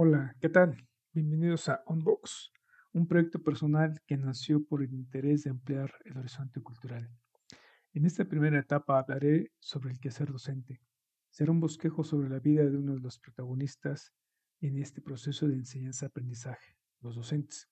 Hola, 0.00 0.36
¿qué 0.40 0.48
tal? 0.48 0.86
Bienvenidos 1.12 1.68
a 1.68 1.82
Unbox, 1.88 2.52
un 2.92 3.08
proyecto 3.08 3.42
personal 3.42 4.00
que 4.06 4.16
nació 4.16 4.64
por 4.64 4.84
el 4.84 4.94
interés 4.94 5.42
de 5.42 5.50
ampliar 5.50 5.92
el 6.04 6.16
horizonte 6.18 6.60
cultural. 6.62 7.10
En 7.94 8.06
esta 8.06 8.24
primera 8.24 8.60
etapa 8.60 9.00
hablaré 9.00 9.50
sobre 9.58 9.90
el 9.90 9.98
quehacer 9.98 10.30
docente. 10.30 10.80
Será 11.30 11.50
un 11.50 11.58
bosquejo 11.58 12.04
sobre 12.04 12.28
la 12.28 12.38
vida 12.38 12.64
de 12.64 12.76
uno 12.76 12.94
de 12.94 13.00
los 13.00 13.18
protagonistas 13.18 14.12
en 14.60 14.78
este 14.78 15.02
proceso 15.02 15.48
de 15.48 15.54
enseñanza-aprendizaje, 15.54 16.76
los 17.00 17.16
docentes, 17.16 17.68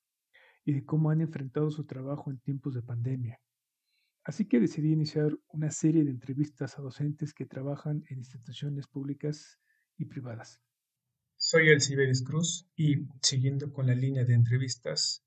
y 0.65 0.73
de 0.73 0.85
cómo 0.85 1.11
han 1.11 1.21
enfrentado 1.21 1.71
su 1.71 1.85
trabajo 1.85 2.33
en 2.33 2.41
tiempos 2.41 2.75
de 2.75 2.83
pandemia. 2.83 3.41
Así 4.25 4.49
que 4.49 4.59
decidí 4.59 4.91
iniciar 4.91 5.31
una 5.53 5.71
serie 5.71 6.03
de 6.03 6.11
entrevistas 6.11 6.77
a 6.77 6.83
docentes 6.83 7.33
que 7.33 7.47
trabajan 7.47 8.03
en 8.09 8.19
instituciones 8.19 8.89
públicas 8.89 9.61
y 9.97 10.07
privadas 10.07 10.66
soy 11.49 11.69
el 11.69 11.81
Ciberis 11.81 12.25
Cruz 12.25 12.67
y, 12.75 13.07
siguiendo 13.23 13.73
con 13.73 13.87
la 13.87 13.95
línea 13.95 14.25
de 14.25 14.35
entrevistas, 14.35 15.23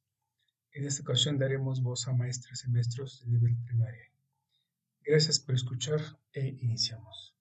en 0.74 0.84
esta 0.86 1.02
ocasión 1.02 1.38
daremos 1.38 1.82
voz 1.82 2.10
a 2.10 2.14
maestras 2.14 2.66
y 2.66 2.70
maestros 2.70 3.22
de 3.24 3.32
nivel 3.32 3.56
primaria. 3.64 4.04
Gracias 5.02 5.40
por 5.40 5.56
escuchar 5.56 6.02
e 6.34 6.58
iniciamos. 6.60 7.34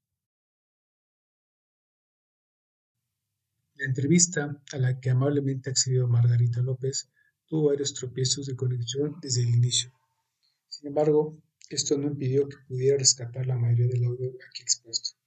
La 3.75 3.87
entrevista 3.87 4.63
a 4.73 4.79
la 4.79 5.01
que 5.01 5.11
amablemente 5.11 5.71
accedió 5.71 6.07
Margarita 6.07 6.63
López 6.63 7.11
tuvo 7.47 7.71
varios 7.71 7.95
tropiezos 7.95 8.47
de 8.47 8.55
conexión 8.55 9.17
desde 9.21 9.43
el 9.43 9.57
inicio. 9.57 9.91
Sin 10.69 10.87
embargo, 10.87 11.37
esto 11.69 11.99
no 11.99 12.07
impidió 12.07 12.49
que 12.49 12.59
pudiera 12.69 12.97
rescatar 12.97 13.45
la 13.45 13.57
mayoría 13.57 13.89
del 13.89 14.05
audio 14.05 14.31
aquí 14.49 14.63
expuesto 14.63 15.18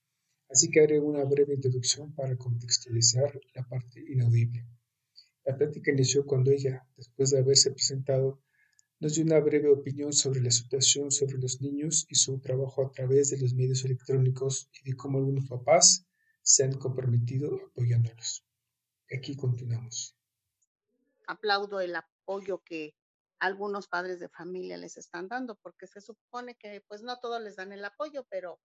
así 0.51 0.69
que 0.69 0.81
haré 0.81 0.99
una 0.99 1.23
breve 1.23 1.53
introducción 1.53 2.13
para 2.13 2.37
contextualizar 2.37 3.39
la 3.55 3.67
parte 3.67 4.03
inaudible. 4.07 4.67
La 5.45 5.55
plática 5.57 5.91
inició 5.91 6.25
cuando 6.25 6.51
ella, 6.51 6.85
después 6.97 7.31
de 7.31 7.39
haberse 7.39 7.71
presentado, 7.71 8.41
nos 8.99 9.15
dio 9.15 9.23
una 9.23 9.39
breve 9.39 9.69
opinión 9.69 10.13
sobre 10.13 10.41
la 10.41 10.51
situación 10.51 11.09
sobre 11.09 11.39
los 11.39 11.61
niños 11.61 12.05
y 12.09 12.15
su 12.15 12.39
trabajo 12.39 12.85
a 12.85 12.91
través 12.91 13.31
de 13.31 13.39
los 13.39 13.53
medios 13.55 13.83
electrónicos 13.83 14.69
y 14.73 14.91
de 14.91 14.95
cómo 14.95 15.17
algunos 15.17 15.47
papás 15.47 16.05
se 16.43 16.63
han 16.63 16.73
comprometido 16.73 17.59
apoyándolos. 17.69 18.45
Aquí 19.11 19.35
continuamos. 19.35 20.15
Aplaudo 21.27 21.79
el 21.79 21.95
apoyo 21.95 22.61
que 22.63 22.95
algunos 23.39 23.87
padres 23.87 24.19
de 24.19 24.29
familia 24.29 24.77
les 24.77 24.97
están 24.97 25.27
dando, 25.27 25.55
porque 25.55 25.87
se 25.87 26.01
supone 26.01 26.55
que 26.55 26.81
pues 26.87 27.01
no 27.01 27.17
todos 27.19 27.41
les 27.41 27.55
dan 27.55 27.71
el 27.71 27.83
apoyo, 27.83 28.27
pero 28.29 28.59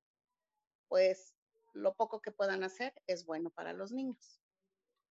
pues 0.88 1.35
lo 1.76 1.94
poco 1.94 2.20
que 2.20 2.32
puedan 2.32 2.64
hacer 2.64 2.92
es 3.06 3.26
bueno 3.26 3.50
para 3.50 3.72
los 3.72 3.92
niños. 3.92 4.40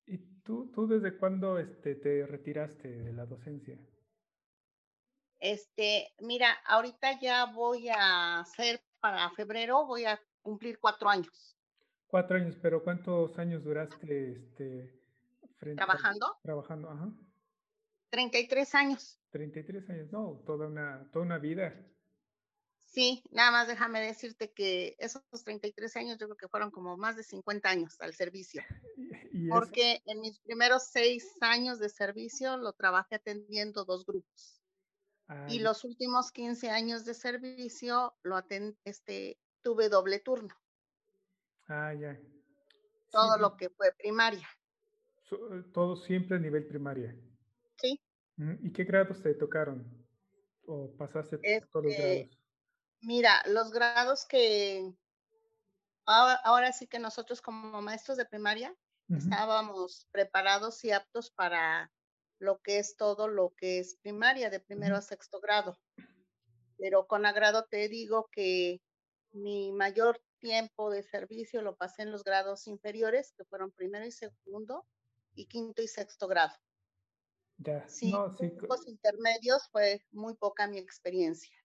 ¿Y 0.06 0.18
tú, 0.44 0.72
tú 0.72 0.88
desde 0.88 1.18
cuándo 1.18 1.58
este, 1.58 1.96
te 1.96 2.26
retiraste 2.26 2.88
de 2.88 3.14
la 3.14 3.26
docencia? 3.26 3.80
Este, 5.40 6.14
mira, 6.20 6.52
ahorita 6.66 7.20
ya 7.20 7.46
voy 7.46 7.90
a 7.90 8.40
hacer 8.40 8.82
para 9.00 9.30
febrero, 9.32 9.86
voy 9.86 10.06
a 10.06 10.20
cumplir 10.42 10.80
cuatro 10.80 11.10
años. 11.10 11.58
Cuatro 12.08 12.38
años, 12.38 12.56
pero 12.62 12.84
¿cuántos 12.84 13.38
años 13.38 13.64
duraste 13.64 14.34
este, 14.34 15.02
trabajando? 15.76 16.38
trabajando, 16.42 16.90
ajá. 16.90 17.12
33 18.10 18.76
años. 18.76 19.20
33 19.32 19.90
años, 19.90 20.12
no, 20.12 20.42
toda 20.46 20.68
una, 20.68 21.10
toda 21.12 21.26
una 21.26 21.38
vida. 21.38 21.76
Sí, 22.96 23.22
nada 23.30 23.52
más 23.52 23.68
déjame 23.68 24.00
decirte 24.00 24.54
que 24.54 24.96
esos 25.00 25.22
33 25.44 25.98
años 25.98 26.18
yo 26.18 26.28
creo 26.28 26.38
que 26.38 26.48
fueron 26.48 26.72
como 26.72 26.96
más 26.96 27.18
de 27.18 27.24
50 27.24 27.70
años 27.70 28.00
al 28.00 28.14
servicio. 28.14 28.64
porque 29.50 30.02
en 30.06 30.22
mis 30.22 30.40
primeros 30.40 30.88
seis 30.88 31.30
años 31.42 31.78
de 31.80 31.90
servicio 31.90 32.56
lo 32.56 32.72
trabajé 32.72 33.16
atendiendo 33.16 33.84
dos 33.84 34.06
grupos. 34.06 34.62
y 35.50 35.60
los 35.60 35.84
últimos 35.84 36.32
15 36.32 36.70
años 36.70 37.04
de 37.04 37.16
servicio 37.16 38.14
lo 38.24 38.42
este, 38.86 39.38
tuve 39.62 39.90
doble 39.90 40.20
turno. 40.20 40.56
Ah, 41.68 41.94
ya. 41.94 42.18
Todo 43.12 43.38
lo 43.38 43.58
que 43.58 43.72
fue 43.72 43.92
primaria. 43.98 44.48
Todo 45.74 45.98
siempre 45.98 46.38
a 46.38 46.40
nivel 46.40 46.66
primaria. 46.66 47.14
Sí. 47.76 48.00
¿Y 48.38 48.72
qué 48.72 48.86
grados 48.86 49.22
te 49.22 49.34
tocaron? 49.34 49.84
¿O 50.66 50.96
pasaste 50.96 51.40
todos 51.70 51.86
los 51.88 51.98
grados? 51.98 52.45
Mira, 53.06 53.44
los 53.46 53.72
grados 53.72 54.26
que 54.26 54.92
ahora, 56.06 56.74
sí 56.74 56.88
que 56.88 56.98
nosotros 56.98 57.40
como 57.40 57.80
maestros 57.82 58.18
de 58.18 58.26
primaria 58.26 58.76
estábamos 59.10 60.08
preparados 60.12 60.84
y 60.84 60.92
aptos 60.92 61.30
para 61.30 61.92
lo 62.40 62.62
que 62.62 62.80
es 62.80 62.98
todo 62.98 63.28
lo 63.28 63.54
que 63.56 63.78
es 63.78 63.96
primaria, 64.02 64.50
de 64.50 64.60
primero 64.60 64.96
a 64.96 65.02
sexto 65.02 65.40
grado. 65.40 65.78
Pero 66.80 67.06
con 67.06 67.28
agrado 67.28 67.66
te 67.66 67.88
digo 67.90 68.28
que 68.32 68.82
mi 69.32 69.72
mayor 69.72 70.20
tiempo 70.40 70.90
de 70.90 71.04
servicio 71.04 71.62
lo 71.62 71.76
pasé 71.76 72.02
en 72.02 72.12
los 72.12 72.24
grados 72.24 72.66
inferiores, 72.66 73.34
que 73.38 73.46
fueron 73.46 73.72
primero 73.72 74.06
y 74.06 74.12
segundo, 74.12 74.88
y 75.36 75.46
quinto 75.46 75.84
y 75.84 75.88
sexto 75.88 76.28
grado. 76.28 76.54
Ya, 77.60 77.88
sí, 77.88 78.12
Los 78.68 78.88
intermedios 78.88 79.70
fue 79.72 80.02
muy 80.12 80.34
poca 80.36 80.68
mi 80.68 80.80
experiencia. 80.80 81.56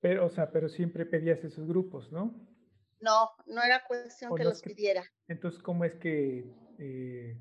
Pero, 0.00 0.26
o 0.26 0.28
sea, 0.30 0.50
pero 0.50 0.68
siempre 0.68 1.06
pedías 1.06 1.42
esos 1.44 1.66
grupos, 1.66 2.12
¿no? 2.12 2.46
No, 3.00 3.30
no 3.46 3.62
era 3.62 3.84
cuestión 3.86 4.34
que 4.34 4.44
los 4.44 4.62
pidiera. 4.62 5.04
Entonces, 5.28 5.62
¿cómo 5.62 5.84
es 5.84 5.94
que, 5.96 6.44
eh, 6.78 7.36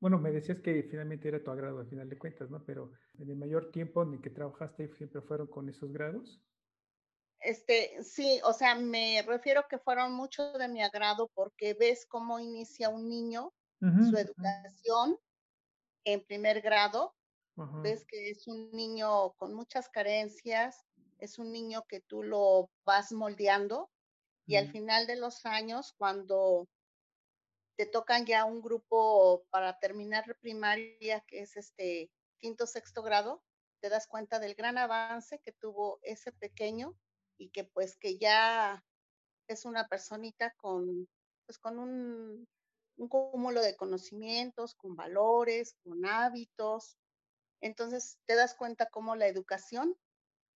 bueno, 0.00 0.18
me 0.18 0.30
decías 0.30 0.60
que 0.60 0.82
finalmente 0.84 1.28
era 1.28 1.42
tu 1.42 1.50
agrado 1.50 1.80
al 1.80 1.88
final 1.88 2.08
de 2.08 2.18
cuentas, 2.18 2.50
¿no? 2.50 2.64
Pero 2.64 2.92
en 3.18 3.30
el 3.30 3.36
mayor 3.36 3.70
tiempo 3.70 4.02
en 4.02 4.14
el 4.14 4.20
que 4.20 4.30
trabajaste 4.30 4.88
siempre 4.88 5.22
fueron 5.22 5.48
con 5.48 5.68
esos 5.68 5.92
grados. 5.92 6.42
Este, 7.40 8.02
sí, 8.02 8.40
o 8.44 8.52
sea, 8.52 8.74
me 8.74 9.22
refiero 9.26 9.64
que 9.68 9.78
fueron 9.78 10.12
mucho 10.12 10.52
de 10.54 10.68
mi 10.68 10.82
agrado 10.82 11.30
porque 11.34 11.74
ves 11.74 12.04
cómo 12.06 12.40
inicia 12.40 12.88
un 12.88 13.08
niño 13.08 13.54
su 14.00 14.16
educación 14.16 15.18
en 16.04 16.24
primer 16.24 16.60
grado. 16.60 17.16
Ves 17.82 18.04
que 18.06 18.30
es 18.30 18.46
un 18.48 18.70
niño 18.72 19.32
con 19.34 19.54
muchas 19.54 19.88
carencias, 19.88 20.87
es 21.18 21.38
un 21.38 21.52
niño 21.52 21.84
que 21.88 22.00
tú 22.00 22.22
lo 22.22 22.70
vas 22.84 23.12
moldeando 23.12 23.90
y 24.46 24.56
al 24.56 24.70
final 24.70 25.06
de 25.06 25.16
los 25.16 25.44
años, 25.44 25.92
cuando 25.98 26.66
te 27.76 27.84
tocan 27.84 28.24
ya 28.24 28.46
un 28.46 28.62
grupo 28.62 29.44
para 29.50 29.78
terminar 29.78 30.24
primaria, 30.40 31.20
que 31.26 31.40
es 31.40 31.56
este 31.58 32.10
quinto, 32.38 32.66
sexto 32.66 33.02
grado, 33.02 33.42
te 33.80 33.90
das 33.90 34.06
cuenta 34.06 34.38
del 34.38 34.54
gran 34.54 34.78
avance 34.78 35.38
que 35.40 35.52
tuvo 35.52 35.98
ese 36.02 36.32
pequeño 36.32 36.96
y 37.36 37.50
que 37.50 37.64
pues 37.64 37.98
que 37.98 38.16
ya 38.16 38.82
es 39.48 39.66
una 39.66 39.86
personita 39.86 40.54
con, 40.56 41.06
pues 41.44 41.58
con 41.58 41.78
un, 41.78 42.48
un 42.96 43.08
cúmulo 43.08 43.60
de 43.60 43.76
conocimientos, 43.76 44.74
con 44.74 44.96
valores, 44.96 45.74
con 45.84 46.06
hábitos. 46.06 46.96
Entonces 47.60 48.18
te 48.24 48.34
das 48.34 48.54
cuenta 48.54 48.88
cómo 48.88 49.14
la 49.14 49.26
educación 49.26 49.94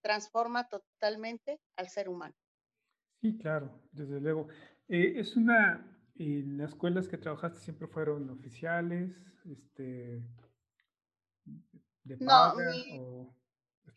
transforma 0.03 0.67
totalmente 0.67 1.61
al 1.77 1.87
ser 1.89 2.09
humano. 2.09 2.35
Sí, 3.21 3.37
claro, 3.37 3.81
desde 3.91 4.19
luego. 4.19 4.49
Eh, 4.89 5.13
es 5.15 5.37
una, 5.37 5.97
en 6.15 6.57
las 6.57 6.71
escuelas 6.71 7.07
que 7.07 7.17
trabajaste 7.17 7.59
siempre 7.59 7.87
fueron 7.87 8.29
oficiales, 8.29 9.15
este, 9.49 10.21
de 12.03 12.17
paga 12.17 12.53
no, 12.53 13.01
o 13.01 13.35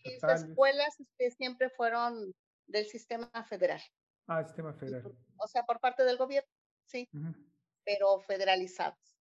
estatales. 0.05 0.43
Mis 0.43 0.51
escuelas 0.51 1.01
este, 1.01 1.31
siempre 1.33 1.71
fueron 1.71 2.33
del 2.67 2.87
sistema 2.87 3.29
federal. 3.49 3.81
Ah, 4.29 4.45
sistema 4.45 4.73
federal. 4.75 5.13
O 5.37 5.49
sea, 5.49 5.65
por 5.65 5.81
parte 5.81 6.05
del 6.05 6.17
gobierno, 6.17 6.49
sí, 6.85 7.09
pero 7.85 8.21
federalizados. 8.21 9.19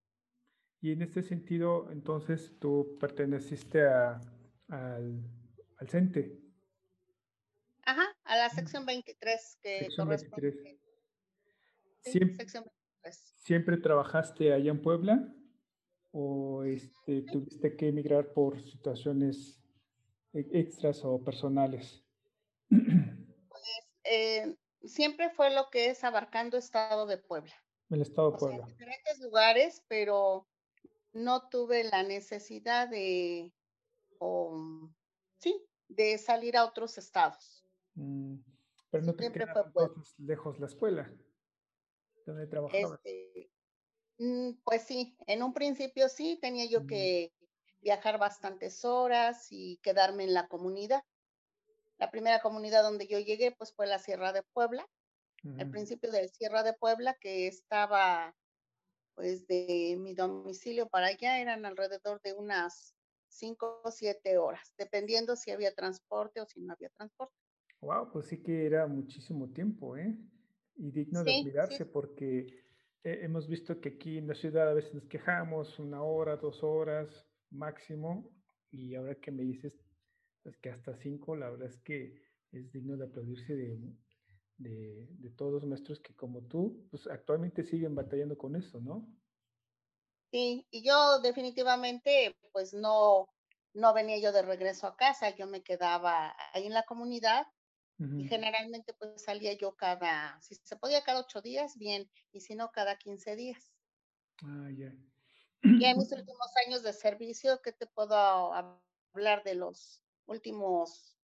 Y 0.81 0.91
en 0.91 1.01
este 1.01 1.23
sentido, 1.23 1.91
entonces, 1.91 2.53
tú 2.59 2.95
perteneciste 2.99 3.87
a, 3.87 4.21
al, 4.67 5.23
al 5.77 5.89
CENTE. 5.89 6.44
A 8.25 8.37
la 8.37 8.49
sección 8.49 8.85
23 8.85 9.59
que 9.61 9.79
sección 9.79 10.09
23. 10.09 10.55
Sí, 12.01 12.19
sección 12.35 12.63
23. 12.63 12.73
pues. 13.01 13.33
¿Siempre 13.43 13.77
trabajaste 13.77 14.53
allá 14.53 14.71
en 14.71 14.81
Puebla? 14.81 15.33
¿O 16.11 16.63
este, 16.63 17.21
tuviste 17.23 17.75
que 17.75 17.89
emigrar 17.89 18.33
por 18.33 18.61
situaciones 18.61 19.61
e-, 20.33 20.47
extras 20.53 21.03
o 21.03 21.23
personales? 21.23 22.03
Pues 22.69 23.63
eh, 24.03 24.55
siempre 24.83 25.29
fue 25.29 25.53
lo 25.53 25.69
que 25.69 25.89
es 25.89 26.03
abarcando 26.03 26.57
Estado 26.57 27.05
de 27.05 27.17
Puebla. 27.17 27.53
El 27.89 28.01
Estado 28.01 28.31
de 28.31 28.37
Puebla. 28.37 28.63
en 28.63 28.67
diferentes 28.67 29.19
lugares, 29.19 29.83
pero 29.87 30.47
no 31.13 31.47
tuve 31.49 31.83
la 31.83 32.03
necesidad 32.03 32.89
de, 32.89 33.51
o, 34.19 34.89
sí, 35.37 35.63
de 35.87 36.17
salir 36.17 36.57
a 36.57 36.65
otros 36.65 36.97
estados. 36.97 37.64
Mm, 37.95 38.37
pero 38.91 39.03
no 39.03 39.15
te 39.15 39.23
Siempre 39.23 39.47
fue 39.73 39.89
lejos 40.17 40.59
la 40.59 40.67
escuela 40.67 41.11
donde 42.25 42.47
trabajabas. 42.47 42.99
Este, 43.03 43.51
mm, 44.17 44.51
pues 44.63 44.83
sí, 44.83 45.17
en 45.27 45.43
un 45.43 45.53
principio 45.53 46.09
sí, 46.09 46.37
tenía 46.41 46.65
yo 46.65 46.81
mm. 46.81 46.87
que 46.87 47.33
viajar 47.81 48.17
bastantes 48.17 48.83
horas 48.83 49.47
y 49.51 49.77
quedarme 49.77 50.23
en 50.23 50.33
la 50.33 50.47
comunidad. 50.47 51.03
La 51.97 52.11
primera 52.11 52.41
comunidad 52.41 52.83
donde 52.83 53.07
yo 53.07 53.19
llegué, 53.19 53.51
pues 53.51 53.73
fue 53.73 53.87
la 53.87 53.99
Sierra 53.99 54.33
de 54.33 54.43
Puebla, 54.43 54.85
al 55.59 55.69
principio 55.69 56.11
de 56.11 56.27
Sierra 56.27 56.63
de 56.63 56.73
Puebla, 56.73 57.15
que 57.21 57.47
estaba, 57.47 58.35
pues 59.13 59.45
de 59.45 59.95
mi 59.99 60.15
domicilio 60.15 60.89
para 60.89 61.07
allá, 61.07 61.39
eran 61.39 61.65
alrededor 61.65 62.19
de 62.23 62.33
unas 62.33 62.95
cinco 63.27 63.79
o 63.83 63.91
siete 63.91 64.39
horas, 64.39 64.73
dependiendo 64.75 65.35
si 65.35 65.51
había 65.51 65.75
transporte 65.75 66.41
o 66.41 66.47
si 66.47 66.61
no 66.61 66.73
había 66.73 66.89
transporte. 66.89 67.35
Wow, 67.85 68.11
pues 68.11 68.25
sí 68.25 68.41
que 68.41 68.65
era 68.65 68.87
muchísimo 68.87 69.51
tiempo, 69.53 69.95
¿eh? 69.95 70.17
Y 70.75 70.89
digno 70.89 71.23
de 71.23 71.37
admirarse 71.37 71.85
porque 71.85 72.47
hemos 73.03 73.47
visto 73.47 73.79
que 73.79 73.89
aquí 73.89 74.17
en 74.17 74.27
la 74.27 74.33
ciudad 74.33 74.67
a 74.67 74.73
veces 74.73 74.95
nos 74.95 75.05
quejamos 75.05 75.77
una 75.77 76.01
hora, 76.01 76.35
dos 76.37 76.63
horas 76.63 77.27
máximo, 77.51 78.31
y 78.71 78.95
ahora 78.95 79.13
que 79.21 79.31
me 79.31 79.43
dices 79.43 79.85
pues, 80.41 80.57
que 80.57 80.71
hasta 80.71 80.95
cinco, 80.97 81.35
la 81.35 81.51
verdad 81.51 81.67
es 81.67 81.77
que 81.77 82.23
es 82.51 82.71
digno 82.71 82.97
de 82.97 83.05
aplaudirse 83.05 83.55
de, 83.55 83.77
de, 84.57 85.07
de 85.11 85.29
todos 85.29 85.53
los 85.53 85.67
maestros 85.67 85.99
que 85.99 86.15
como 86.15 86.41
tú, 86.47 86.87
pues 86.89 87.05
actualmente 87.05 87.63
siguen 87.63 87.93
batallando 87.93 88.35
con 88.35 88.55
eso, 88.55 88.81
¿no? 88.81 89.15
Sí, 90.31 90.65
y 90.71 90.83
yo 90.83 91.19
definitivamente, 91.19 92.35
pues 92.51 92.73
no, 92.73 93.29
no 93.75 93.93
venía 93.93 94.17
yo 94.17 94.31
de 94.31 94.41
regreso 94.41 94.87
a 94.87 94.97
casa, 94.97 95.35
yo 95.35 95.45
me 95.45 95.61
quedaba 95.61 96.35
ahí 96.51 96.65
en 96.65 96.73
la 96.73 96.83
comunidad 96.83 97.45
y 97.99 98.27
generalmente 98.27 98.93
pues 98.93 99.23
salía 99.23 99.53
yo 99.53 99.75
cada, 99.75 100.41
si 100.41 100.55
se 100.55 100.75
podía 100.75 101.03
cada 101.03 101.21
ocho 101.21 101.41
días, 101.41 101.77
bien, 101.77 102.09
y 102.31 102.41
si 102.41 102.55
no, 102.55 102.71
cada 102.71 102.97
quince 102.97 103.35
días. 103.35 103.73
Ah, 104.43 104.69
ya. 104.71 104.91
Y 105.63 105.85
en 105.85 105.97
mis 105.97 106.11
últimos 106.11 106.47
años 106.65 106.83
de 106.83 106.93
servicio, 106.93 107.61
¿qué 107.61 107.71
te 107.71 107.87
puedo 107.87 108.15
hablar 108.15 109.43
de 109.43 109.55
los 109.55 110.01
últimos 110.25 111.17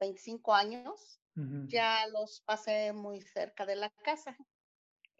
25 0.00 0.54
años? 0.54 1.20
Ya 1.68 2.06
los 2.08 2.42
pasé 2.42 2.92
muy 2.92 3.22
cerca 3.22 3.64
de 3.64 3.76
la 3.76 3.90
casa. 4.04 4.36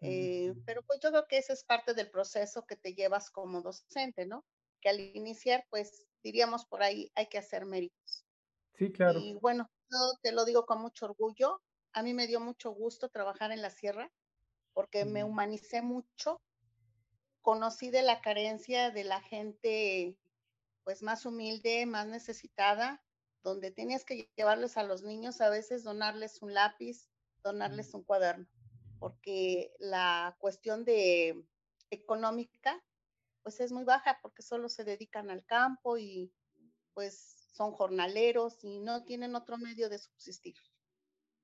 Eh, 0.01 0.53
pero 0.65 0.83
pues 0.83 0.99
yo 0.99 1.09
creo 1.09 1.27
que 1.27 1.37
ese 1.37 1.53
es 1.53 1.63
parte 1.63 1.93
del 1.93 2.09
proceso 2.09 2.65
que 2.65 2.75
te 2.75 2.93
llevas 2.93 3.29
como 3.29 3.61
docente, 3.61 4.25
¿no? 4.25 4.45
Que 4.81 4.89
al 4.89 4.99
iniciar, 4.99 5.65
pues 5.69 6.07
diríamos 6.23 6.65
por 6.65 6.83
ahí, 6.83 7.11
hay 7.15 7.27
que 7.27 7.37
hacer 7.37 7.65
méritos. 7.65 8.25
Sí, 8.77 8.91
claro. 8.91 9.19
Y 9.19 9.35
bueno, 9.35 9.69
yo 9.91 10.17
te 10.21 10.31
lo 10.31 10.45
digo 10.45 10.65
con 10.65 10.81
mucho 10.81 11.05
orgullo. 11.05 11.61
A 11.93 12.03
mí 12.03 12.13
me 12.13 12.27
dio 12.27 12.39
mucho 12.39 12.71
gusto 12.71 13.09
trabajar 13.09 13.51
en 13.51 13.61
la 13.61 13.69
sierra 13.69 14.11
porque 14.73 15.05
me 15.05 15.23
humanicé 15.23 15.81
mucho. 15.81 16.41
Conocí 17.41 17.89
de 17.89 18.01
la 18.01 18.21
carencia 18.21 18.91
de 18.91 19.03
la 19.03 19.21
gente 19.21 20.17
pues 20.83 21.03
más 21.03 21.25
humilde, 21.25 21.85
más 21.85 22.07
necesitada, 22.07 23.03
donde 23.43 23.71
tenías 23.71 24.05
que 24.05 24.29
llevarles 24.35 24.77
a 24.77 24.83
los 24.83 25.03
niños 25.03 25.41
a 25.41 25.49
veces 25.49 25.83
donarles 25.83 26.41
un 26.41 26.53
lápiz, 26.53 27.09
donarles 27.43 27.93
un 27.93 28.03
cuaderno 28.03 28.47
porque 29.01 29.73
la 29.79 30.37
cuestión 30.37 30.85
de 30.85 31.43
económica 31.89 32.79
pues 33.41 33.59
es 33.59 33.71
muy 33.71 33.83
baja 33.83 34.19
porque 34.21 34.43
solo 34.43 34.69
se 34.69 34.83
dedican 34.83 35.31
al 35.31 35.43
campo 35.43 35.97
y 35.97 36.31
pues 36.93 37.40
son 37.51 37.71
jornaleros 37.71 38.63
y 38.63 38.79
no 38.79 39.03
tienen 39.03 39.35
otro 39.35 39.57
medio 39.57 39.89
de 39.89 39.99
subsistir. 39.99 40.55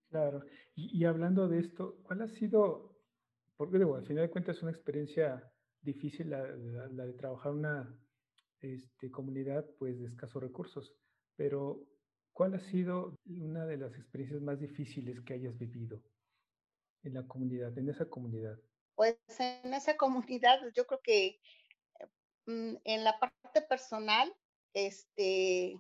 Claro, 0.10 0.44
y, 0.76 1.04
hablando 1.06 1.48
de 1.48 1.60
esto, 1.60 1.98
¿cuál 2.04 2.22
ha 2.22 2.28
sido, 2.30 2.98
porque 3.58 3.78
al 3.78 4.06
final 4.06 4.24
de 4.24 4.30
cuentas 4.30 4.58
es 4.58 4.64
una 4.64 4.72
experiencia 4.72 5.52
difícil 5.82 6.30
la, 6.30 6.44
de 6.46 7.14
trabajar 7.14 7.52
en 7.52 7.60
una 7.60 8.00
este, 8.62 9.12
comunidad 9.12 9.66
pues 9.78 10.00
de 10.00 10.08
escasos 10.08 10.42
recursos, 10.42 10.94
pero 11.36 11.86
¿cuál 12.32 12.54
ha 12.54 12.60
sido 12.60 13.18
una 13.26 13.66
de 13.66 13.78
las 13.78 13.94
experiencias 13.96 14.42
más 14.42 14.60
difíciles 14.60 15.22
que 15.22 15.34
hayas 15.34 15.58
vivido? 15.58 16.02
en 17.08 17.14
la 17.14 17.28
comunidad, 17.28 17.78
en 17.78 17.90
esa 17.90 18.06
comunidad? 18.06 18.58
Pues 18.96 19.18
en 19.40 19.74
esa 19.74 19.96
comunidad, 19.98 20.60
yo 20.76 20.86
creo 20.86 21.02
que 21.02 21.40
mm, 22.46 22.76
en 22.84 23.04
la 23.04 23.20
parte 23.20 23.62
personal, 23.62 24.34
este, 24.74 25.80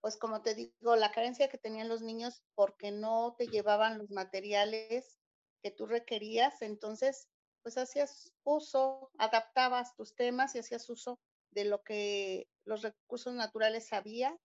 pues 0.00 0.16
como 0.16 0.42
te 0.42 0.54
digo, 0.54 0.96
la 0.96 1.12
carencia 1.12 1.48
que 1.48 1.58
tenían 1.58 1.88
los 1.88 2.02
niños 2.02 2.42
porque 2.54 2.90
no 2.92 3.34
te 3.38 3.48
llevaban 3.48 3.98
los 3.98 4.10
materiales 4.10 5.18
que 5.62 5.70
tú 5.70 5.86
requerías, 5.86 6.62
entonces, 6.62 7.28
pues 7.62 7.76
hacías 7.78 8.32
uso, 8.44 9.10
adaptabas 9.18 9.94
tus 9.96 10.14
temas 10.14 10.54
y 10.54 10.60
hacías 10.60 10.88
uso 10.90 11.20
de 11.50 11.64
lo 11.66 11.82
que 11.82 12.48
los 12.64 12.82
recursos 12.82 13.34
naturales 13.34 13.92
había, 13.92 14.36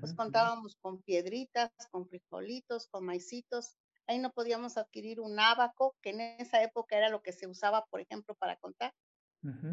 pues 0.00 0.14
contábamos 0.14 0.76
con 0.80 1.02
piedritas, 1.02 1.70
con 1.90 2.06
frijolitos, 2.08 2.88
con 2.88 3.04
maicitos, 3.04 3.76
ahí 4.06 4.18
no 4.18 4.32
podíamos 4.32 4.76
adquirir 4.78 5.20
un 5.20 5.38
abaco, 5.40 5.96
que 6.02 6.10
en 6.10 6.20
esa 6.20 6.62
época 6.62 6.96
era 6.96 7.08
lo 7.10 7.22
que 7.22 7.32
se 7.32 7.46
usaba, 7.48 7.86
por 7.90 8.00
ejemplo, 8.00 8.34
para 8.36 8.56
contar. 8.56 8.92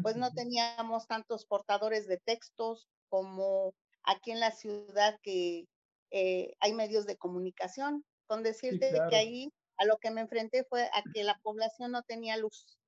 Pues 0.02 0.16
no 0.16 0.32
teníamos 0.32 1.06
tantos 1.06 1.46
portadores 1.46 2.06
de 2.08 2.18
textos 2.18 2.88
como 3.08 3.74
aquí 4.08 4.30
en 4.30 4.40
la 4.40 4.50
ciudad 4.50 5.18
que 5.22 5.68
eh, 6.10 6.54
hay 6.60 6.72
medios 6.72 7.06
de 7.06 7.16
comunicación. 7.16 8.04
Con 8.26 8.42
decirte 8.42 8.92
que 9.08 9.16
ahí 9.16 9.52
a 9.78 9.84
lo 9.86 9.98
que 9.98 10.10
me 10.10 10.20
enfrenté 10.20 10.64
fue 10.64 10.84
a 10.92 11.02
que 11.14 11.24
la 11.24 11.38
población 11.42 11.92
no 11.92 12.02
tenía 12.02 12.36
luz. 12.36 12.78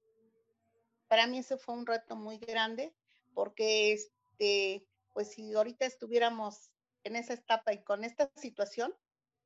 Para 1.08 1.26
mí 1.26 1.38
ese 1.38 1.56
fue 1.56 1.74
un 1.74 1.86
reto 1.86 2.16
muy 2.16 2.38
grande 2.38 2.94
porque 3.34 3.92
este, 3.92 4.86
pues 5.14 5.30
si 5.30 5.54
ahorita 5.54 5.86
estuviéramos 5.86 6.70
en 7.04 7.16
esa 7.16 7.34
etapa 7.34 7.72
y 7.72 7.82
con 7.82 8.04
esta 8.04 8.30
situación, 8.36 8.94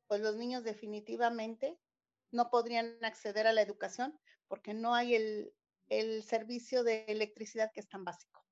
pues 0.08 0.20
los 0.20 0.36
niños 0.36 0.64
definitivamente 0.64 1.78
no 2.32 2.50
podrían 2.50 2.98
acceder 3.04 3.46
a 3.46 3.52
la 3.52 3.62
educación 3.62 4.18
porque 4.48 4.74
no 4.74 4.94
hay 4.94 5.14
el, 5.14 5.54
el 5.88 6.22
servicio 6.24 6.82
de 6.82 7.04
electricidad 7.06 7.70
que 7.72 7.80
es 7.80 7.88
tan 7.88 8.04
básico. 8.04 8.43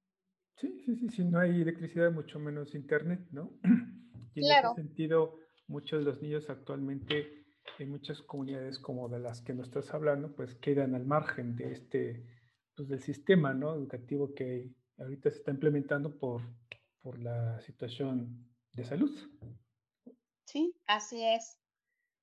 Sí, 0.62 0.80
sí, 0.86 0.94
sí, 0.94 1.08
si 1.08 1.24
no 1.24 1.40
hay 1.40 1.60
electricidad, 1.60 2.12
mucho 2.12 2.38
menos 2.38 2.76
internet, 2.76 3.26
¿no? 3.32 3.50
Y 4.34 4.48
en 4.48 4.64
ese 4.64 4.74
sentido, 4.76 5.36
muchos 5.66 5.98
de 5.98 6.04
los 6.06 6.22
niños 6.22 6.48
actualmente 6.48 7.44
en 7.78 7.90
muchas 7.90 8.22
comunidades 8.22 8.78
como 8.78 9.08
de 9.08 9.18
las 9.18 9.42
que 9.42 9.54
nos 9.54 9.66
estás 9.66 9.92
hablando, 9.92 10.34
pues 10.34 10.54
quedan 10.54 10.94
al 10.94 11.04
margen 11.04 11.56
de 11.56 11.72
este, 11.72 12.24
pues 12.76 12.88
del 12.88 13.00
sistema, 13.00 13.52
¿no? 13.52 13.74
Educativo 13.74 14.32
que 14.34 14.72
ahorita 14.98 15.30
se 15.30 15.38
está 15.38 15.50
implementando 15.50 16.16
por, 16.16 16.42
por 17.00 17.18
la 17.18 17.60
situación 17.60 18.48
de 18.72 18.84
salud. 18.84 19.10
Sí, 20.46 20.74
así 20.86 21.22
es. 21.24 21.58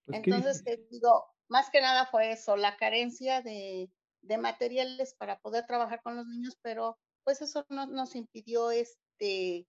Pues, 0.06 0.22
Entonces, 0.24 0.64
te 0.64 0.88
digo, 0.90 1.26
más 1.50 1.70
que 1.70 1.82
nada 1.82 2.06
fue 2.06 2.32
eso, 2.32 2.56
la 2.56 2.78
carencia 2.78 3.42
de, 3.42 3.92
materiales 4.40 5.14
para 5.16 5.40
poder 5.40 5.66
trabajar 5.66 6.02
con 6.02 6.16
los 6.16 6.26
niños, 6.26 6.58
pero 6.62 6.98
pues 7.30 7.44
eso 7.44 7.64
no 7.70 7.86
nos 7.86 8.16
impidió 8.16 8.72
este, 8.72 9.68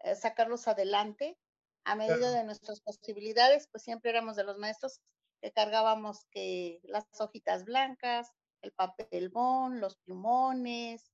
eh, 0.00 0.14
sacarlos 0.18 0.66
adelante 0.66 1.36
a 1.84 1.94
medida 1.94 2.30
de 2.30 2.42
nuestras 2.42 2.80
posibilidades, 2.80 3.68
pues 3.70 3.82
siempre 3.82 4.08
éramos 4.08 4.34
de 4.34 4.44
los 4.44 4.56
maestros 4.56 5.02
que 5.42 5.52
cargábamos 5.52 6.24
que 6.30 6.80
las 6.84 7.04
hojitas 7.20 7.66
blancas, 7.66 8.32
el 8.62 8.72
papel 8.72 9.28
bond, 9.28 9.78
los 9.78 9.98
plumones, 9.98 11.12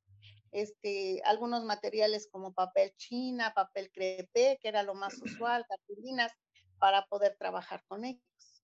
este, 0.52 1.20
algunos 1.24 1.64
materiales 1.64 2.28
como 2.30 2.52
papel 2.52 2.94
china, 2.94 3.52
papel 3.52 3.90
crepé, 3.90 4.60
que 4.62 4.68
era 4.68 4.84
lo 4.84 4.94
más 4.94 5.20
usual, 5.20 5.66
cartulinas, 5.68 6.30
para 6.78 7.06
poder 7.06 7.34
trabajar 7.40 7.82
con 7.88 8.04
ellos. 8.04 8.62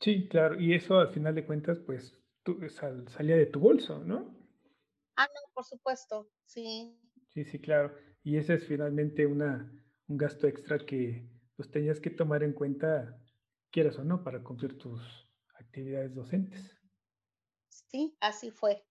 Sí, 0.00 0.26
claro, 0.28 0.58
y 0.58 0.74
eso 0.74 0.98
al 0.98 1.12
final 1.12 1.36
de 1.36 1.46
cuentas, 1.46 1.78
pues 1.78 2.18
tú, 2.42 2.58
salía 3.06 3.36
de 3.36 3.46
tu 3.46 3.60
bolso, 3.60 4.00
¿no? 4.00 4.39
Ah, 5.22 5.28
no, 5.34 5.52
por 5.52 5.66
supuesto, 5.66 6.30
sí. 6.46 6.96
Sí, 7.28 7.44
sí, 7.44 7.58
claro. 7.60 7.94
Y 8.22 8.38
ese 8.38 8.54
es 8.54 8.66
finalmente 8.66 9.26
una, 9.26 9.70
un 10.08 10.16
gasto 10.16 10.46
extra 10.46 10.78
que 10.78 11.28
pues 11.56 11.70
tenías 11.70 12.00
que 12.00 12.08
tomar 12.08 12.42
en 12.42 12.54
cuenta, 12.54 13.20
quieras 13.70 13.98
o 13.98 14.04
no, 14.04 14.24
para 14.24 14.42
cumplir 14.42 14.78
tus 14.78 15.28
actividades 15.58 16.14
docentes. 16.14 16.74
Sí, 17.68 18.16
así 18.20 18.50
fue. 18.50 18.82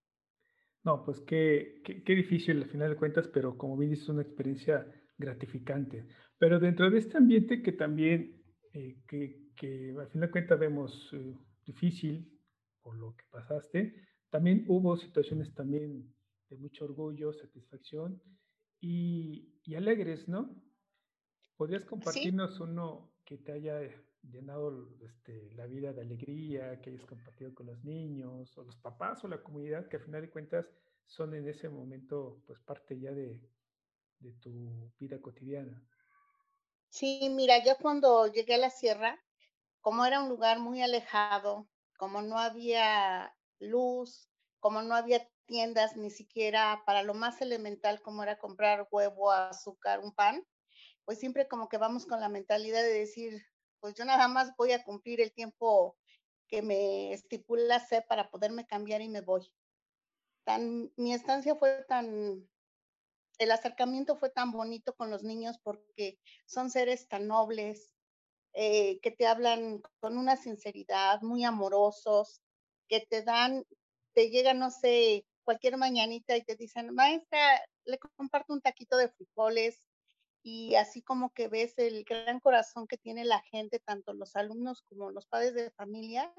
No, 0.83 1.03
pues 1.03 1.19
qué 1.21 1.81
qué 1.83 2.03
qué 2.03 2.13
difícil 2.13 2.61
al 2.61 2.69
final 2.69 2.91
de 2.91 2.95
cuentas, 2.95 3.27
pero 3.27 3.57
como 3.57 3.75
bien 3.75 3.89
dices, 3.89 4.07
una 4.09 4.21
experiencia 4.21 4.85
gratificante. 5.17 6.05
Pero 6.37 6.59
dentro 6.59 6.91
de 6.91 6.99
este 6.99 7.17
ambiente 7.17 7.63
que 7.63 7.71
también, 7.71 8.43
eh, 8.73 9.01
que 9.07 9.49
que 9.55 9.95
al 9.99 10.07
final 10.09 10.27
de 10.27 10.31
cuentas 10.31 10.59
vemos, 10.59 11.09
eh, 11.13 11.35
difícil 11.65 12.39
por 12.83 12.95
lo 12.95 13.15
que 13.15 13.25
pasaste, 13.31 14.07
también 14.29 14.63
hubo 14.67 14.95
situaciones 14.95 15.53
también 15.55 16.13
de 16.49 16.57
mucho 16.57 16.85
orgullo, 16.85 17.33
satisfacción 17.33 18.21
y 18.81 19.55
y 19.65 19.75
alegres, 19.75 20.27
¿no? 20.29 20.63
¿Podrías 21.57 21.85
Sí. 22.01 22.29
compartirnos 22.33 22.59
uno 22.61 23.15
que 23.25 23.37
te 23.39 23.51
haya 23.53 23.81
llenado, 24.23 24.89
este, 25.01 25.51
la 25.53 25.67
vida 25.67 25.93
de 25.93 26.01
alegría, 26.01 26.81
que 26.81 26.91
hayas 26.91 27.05
compartido 27.05 27.53
con 27.55 27.67
los 27.67 27.83
niños, 27.83 28.57
o 28.57 28.63
los 28.63 28.77
papás, 28.77 29.23
o 29.25 29.27
la 29.29 29.43
comunidad, 29.43 29.87
que 29.89 29.97
al 29.97 30.03
final 30.03 30.21
de 30.23 30.31
cuentas 30.31 30.73
son 31.05 31.35
en 31.35 31.47
ese 31.47 31.69
momento, 31.69 32.43
pues, 32.47 32.59
parte 32.61 32.99
ya 32.99 33.13
de 33.13 33.49
de 34.19 34.33
tu 34.33 34.93
vida 34.99 35.21
cotidiana? 35.21 35.87
Sí, 36.91 37.29
mira, 37.29 37.63
yo 37.63 37.77
cuando 37.77 38.25
llegué 38.27 38.55
a 38.55 38.57
la 38.57 38.69
sierra, 38.71 39.19
como 39.81 40.05
era 40.05 40.21
un 40.23 40.29
lugar 40.29 40.59
muy 40.59 40.81
alejado, 40.81 41.69
como 41.97 42.21
no 42.23 42.39
había 42.39 43.35
luz, 43.59 44.29
como 44.59 44.81
no 44.83 44.95
había 44.95 45.29
tiendas 45.49 45.97
ni 45.97 46.11
siquiera 46.11 46.83
para 46.87 47.03
lo 47.03 47.15
más 47.15 47.41
elemental, 47.41 48.01
como 48.03 48.23
era 48.23 48.39
comprar 48.39 48.87
huevo, 48.91 49.33
azúcar, 49.33 50.01
un 50.01 50.13
pan, 50.15 50.47
pues 51.05 51.19
siempre 51.19 51.47
como 51.49 51.69
que 51.69 51.77
vamos 51.79 52.05
con 52.07 52.21
la 52.21 52.29
mentalidad 52.29 52.83
de 52.83 52.93
decir: 52.93 53.43
"Pues 53.81 53.95
yo 53.95 54.05
nada 54.05 54.27
más 54.29 54.53
voy 54.57 54.73
a 54.73 54.83
cumplir 54.85 55.21
el 55.21 55.33
tiempo 55.33 55.97
que 56.49 56.61
me 56.63 57.13
estipula 57.13 57.79
SEP 57.79 58.07
para 58.07 58.31
poderme 58.31 58.67
cambiar 58.67 59.01
y 59.01 59.09
me 59.09 59.21
voy". 59.21 59.53
Tan 60.45 60.91
mi 60.97 61.13
estancia 61.13 61.55
fue 61.55 61.85
tan 61.87 62.49
el 63.39 63.51
acercamiento 63.51 64.17
fue 64.17 64.29
tan 64.31 64.51
bonito 64.51 64.95
con 64.95 65.11
los 65.11 65.23
niños 65.23 65.57
porque 65.63 66.19
son 66.47 66.71
seres 66.71 67.07
tan 67.09 67.27
nobles, 67.27 67.93
eh, 68.53 68.99
que 69.01 69.11
te 69.11 69.27
hablan 69.27 69.81
con 70.01 70.17
una 70.17 70.37
sinceridad, 70.37 71.21
muy 71.23 71.45
amorosos, 71.45 72.41
que 72.89 73.01
te 73.09 73.23
dan 73.23 73.65
te 74.15 74.31
llegan, 74.31 74.59
no 74.59 74.71
sé, 74.71 75.28
cualquier 75.49 75.77
mañanita 75.77 76.37
y 76.37 76.43
te 76.43 76.55
dicen: 76.55 76.93
"Maestra, 76.95 77.61
le 77.85 77.99
comparto 77.99 78.53
un 78.53 78.61
taquito 78.61 78.97
de 78.97 79.09
frijoles", 79.09 79.83
y 80.43 80.75
así 80.75 81.01
como 81.03 81.31
que 81.33 81.49
ves 81.49 81.75
el 81.79 82.03
gran 82.05 82.39
corazón 82.41 82.87
que 82.87 82.97
tiene 82.99 83.25
la 83.25 83.41
gente, 83.41 83.79
tanto 83.79 84.13
los 84.13 84.35
alumnos 84.37 84.83
como 84.83 85.11
los 85.11 85.27
padres 85.27 85.55
de 85.55 85.71
familia, 85.71 86.33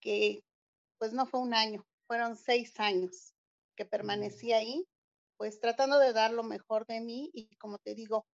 que, 0.00 0.42
pues, 0.98 1.12
no 1.14 1.26
fue 1.26 1.40
1 1.40 1.54
año, 1.54 1.86
fueron 2.08 2.36
6 2.36 2.80
años 2.80 3.34
que 3.76 3.86
permanecí 3.86 4.52
ahí, 4.52 4.84
pues, 5.38 5.60
tratando 5.60 5.98
de 6.00 6.12
dar 6.14 6.32
lo 6.32 6.44
mejor 6.44 6.86
de 6.86 7.00
mí 7.02 7.30
y, 7.34 7.56
como 7.58 7.78
te 7.78 7.94
digo, 7.96 8.26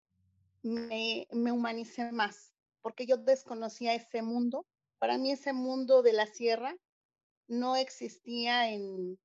me 0.65 1.27
me 1.33 1.53
humanicé 1.53 2.13
más, 2.13 2.55
porque 2.83 3.07
yo 3.07 3.17
desconocía 3.19 3.95
ese 3.95 4.23
mundo. 4.23 4.67
Para 5.01 5.19
mí 5.19 5.33
ese 5.33 5.53
mundo 5.55 6.03
de 6.03 6.13
la 6.15 6.27
sierra 6.27 6.77
no 7.49 7.77
existía 7.77 8.71
en 8.71 9.19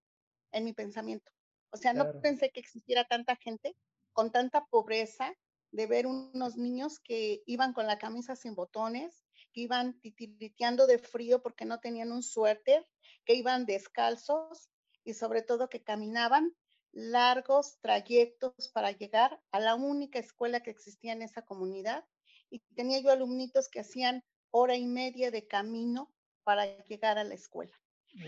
en 0.56 0.64
mi 0.64 0.74
pensamiento. 0.74 1.32
O 1.72 1.78
sea, 1.78 1.94
no 1.94 2.20
pensé 2.22 2.52
que 2.52 2.60
existiera 2.60 3.06
tanta 3.06 3.36
gente 3.36 3.76
con 4.14 4.32
tanta 4.32 4.66
pobreza, 4.66 5.34
de 5.72 5.88
ver 5.88 6.08
unos 6.08 6.56
niños 6.56 7.00
que 7.00 7.44
iban 7.46 7.74
con 7.74 7.86
la 7.86 8.00
camisa 8.00 8.38
sin 8.38 8.56
botones, 8.56 9.26
que 9.52 9.62
iban 9.62 10.00
titiriteando 10.00 10.88
de 10.88 11.00
frío 11.00 11.42
porque 11.42 11.66
no 11.66 11.82
tenían 11.82 12.14
un 12.14 12.24
suéter, 12.24 12.88
que 13.26 13.36
iban 13.36 13.66
descalzos 13.66 14.70
y, 15.04 15.16
sobre 15.16 15.42
todo, 15.42 15.68
que 15.68 15.84
caminaban 15.84 16.56
largos 16.94 17.78
trayectos 17.82 18.70
para 18.74 18.92
llegar 18.92 19.42
a 19.52 19.60
la 19.60 19.76
única 19.76 20.18
escuela 20.18 20.62
que 20.62 20.72
existía 20.72 21.12
en 21.12 21.22
esa 21.22 21.42
comunidad. 21.42 22.06
Y 22.50 22.60
tenía 22.76 23.02
yo 23.02 23.12
alumnitos 23.12 23.68
que 23.68 23.82
hacían 23.82 24.24
hora 24.52 24.78
y 24.78 24.88
media 24.88 25.30
de 25.30 25.46
camino 25.46 26.14
para 26.46 26.82
llegar 26.86 27.18
a 27.18 27.26
la 27.26 27.34
escuela, 27.34 27.76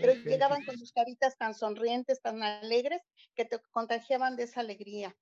pero 0.00 0.14
qué 0.14 0.28
llegaban 0.28 0.62
con 0.64 0.78
sus 0.78 0.92
caritas 0.92 1.36
tan 1.38 1.54
sonrientes, 1.54 2.20
tan 2.22 2.42
alegres, 2.42 3.02
que 3.34 3.44
te 3.44 3.58
contagiaban 3.70 4.36
de 4.36 4.44
esa 4.44 4.60
alegría. 4.60 5.16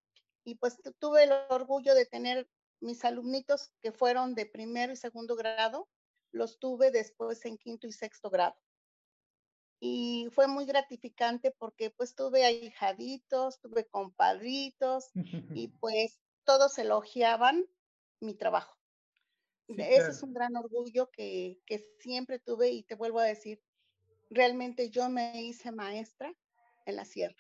Y, 0.45 0.57
pues, 0.57 0.81
tu 0.83 0.93
tuve 0.95 1.25
el 1.25 1.33
orgullo 1.51 1.95
de 1.95 2.07
tener 2.07 2.49
mis 2.81 3.05
alumnitos 3.05 3.73
que 3.83 3.93
fueron 3.93 4.35
de 4.35 4.47
primero 4.47 4.93
y 4.93 4.97
segundo 4.97 5.37
grado, 5.37 5.89
los 6.33 6.59
tuve 6.59 6.91
después 6.91 7.45
en 7.47 7.57
quinto 7.59 7.87
y 7.87 7.93
sexto 7.93 8.31
grado. 8.31 8.57
Y 9.81 10.29
fue 10.33 10.47
muy 10.49 10.65
gratificante 10.67 11.51
porque, 11.59 11.91
pues, 11.91 12.15
tuve 12.15 12.45
ahijaditos, 12.45 13.61
tuve 13.61 13.87
compadritos 13.87 15.15
y, 15.53 15.69
pues, 15.81 16.21
todos 16.45 16.79
elogiaban 16.79 17.67
mi 18.21 18.35
trabajo. 18.35 18.77
Sí, 19.69 19.77
ese 19.79 20.11
es 20.13 20.23
claro. 20.23 20.25
un 20.25 20.33
gran 20.35 20.57
orgullo 20.57 21.11
que 21.13 21.61
que 21.67 21.79
siempre 22.01 22.39
tuve 22.41 22.71
y 22.71 22.85
te 22.85 22.95
vuelvo 22.97 23.21
a 23.21 23.25
decir, 23.25 23.63
realmente 24.31 24.91
yo 24.91 25.09
me 25.09 25.43
hice 25.43 25.73
maestra 25.73 26.33
en 26.85 26.97
la 26.97 27.05
sierra, 27.05 27.37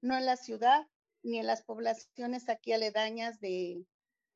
no 0.00 0.16
en 0.16 0.26
la 0.26 0.36
ciudad, 0.36 0.86
ni 1.22 1.38
en 1.38 1.46
las 1.46 1.62
poblaciones 1.62 2.48
aquí 2.48 2.72
aledañas 2.72 3.40
de, 3.40 3.84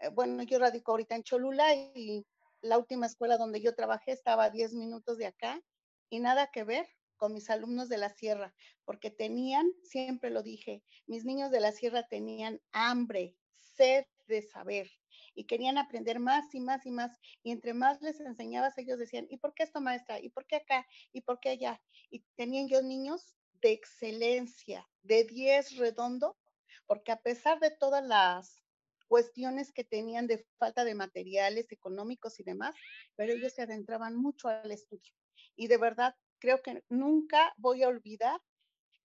eh, 0.01 0.09
bueno, 0.13 0.43
yo 0.43 0.59
radico 0.59 0.93
ahorita 0.93 1.15
en 1.15 1.23
Cholula 1.23 1.75
y 1.75 2.27
la 2.63 2.79
última 2.79 3.07
escuela 3.07 3.37
donde 3.37 3.61
yo 3.61 3.75
trabajé 3.75 4.13
estaba 4.13 4.45
a 4.45 4.51
10 4.51 4.75
minutos 4.75 5.19
de 5.19 5.27
acá 5.27 5.63
y 6.11 6.21
nada 6.21 6.51
que 6.51 6.65
ver 6.65 6.87
con 7.17 7.33
mis 7.33 7.51
alumnos 7.51 7.89
de 7.89 7.99
la 7.99 8.09
sierra, 8.09 8.55
porque 8.85 9.11
tenían, 9.11 9.71
siempre 9.85 10.31
lo 10.31 10.43
dije, 10.43 10.83
mis 11.07 11.25
niños 11.25 11.51
de 11.51 11.61
la 11.61 11.71
sierra 11.71 12.09
tenían 12.09 12.61
hambre, 12.73 13.37
sed 13.55 14.05
de 14.27 14.43
saber 14.43 14.91
y 15.35 15.45
querían 15.47 15.79
aprender 15.79 16.21
más 16.21 16.55
y 16.55 16.61
más 16.61 16.87
y 16.87 16.91
más, 16.91 17.19
y 17.43 17.53
entre 17.53 17.75
más 17.75 18.03
les 18.03 18.21
enseñabas, 18.21 18.79
ellos 18.79 18.99
decían: 18.99 19.27
"¿Y 19.31 19.39
por 19.39 19.55
qué 19.55 19.63
esto, 19.65 19.81
maestra? 19.81 20.21
¿Y 20.21 20.31
por 20.31 20.47
qué 20.47 20.57
acá? 20.57 20.87
¿Y 21.13 21.23
por 21.23 21.41
qué 21.41 21.51
allá?". 21.51 21.83
Y 22.11 22.25
tenían 22.37 22.69
yo 22.69 22.83
niños 22.83 23.37
de 23.63 23.73
excelencia, 23.73 24.89
de 25.03 25.25
10 25.25 25.77
redondo, 25.77 26.39
porque 26.87 27.13
a 27.13 27.23
pesar 27.23 27.61
de 27.61 27.71
todas 27.71 28.05
las 28.05 28.63
cuestiones 29.09 29.73
que 29.73 29.85
tenían 29.85 30.27
de 30.27 30.47
falta 30.59 30.85
de 30.85 30.95
materiales 30.95 31.73
económicos 31.73 32.39
y 32.41 32.45
demás, 32.45 32.77
pero 33.17 33.33
ellos 33.33 33.53
se 33.53 33.63
adentraban 33.63 34.17
mucho 34.17 34.49
al 34.49 34.71
estudio. 34.73 35.13
Y 35.57 35.69
de 35.69 35.79
verdad, 35.79 36.15
creo 36.39 36.63
que 36.63 36.85
nunca 36.89 37.53
voy 37.57 37.83
a 37.83 37.89
olvidar 37.89 38.41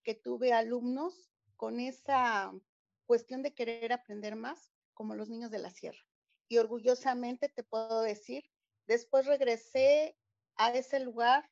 que 0.04 0.14
tuve 0.14 0.52
alumnos 0.54 1.30
con 1.56 1.80
esa 1.80 2.52
cuestión 3.06 3.42
de 3.42 3.54
querer 3.54 3.92
aprender 3.92 4.36
más, 4.36 4.72
como 4.94 5.14
los 5.14 5.28
niños 5.28 5.50
de 5.50 5.58
la 5.58 5.70
sierra. 5.70 6.00
Y 6.48 6.58
orgullosamente 6.58 7.48
te 7.48 7.64
puedo 7.64 8.02
decir, 8.02 8.44
después 8.86 9.26
regresé 9.26 10.16
a 10.56 10.72
ese 10.72 11.00
lugar, 11.00 11.50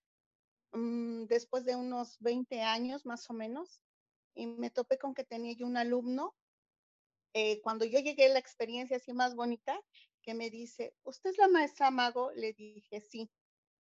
mm, 0.73 1.25
después 1.27 1.65
de 1.67 1.77
unos 1.77 2.19
20 2.21 2.63
años, 2.63 3.07
más 3.07 3.31
o 3.31 3.35
menos, 3.35 3.81
y 4.35 4.47
me 4.49 4.71
topé 4.71 4.99
con 4.99 5.15
que 5.15 5.25
tenía 5.25 5.55
yo 5.55 5.67
un 5.67 5.77
alumno, 5.79 6.37
eh, 7.35 7.61
cuando 7.63 7.85
yo 7.85 7.99
llegué, 8.01 8.29
la 8.29 8.39
experiencia 8.39 8.97
así 8.97 9.13
más 9.13 9.35
bonita, 9.35 9.79
que 10.23 10.35
me 10.35 10.51
dice: 10.51 10.95
"¿Usted 11.05 11.31
es 11.31 11.39
la 11.39 11.49
maestra 11.49 11.91
Mago?". 11.91 12.31
Le 12.35 12.53
dije: 12.55 13.01
"Sí". 13.01 13.31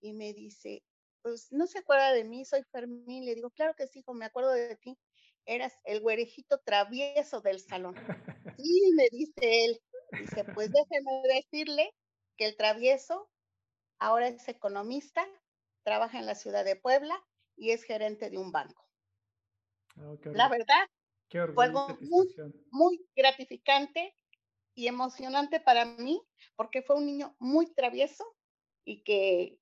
Y 0.00 0.12
me 0.12 0.32
dice: 0.34 0.82
"Pues, 1.22 1.52
¿no 1.52 1.66
se 1.66 1.78
acuerda 1.78 2.12
de 2.12 2.24
mí? 2.24 2.44
Soy 2.44 2.62
Fermín". 2.64 3.24
Le 3.24 3.34
digo: 3.34 3.50
"Claro 3.50 3.74
que 3.76 3.86
sí, 3.86 4.00
hijo, 4.00 4.14
me 4.14 4.24
acuerdo 4.26 4.50
de 4.52 4.76
ti. 4.76 4.98
Eras 5.46 5.74
el 5.84 6.00
güerejito 6.00 6.60
travieso 6.64 7.40
del 7.40 7.60
salón". 7.60 7.94
"Sí", 8.58 8.92
me 8.96 9.08
dice 9.10 9.64
él, 9.66 9.80
dice: 10.12 10.44
"Pues 10.44 10.70
déjeme 10.72 11.22
decirle 11.34 11.94
que 12.36 12.46
el 12.46 12.56
travieso 12.56 13.30
ahora 14.00 14.28
es 14.28 14.48
economista, 14.48 15.26
trabaja 15.84 16.18
en 16.20 16.26
la 16.26 16.36
ciudad 16.36 16.64
de 16.64 16.76
Puebla 16.76 17.22
y 17.56 17.70
es 17.72 17.84
gerente 17.84 18.30
de 18.30 18.38
un 18.38 18.52
banco". 18.52 18.88
Oh, 20.00 20.16
La 20.32 20.48
verdad, 20.48 20.86
Qué 21.28 21.40
fue 21.54 21.66
algo 21.66 21.98
muy 22.70 23.06
gratificante 23.16 24.16
y 24.74 24.88
emocionante 24.88 25.60
para 25.60 25.84
mí, 25.86 26.22
porque 26.56 26.82
fue 26.82 26.96
un 26.96 27.06
niño 27.06 27.36
muy 27.40 27.74
travieso 27.74 28.24
y 28.84 29.04
que, 29.04 29.60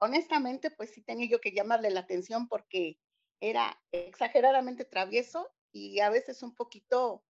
honestamente, 0.00 0.70
pues, 0.72 0.92
sí 0.92 1.02
tenía 1.02 1.28
yo 1.28 1.40
que 1.40 1.52
llamarle 1.52 1.90
la 1.90 2.00
atención, 2.02 2.48
porque 2.48 2.98
era 3.40 3.82
exageradamente 3.92 4.84
travieso 4.84 5.52
y 5.72 6.00
a 6.00 6.10
veces 6.10 6.42
un 6.42 6.54
poquito, 6.56 7.24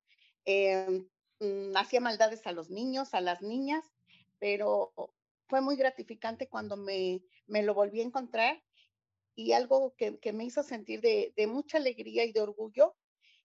em, 0.47 1.11
mm, 1.41 1.77
hacía 1.77 2.01
maldades 2.01 2.47
a 2.47 2.53
los 2.53 2.71
niños, 2.71 3.15
a 3.15 3.21
las 3.21 3.43
niñas, 3.43 3.85
pero 4.39 4.93
fue 5.49 5.61
muy 5.61 5.77
gratificante 5.77 6.49
cuando 6.49 6.77
me 6.77 7.23
me 7.47 7.63
lo 7.63 7.75
volví 7.75 8.01
a 8.01 8.05
encontrar 8.05 8.63
y 9.37 9.53
algo 9.53 9.95
que 9.97 10.33
me 10.35 10.45
hizo 10.47 10.63
sentir 10.65 11.01
de 11.03 11.33
de 11.37 11.47
mucha 11.49 11.79
alegría 11.79 12.25
y 12.25 12.33
de 12.33 12.41
orgullo 12.43 12.97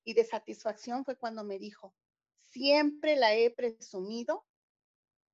y 0.05 0.13
de 0.15 0.25
satisfacción 0.25 1.05
fue 1.05 1.17
cuando 1.17 1.43
me 1.45 1.59
dijo: 1.59 1.95
"Siempre 2.41 3.15
la 3.17 3.35
he 3.35 3.51
presumido 3.51 4.45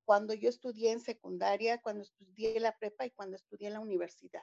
cuando 0.06 0.34
yo 0.34 0.48
estudié 0.48 0.92
en 0.92 1.00
secundaria, 1.00 1.80
cuando 1.82 2.02
estudié 2.04 2.60
la 2.60 2.78
prepa 2.78 3.06
y 3.06 3.10
cuando 3.10 3.36
estudié 3.36 3.68
en 3.68 3.74
la 3.74 3.80
universidad, 3.80 4.42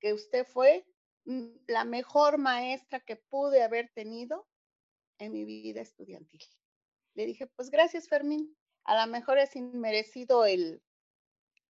que 0.00 0.14
usted 0.14 0.46
fue, 0.46 0.86
mm, 1.26 1.48
la 1.68 1.84
mejor 1.84 2.38
maestra 2.38 3.00
que 3.00 3.16
pude 3.16 3.62
haber 3.62 3.90
tenido". 3.94 4.48
en 5.20 5.32
mi 5.32 5.44
vida 5.46 5.82
estudiantil. 5.82 6.42
Le 7.14 7.26
dije, 7.26 7.46
pues 7.46 7.70
gracias, 7.70 8.08
Fermín. 8.08 8.56
A 8.84 9.04
lo 9.04 9.10
mejor 9.10 9.38
es 9.38 9.56
inmerecido 9.56 10.44
el, 10.44 10.82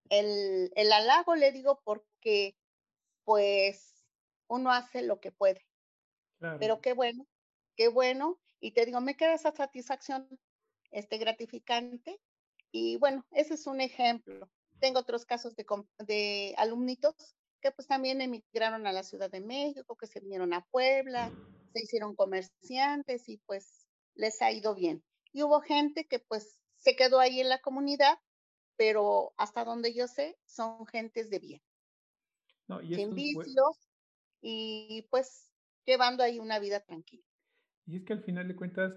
el, 0.09 0.73
el 0.75 0.93
halago, 0.93 1.37
le 1.37 1.53
digo, 1.53 1.81
porque 1.85 2.57
pues 3.25 4.05
uno 4.49 4.71
hace 4.71 5.03
lo 5.03 5.21
que 5.21 5.33
puede. 5.33 5.67
Pero 6.59 6.81
qué 6.81 6.93
bueno, 6.93 7.27
qué 7.77 7.89
bueno. 7.89 8.39
Y 8.61 8.73
te 8.73 8.85
digo, 8.85 9.01
me 9.01 9.17
queda 9.17 9.35
esa 9.35 9.53
satisfacción 9.53 10.29
este, 10.91 11.19
gratificante. 11.19 12.21
Y 12.71 12.97
bueno, 12.99 13.25
ese 13.31 13.55
es 13.55 13.67
un 13.67 13.81
ejemplo. 13.81 14.51
Tengo 14.81 15.01
otros 15.01 15.25
casos 15.25 15.55
de, 15.57 15.65
de 15.99 16.55
alumnitos 16.59 17.37
que 17.61 17.73
pues 17.73 17.89
también 17.89 18.21
emigraron 18.21 18.87
a 18.87 18.93
la 18.93 19.03
Ciudad 19.03 19.31
de 19.31 19.41
México, 19.41 19.97
que 19.97 20.07
se 20.07 20.21
vinieron 20.21 20.53
a 20.53 20.67
Puebla, 20.67 21.33
se 21.73 21.83
hicieron 21.83 22.15
comerciantes 22.15 23.27
y 23.29 23.39
pues 23.39 23.87
les 24.15 24.43
ha 24.43 24.53
ido 24.53 24.75
bien. 24.75 25.03
Y 25.35 25.43
hubo 25.43 25.61
gente 25.61 26.07
que 26.07 26.21
pues 26.21 26.59
se 26.76 26.97
quedó 26.97 27.19
ahí 27.19 27.41
en 27.41 27.49
la 27.49 27.61
comunidad, 27.61 28.19
pero 28.76 29.35
hasta 29.37 29.64
donde 29.64 29.93
yo 29.93 30.07
sé, 30.07 30.38
son 30.47 30.87
gentes 30.87 31.29
de 31.29 31.41
bien. 31.41 31.62
No, 32.69 32.81
y 32.81 32.95
sin 32.95 33.14
vicios 33.14 33.91
y 34.41 35.07
pues 35.11 35.50
llevando 35.85 36.23
ahí 36.23 36.38
una 36.38 36.59
vida 36.61 36.81
tranquila. 36.81 37.25
Y 37.85 37.97
es 37.97 38.05
que 38.05 38.12
al 38.12 38.23
final 38.23 38.49
de 38.49 38.57
cuentas 38.57 38.95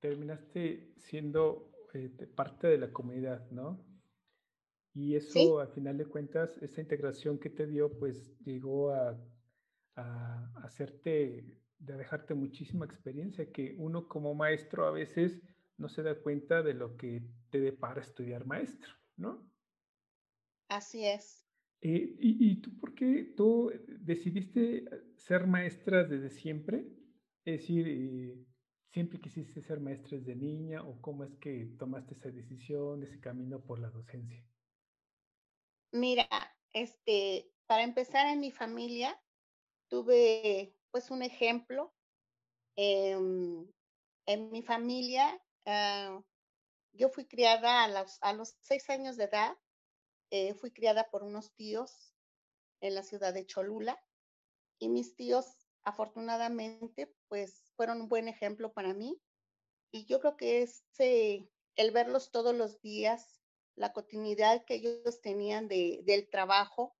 terminaste 0.00 0.94
siendo 0.96 1.70
eh, 1.94 2.08
parte 2.34 2.68
de 2.68 2.78
la 2.78 2.92
comunidad, 2.92 3.50
¿no? 3.50 3.84
Y 4.94 5.16
eso, 5.16 5.58
al 5.58 5.72
final 5.72 5.98
de 5.98 6.06
cuentas, 6.06 6.56
esa 6.58 6.80
integración 6.80 7.38
que 7.38 7.50
te 7.50 7.66
dio, 7.66 7.98
pues 7.98 8.38
llegó 8.44 8.90
a, 8.90 9.18
a, 9.96 10.52
hacerte, 10.64 11.58
de 11.78 11.96
dejarte 11.96 12.34
muchísima 12.34 12.84
experiencia, 12.84 13.50
que 13.50 13.74
uno 13.78 14.06
como 14.06 14.34
maestro 14.34 14.86
a 14.86 14.90
veces 14.90 15.42
no 15.78 15.88
se 15.88 16.02
da 16.02 16.20
cuenta 16.20 16.62
de 16.62 16.74
lo 16.74 16.96
que 16.96 17.22
te 17.50 17.60
depara 17.60 18.00
estudiar 18.00 18.46
maestro, 18.46 18.92
¿no? 19.16 19.50
Así 20.68 21.04
es. 21.06 21.44
Eh, 21.80 22.16
y, 22.20 22.50
¿Y 22.50 22.56
tú 22.60 22.78
por 22.78 22.94
qué 22.94 23.34
tú 23.36 23.72
decidiste 23.86 24.84
ser 25.16 25.46
maestra 25.46 26.04
desde 26.04 26.30
siempre? 26.30 26.86
Es 27.44 27.60
decir, 27.60 27.88
eh, 27.88 28.46
¿siempre 28.92 29.20
quisiste 29.20 29.60
ser 29.62 29.80
maestra 29.80 30.18
desde 30.18 30.36
niña 30.36 30.84
o 30.84 31.00
cómo 31.00 31.24
es 31.24 31.34
que 31.36 31.74
tomaste 31.78 32.14
esa 32.14 32.30
decisión, 32.30 33.02
ese 33.02 33.20
camino 33.20 33.60
por 33.64 33.80
la 33.80 33.90
docencia? 33.90 34.46
Mira, 35.92 36.28
este, 36.72 37.52
para 37.66 37.82
empezar 37.82 38.26
en 38.28 38.40
mi 38.40 38.50
familia, 38.50 39.20
tuve 39.88 40.74
pues 40.90 41.10
un 41.10 41.22
ejemplo. 41.22 41.94
Em, 42.76 43.66
en 44.26 44.50
mi 44.50 44.62
familia, 44.62 45.42
ah, 45.66 46.20
yo 46.92 47.08
fui 47.08 47.26
criada 47.26 47.84
a 47.84 47.88
los, 47.88 48.18
a 48.20 48.32
los 48.32 48.56
seis 48.60 48.88
años 48.90 49.16
de 49.16 49.24
edad, 49.24 49.56
eh, 50.30 50.54
fui 50.54 50.70
criada 50.72 51.10
por 51.10 51.22
unos 51.22 51.52
tíos 51.54 52.14
en 52.80 52.94
la 52.94 53.02
ciudad 53.02 53.34
de 53.34 53.46
Cholula 53.46 54.02
y 54.78 54.88
mis 54.88 55.14
tíos 55.14 55.46
afortunadamente 55.84 57.14
pues 57.28 57.64
fueron 57.76 58.02
un 58.02 58.08
buen 58.08 58.28
ejemplo 58.28 58.72
para 58.72 58.94
mí 58.94 59.20
y 59.90 60.06
yo 60.06 60.20
creo 60.20 60.36
que 60.36 60.62
ese, 60.62 61.50
el 61.76 61.90
verlos 61.90 62.30
todos 62.30 62.54
los 62.54 62.80
días 62.80 63.42
la 63.74 63.92
continuidad 63.92 64.64
que 64.64 64.74
ellos 64.74 65.20
tenían 65.20 65.68
de, 65.68 66.00
del 66.04 66.28
trabajo, 66.28 66.94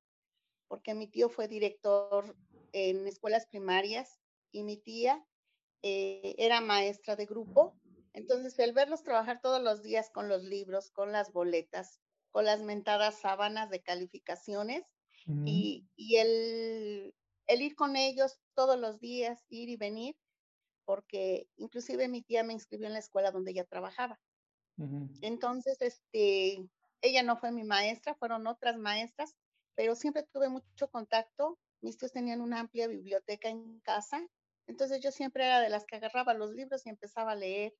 porque 0.69 0.95
mi 0.95 1.07
tío 1.07 1.29
fue 1.29 1.49
director 1.49 2.37
en 2.73 3.07
escuelas 3.07 3.47
primarias 3.47 4.21
y 4.51 4.63
mi 4.63 4.77
tía 4.77 5.25
eh, 5.83 6.35
era 6.39 6.61
maestra 6.61 7.17
de 7.17 7.27
grupo. 7.27 7.75
Entonces, 8.15 8.59
el 8.59 8.73
verlos 8.73 9.03
trabajar 9.03 9.41
todos 9.43 9.63
los 9.63 9.83
días 9.83 10.11
con 10.11 10.29
los 10.29 10.43
libros, 10.45 10.91
con 10.91 11.13
las 11.13 11.33
boletas, 11.33 12.01
con 12.31 12.45
las 12.45 12.63
mentadas 12.63 13.21
sábanas 13.21 13.71
de 13.71 13.83
calificaciones 13.83 14.85
y, 15.45 15.87
y 15.97 16.17
el, 16.17 17.15
el 17.47 17.63
ir 17.63 17.75
con 17.75 17.97
ellos 17.97 18.41
todos 18.55 18.79
los 18.79 19.01
días, 19.01 19.45
ir 19.49 19.69
y 19.69 19.77
venir, 19.77 20.17
porque 20.85 21.49
inclusive 21.57 22.09
mi 22.09 22.23
tía 22.23 22.45
me 22.45 22.55
inscribió 22.55 22.87
en 22.89 22.95
la 22.95 23.01
escuela 23.01 23.33
donde 23.33 23.53
ella 23.53 23.65
trabajaba. 23.65 24.21
Entonces, 25.21 25.81
este, 25.81 26.69
ella 27.01 27.23
no 27.23 27.37
fue 27.37 27.53
mi 27.53 27.65
maestra, 27.65 28.15
fueron 28.15 28.47
otras 28.47 28.77
maestras, 28.77 29.37
pero 29.75 29.95
siempre 29.95 30.25
tuve 30.33 30.49
mucho 30.49 30.89
contacto. 30.91 31.59
Mis 31.81 31.97
tíos 31.99 32.13
tenían 32.13 32.41
una 32.41 32.61
amplia 32.61 32.89
biblioteca 32.89 33.49
en 33.49 33.81
casa, 33.81 34.27
entonces 34.67 35.01
yo 35.01 35.11
siempre 35.11 35.45
era 35.47 35.61
de 35.61 35.69
las 35.71 35.85
que 35.87 35.97
agarraba 35.97 36.35
los 36.35 36.53
libros 36.53 36.87
y 36.87 36.91
empezaba 36.91 37.33
a 37.33 37.37
leer, 37.37 37.75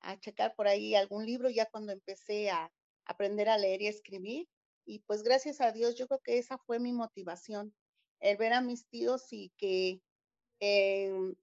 a 0.00 0.18
checar 0.18 0.54
por 0.54 0.68
ahí 0.68 0.94
algún 0.94 1.26
libro 1.26 1.50
ya 1.50 1.66
cuando 1.66 1.92
empecé 1.92 2.50
a 2.50 2.72
aprender 3.04 3.48
a 3.48 3.58
leer 3.58 3.82
y 3.82 3.88
escribir. 3.88 4.48
Y 4.84 5.00
pues 5.00 5.22
gracias 5.22 5.60
a 5.60 5.72
Dios, 5.72 5.96
yo 5.96 6.06
creo 6.06 6.20
que 6.20 6.38
esa 6.38 6.58
fue 6.58 6.78
mi 6.78 6.92
motivación, 6.92 7.74
el 8.20 8.36
ver 8.36 8.52
a 8.52 8.60
mis 8.60 8.86
tíos 8.86 9.32
y 9.32 9.52
que 9.58 10.00
em, 10.60 11.34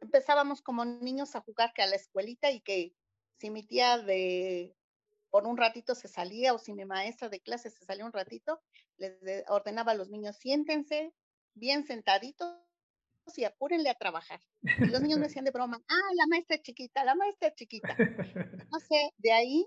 empezábamos 0.00 0.62
como 0.62 0.84
niños 0.84 1.34
a 1.34 1.40
jugar 1.40 1.72
que 1.72 1.82
a 1.82 1.86
la 1.86 1.96
escuelita 1.96 2.50
y 2.50 2.60
que 2.60 2.94
si 3.38 3.50
mi 3.50 3.62
tía 3.62 3.98
de 3.98 4.76
por 5.30 5.46
un 5.46 5.56
ratito 5.56 5.94
se 5.94 6.08
salía 6.08 6.52
o 6.52 6.58
si 6.58 6.74
mi 6.74 6.84
maestra 6.84 7.28
de 7.28 7.40
clase 7.40 7.70
se 7.70 7.84
salía 7.84 8.04
un 8.04 8.12
ratito, 8.12 8.60
les 8.96 9.44
ordenaba 9.48 9.92
a 9.92 9.94
los 9.94 10.10
niños, 10.10 10.36
siéntense 10.36 11.14
bien 11.54 11.86
sentaditos 11.86 12.58
y 13.38 13.44
apúrenle 13.44 13.90
a 13.90 13.94
trabajar. 13.94 14.40
Y 14.80 14.88
los 14.88 15.00
niños 15.02 15.18
me 15.18 15.26
decían 15.28 15.44
de 15.44 15.50
broma, 15.50 15.82
ah, 15.88 16.14
la 16.16 16.26
maestra 16.28 16.58
chiquita, 16.60 17.04
la 17.04 17.14
maestra 17.14 17.54
chiquita. 17.54 17.96
No 18.72 18.78
sé, 18.80 19.12
de 19.18 19.32
ahí 19.32 19.66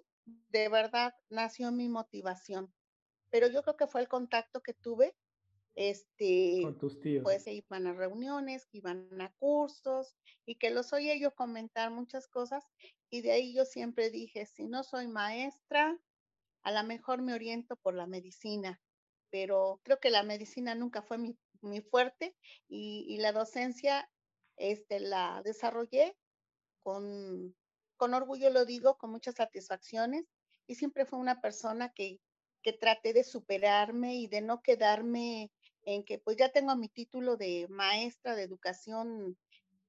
de 0.49 0.69
verdad 0.69 1.13
nació 1.29 1.71
mi 1.71 1.89
motivación. 1.89 2.73
Pero 3.29 3.47
yo 3.47 3.63
creo 3.63 3.77
que 3.77 3.87
fue 3.87 4.01
el 4.01 4.07
contacto 4.07 4.61
que 4.61 4.73
tuve 4.73 5.15
este, 5.75 6.61
Con 6.61 6.77
tus 6.77 6.99
tíos. 7.01 7.23
pues 7.23 7.47
iban 7.47 7.87
a 7.87 7.93
reuniones, 7.93 8.65
que 8.67 8.77
iban 8.77 9.09
a 9.21 9.33
cursos 9.39 10.15
y 10.45 10.55
que 10.55 10.69
los 10.69 10.93
oía 10.93 11.17
yo 11.17 11.33
comentar 11.35 11.91
muchas 11.91 12.27
cosas 12.27 12.63
y 13.09 13.21
de 13.21 13.31
ahí 13.31 13.53
yo 13.55 13.65
siempre 13.65 14.09
dije, 14.09 14.45
si 14.45 14.65
no 14.65 14.83
soy 14.83 15.07
maestra, 15.07 15.99
a 16.63 16.71
lo 16.71 16.83
mejor 16.87 17.21
me 17.21 17.33
oriento 17.33 17.75
por 17.75 17.95
la 17.95 18.07
medicina, 18.07 18.81
pero 19.29 19.81
creo 19.83 19.99
que 19.99 20.11
la 20.11 20.23
medicina 20.23 20.75
nunca 20.75 21.01
fue 21.01 21.17
mi, 21.17 21.37
mi 21.63 21.81
fuerte 21.81 22.35
y, 22.67 23.05
y, 23.07 23.17
la 23.17 23.31
docencia 23.31 24.09
este, 24.57 24.99
la 24.99 25.41
desarrollé 25.43 26.15
con, 26.83 27.55
con 27.97 28.13
orgullo, 28.13 28.49
lo 28.49 28.65
digo, 28.65 28.97
con 28.97 29.11
muchas 29.11 29.35
satisfacciones 29.35 30.25
y 30.67 30.75
siempre 30.75 31.05
fue 31.05 31.19
una 31.19 31.41
persona 31.41 31.89
que, 31.93 32.19
que 32.61 32.73
traté 32.73 33.13
de 33.13 33.23
superarme 33.23 34.15
y 34.15 34.27
de 34.27 34.41
no 34.41 34.61
quedarme 34.61 35.51
en 35.85 36.03
que 36.03 36.19
pues 36.19 36.37
ya 36.37 36.49
tengo 36.49 36.75
mi 36.75 36.89
título 36.89 37.35
de 37.35 37.67
maestra 37.69 38.35
de 38.35 38.43
educación 38.43 39.37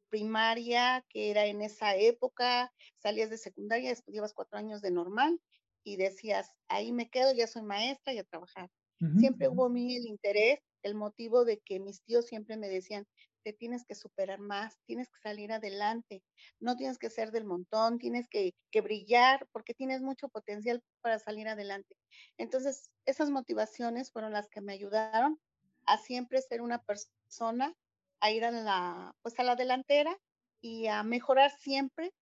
primaria, 0.08 1.04
que 1.08 1.30
era 1.30 1.46
en 1.46 1.60
esa 1.60 1.96
época, 1.96 2.72
salías 2.98 3.30
de 3.30 3.38
secundaria, 3.38 3.90
estudiabas 3.90 4.32
cuatro 4.32 4.58
años 4.58 4.80
de 4.80 4.90
normal 4.90 5.40
y 5.82 5.96
decías, 5.96 6.52
ahí 6.68 6.92
me 6.92 7.10
quedo, 7.10 7.32
ya 7.34 7.46
soy 7.46 7.62
maestra 7.62 8.12
y 8.12 8.18
a 8.18 8.24
trabajar. 8.24 8.70
siempre 9.18 9.48
hubo 9.48 9.66
a 9.66 9.68
mí 9.68 9.96
el 9.96 10.06
interés, 10.06 10.60
el 10.84 10.94
motivo 10.94 11.44
de 11.44 11.58
que 11.60 11.80
mis 11.80 12.02
tíos 12.02 12.26
siempre 12.26 12.56
me 12.56 12.68
decían, 12.68 13.06
te 13.42 13.52
tienes 13.52 13.84
que 13.84 13.94
superar 13.94 14.38
más, 14.38 14.78
tienes 14.86 15.08
que 15.10 15.20
salir 15.20 15.52
adelante, 15.52 16.22
no 16.60 16.76
tienes 16.76 16.98
que 16.98 17.10
ser 17.10 17.30
del 17.30 17.44
montón, 17.44 17.98
tienes 17.98 18.28
que, 18.28 18.54
que 18.70 18.80
brillar 18.80 19.46
porque 19.52 19.74
tienes 19.74 20.00
mucho 20.02 20.28
potencial 20.28 20.82
para 21.02 21.18
salir 21.18 21.48
adelante. 21.48 21.96
Entonces, 22.38 22.90
esas 23.06 23.30
motivaciones 23.30 24.12
fueron 24.12 24.32
las 24.32 24.48
que 24.48 24.60
me 24.62 24.72
ayudaron 24.72 25.38
a 25.86 25.98
siempre 25.98 26.40
ser 26.40 26.62
una 26.62 26.82
persona, 26.82 27.74
a 28.20 28.30
ir 28.30 28.44
a 28.44 28.50
la, 28.50 29.14
pues 29.22 29.38
a 29.38 29.42
la 29.42 29.56
delantera 29.56 30.16
y 30.62 30.86
a 30.86 31.02
mejorar 31.02 31.50
siempre 31.50 32.12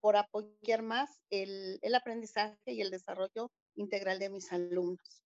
por 0.00 0.16
apoyar 0.16 0.82
más 0.82 1.20
el, 1.30 1.78
el 1.82 1.94
aprendizaje 1.94 2.58
y 2.66 2.80
el 2.80 2.90
desarrollo 2.90 3.50
integral 3.76 4.18
de 4.18 4.30
mis 4.30 4.52
alumnos. 4.52 5.22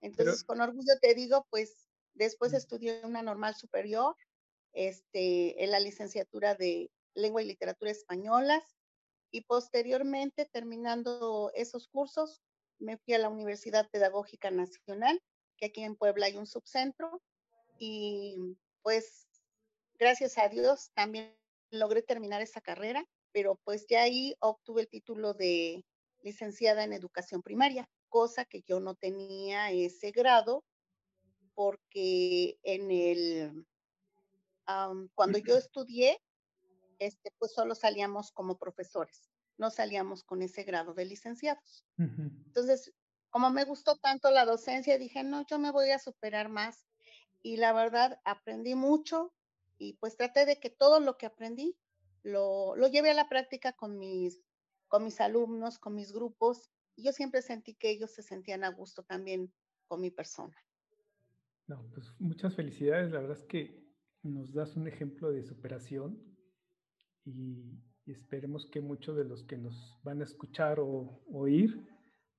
Entonces, 0.00 0.44
con 0.44 0.60
orgullo 0.60 0.94
te 1.00 1.14
digo, 1.14 1.46
pues 1.50 1.85
después 2.16 2.52
estudié 2.52 3.00
una 3.04 3.22
normal 3.22 3.54
superior, 3.54 4.16
este, 4.72 5.62
en 5.62 5.70
la 5.70 5.80
licenciatura 5.80 6.54
de 6.54 6.90
lengua 7.14 7.42
y 7.42 7.46
literatura 7.46 7.90
españolas 7.90 8.62
y 9.30 9.42
posteriormente, 9.42 10.46
terminando 10.46 11.50
esos 11.54 11.88
cursos, 11.88 12.42
me 12.78 12.98
fui 12.98 13.14
a 13.14 13.18
la 13.18 13.28
Universidad 13.28 13.88
Pedagógica 13.90 14.50
Nacional 14.50 15.22
que 15.56 15.66
aquí 15.66 15.82
en 15.82 15.96
Puebla 15.96 16.26
hay 16.26 16.36
un 16.36 16.46
subcentro 16.46 17.22
y 17.78 18.56
pues 18.82 19.26
gracias 19.98 20.36
a 20.38 20.48
Dios 20.48 20.90
también 20.94 21.34
logré 21.70 22.02
terminar 22.02 22.42
esa 22.42 22.60
carrera, 22.60 23.04
pero 23.32 23.58
pues 23.64 23.86
ya 23.88 24.02
ahí 24.02 24.36
obtuve 24.40 24.82
el 24.82 24.88
título 24.88 25.34
de 25.34 25.84
licenciada 26.22 26.84
en 26.84 26.92
educación 26.92 27.42
primaria, 27.42 27.88
cosa 28.08 28.44
que 28.44 28.62
yo 28.62 28.80
no 28.80 28.94
tenía 28.94 29.70
ese 29.70 30.10
grado 30.10 30.64
porque 31.56 32.60
en 32.62 32.90
el, 32.90 33.66
cuando 35.14 35.38
yo 35.38 35.56
estudié, 35.56 36.22
este, 36.98 37.32
pues 37.38 37.52
solo 37.52 37.74
salíamos 37.74 38.30
como 38.30 38.58
profesores, 38.58 39.30
no 39.56 39.70
salíamos 39.70 40.22
con 40.22 40.42
ese 40.42 40.64
grado 40.64 40.92
de 40.92 41.06
licenciados. 41.06 41.84
Entonces, 41.96 42.92
como 43.30 43.50
me 43.50 43.64
gustó 43.64 43.96
tanto 43.96 44.30
la 44.30 44.44
docencia, 44.44 44.98
dije, 44.98 45.24
no, 45.24 45.46
yo 45.46 45.58
me 45.58 45.72
voy 45.72 45.90
a 45.90 45.98
superar 45.98 46.50
más. 46.50 46.86
Y 47.42 47.56
la 47.56 47.72
verdad, 47.72 48.20
aprendí 48.24 48.74
mucho 48.74 49.32
y 49.78 49.94
pues 49.94 50.16
traté 50.16 50.44
de 50.44 50.60
que 50.60 50.68
todo 50.68 51.00
lo 51.00 51.16
que 51.16 51.26
aprendí 51.26 51.74
lo, 52.22 52.76
lo 52.76 52.88
lleve 52.88 53.10
a 53.10 53.14
la 53.14 53.30
práctica 53.30 53.72
con 53.72 53.98
mis, 53.98 54.42
con 54.88 55.04
mis 55.04 55.22
alumnos, 55.22 55.78
con 55.78 55.94
mis 55.94 56.12
grupos. 56.12 56.70
Y 56.96 57.04
yo 57.04 57.12
siempre 57.12 57.40
sentí 57.40 57.74
que 57.74 57.88
ellos 57.88 58.10
se 58.10 58.22
sentían 58.22 58.62
a 58.62 58.68
gusto 58.68 59.04
también 59.04 59.54
con 59.86 60.02
mi 60.02 60.10
persona. 60.10 60.65
No, 61.66 61.84
pues 61.92 62.12
muchas 62.18 62.54
felicidades. 62.54 63.10
La 63.10 63.20
verdad 63.20 63.38
es 63.38 63.44
que 63.44 63.84
nos 64.22 64.52
das 64.52 64.76
un 64.76 64.86
ejemplo 64.86 65.30
de 65.30 65.42
superación 65.42 66.20
y, 67.24 67.82
esperemos 68.06 68.66
que 68.70 68.80
muchos 68.80 69.16
de 69.16 69.24
los 69.24 69.42
que 69.42 69.58
nos 69.58 69.98
van 70.04 70.20
a 70.20 70.24
escuchar 70.24 70.78
o 70.78 71.24
oír, 71.26 71.84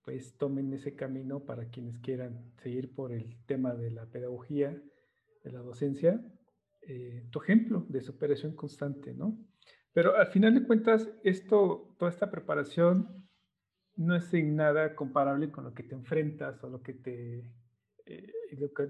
pues 0.02 0.38
tomen 0.38 0.72
ese 0.72 0.96
camino 0.96 1.44
para 1.44 1.70
quienes 1.70 2.00
quieran 2.00 2.54
seguir 2.64 2.96
por 2.96 3.12
el 3.12 3.36
tema 3.48 3.74
de 3.74 3.92
la 3.92 4.06
pedagogía, 4.10 4.82
de 5.44 5.52
la 5.52 5.60
docencia, 5.60 6.22
eh, 6.84 7.28
tu 7.32 7.42
ejemplo 7.42 7.86
de 7.90 8.00
superación 8.00 8.56
constante, 8.56 9.14
¿no? 9.14 9.38
Pero 9.92 10.16
al 10.16 10.28
final 10.28 10.54
de 10.54 10.66
cuentas, 10.66 11.10
esto, 11.26 11.94
toda 12.00 12.12
esta 12.12 12.32
preparación 12.32 13.28
no 13.98 14.16
es 14.16 14.34
en 14.34 14.56
nada 14.56 14.96
comparable 14.96 15.52
con 15.52 15.66
lo 15.66 15.74
que 15.74 15.84
te 15.84 15.96
enfrentas 15.96 16.64
o 16.64 16.70
lo 16.70 16.82
que 16.82 16.94
te, 16.94 17.52
eh, 18.08 18.34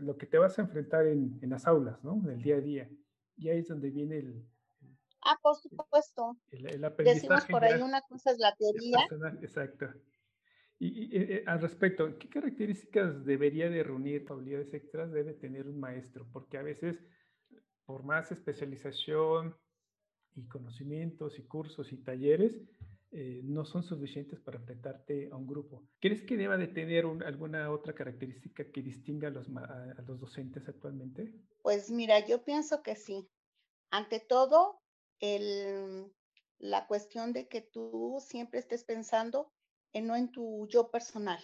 lo, 0.01 0.17
que, 0.17 0.25
te 0.25 0.37
vas 0.37 0.57
a 0.57 0.61
enfrentar 0.61 1.07
en, 1.07 1.39
en, 1.41 1.49
las 1.49 1.67
aulas, 1.67 2.03
¿no? 2.03 2.21
En 2.23 2.31
el 2.31 2.41
día 2.41 2.55
a 2.55 2.61
día. 2.61 2.89
Y 3.35 3.49
ahí 3.49 3.59
es 3.59 3.67
donde 3.67 3.89
viene 3.89 4.19
el... 4.19 4.45
Ah, 5.21 5.37
por 5.41 5.55
supuesto. 5.55 6.37
El, 6.51 6.81
Decimos 6.99 7.45
por 7.45 7.63
ahí 7.63 7.81
una 7.81 8.01
cosa 8.01 8.31
es 8.31 8.39
la 8.39 8.55
teoría. 8.55 8.99
Exacto. 9.41 9.87
Y, 10.79 11.15
eh, 11.17 11.43
al 11.47 11.59
respecto, 11.59 12.17
¿qué 12.19 12.29
características 12.29 13.25
debería 13.25 13.69
de 13.69 13.83
reunir 13.83 14.25
habilidades 14.29 14.73
extras 14.73 15.11
debe 15.11 15.33
tener 15.33 15.67
un 15.67 15.79
maestro? 15.79 16.27
Porque 16.31 16.57
a 16.57 16.61
veces, 16.61 17.03
por 17.85 18.03
más 18.03 18.31
especialización, 18.31 19.55
y 20.37 20.47
conocimientos 20.47 21.39
y 21.39 21.43
cursos 21.43 21.91
y 21.91 21.97
talleres 21.97 22.61
eh, 23.11 23.41
no 23.43 23.65
son 23.65 23.83
suficientes 23.83 24.39
para 24.41 24.57
enfrentarte 24.57 25.29
a 25.31 25.35
un 25.35 25.47
grupo. 25.47 25.87
¿Crees 25.99 26.23
que 26.23 26.37
deba 26.37 26.57
de 26.57 26.67
tener 26.67 27.05
alguna 27.25 27.71
otra 27.71 27.93
característica 27.93 28.69
que 28.71 28.81
distinga 28.81 29.29
a 29.29 29.31
los, 29.31 29.47
a 29.49 30.01
los 30.05 30.19
docentes 30.19 30.67
actualmente? 30.67 31.33
Pues 31.61 31.89
mira, 31.89 32.25
yo 32.25 32.43
pienso 32.43 32.83
que 32.83 32.95
sí. 32.95 33.29
Ante 33.91 34.19
todo, 34.19 34.81
el, 35.19 36.11
la 36.59 36.87
cuestión 36.87 37.33
de 37.33 37.47
que 37.47 37.61
tú 37.61 38.17
siempre 38.19 38.59
estés 38.59 38.83
pensando 38.83 39.53
en 39.93 40.07
no 40.07 40.15
en 40.15 40.31
tu 40.31 40.67
yo 40.67 40.91
personal, 40.91 41.39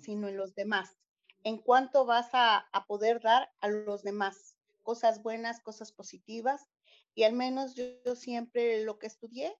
sino 0.00 0.28
en 0.28 0.36
los 0.36 0.54
demás. 0.54 0.98
En 1.42 1.58
cuánto 1.58 2.04
vas 2.06 2.30
a, 2.32 2.58
a 2.72 2.86
poder 2.86 3.20
dar 3.20 3.50
a 3.60 3.68
los 3.68 4.02
demás, 4.02 4.56
cosas 4.82 5.22
buenas, 5.22 5.60
cosas 5.60 5.92
positivas, 5.92 6.68
y 7.14 7.22
al 7.22 7.32
menos 7.32 7.74
yo, 7.74 8.16
siempre 8.16 8.84
lo 8.84 8.98
que 8.98 9.06
estudié, 9.06 9.54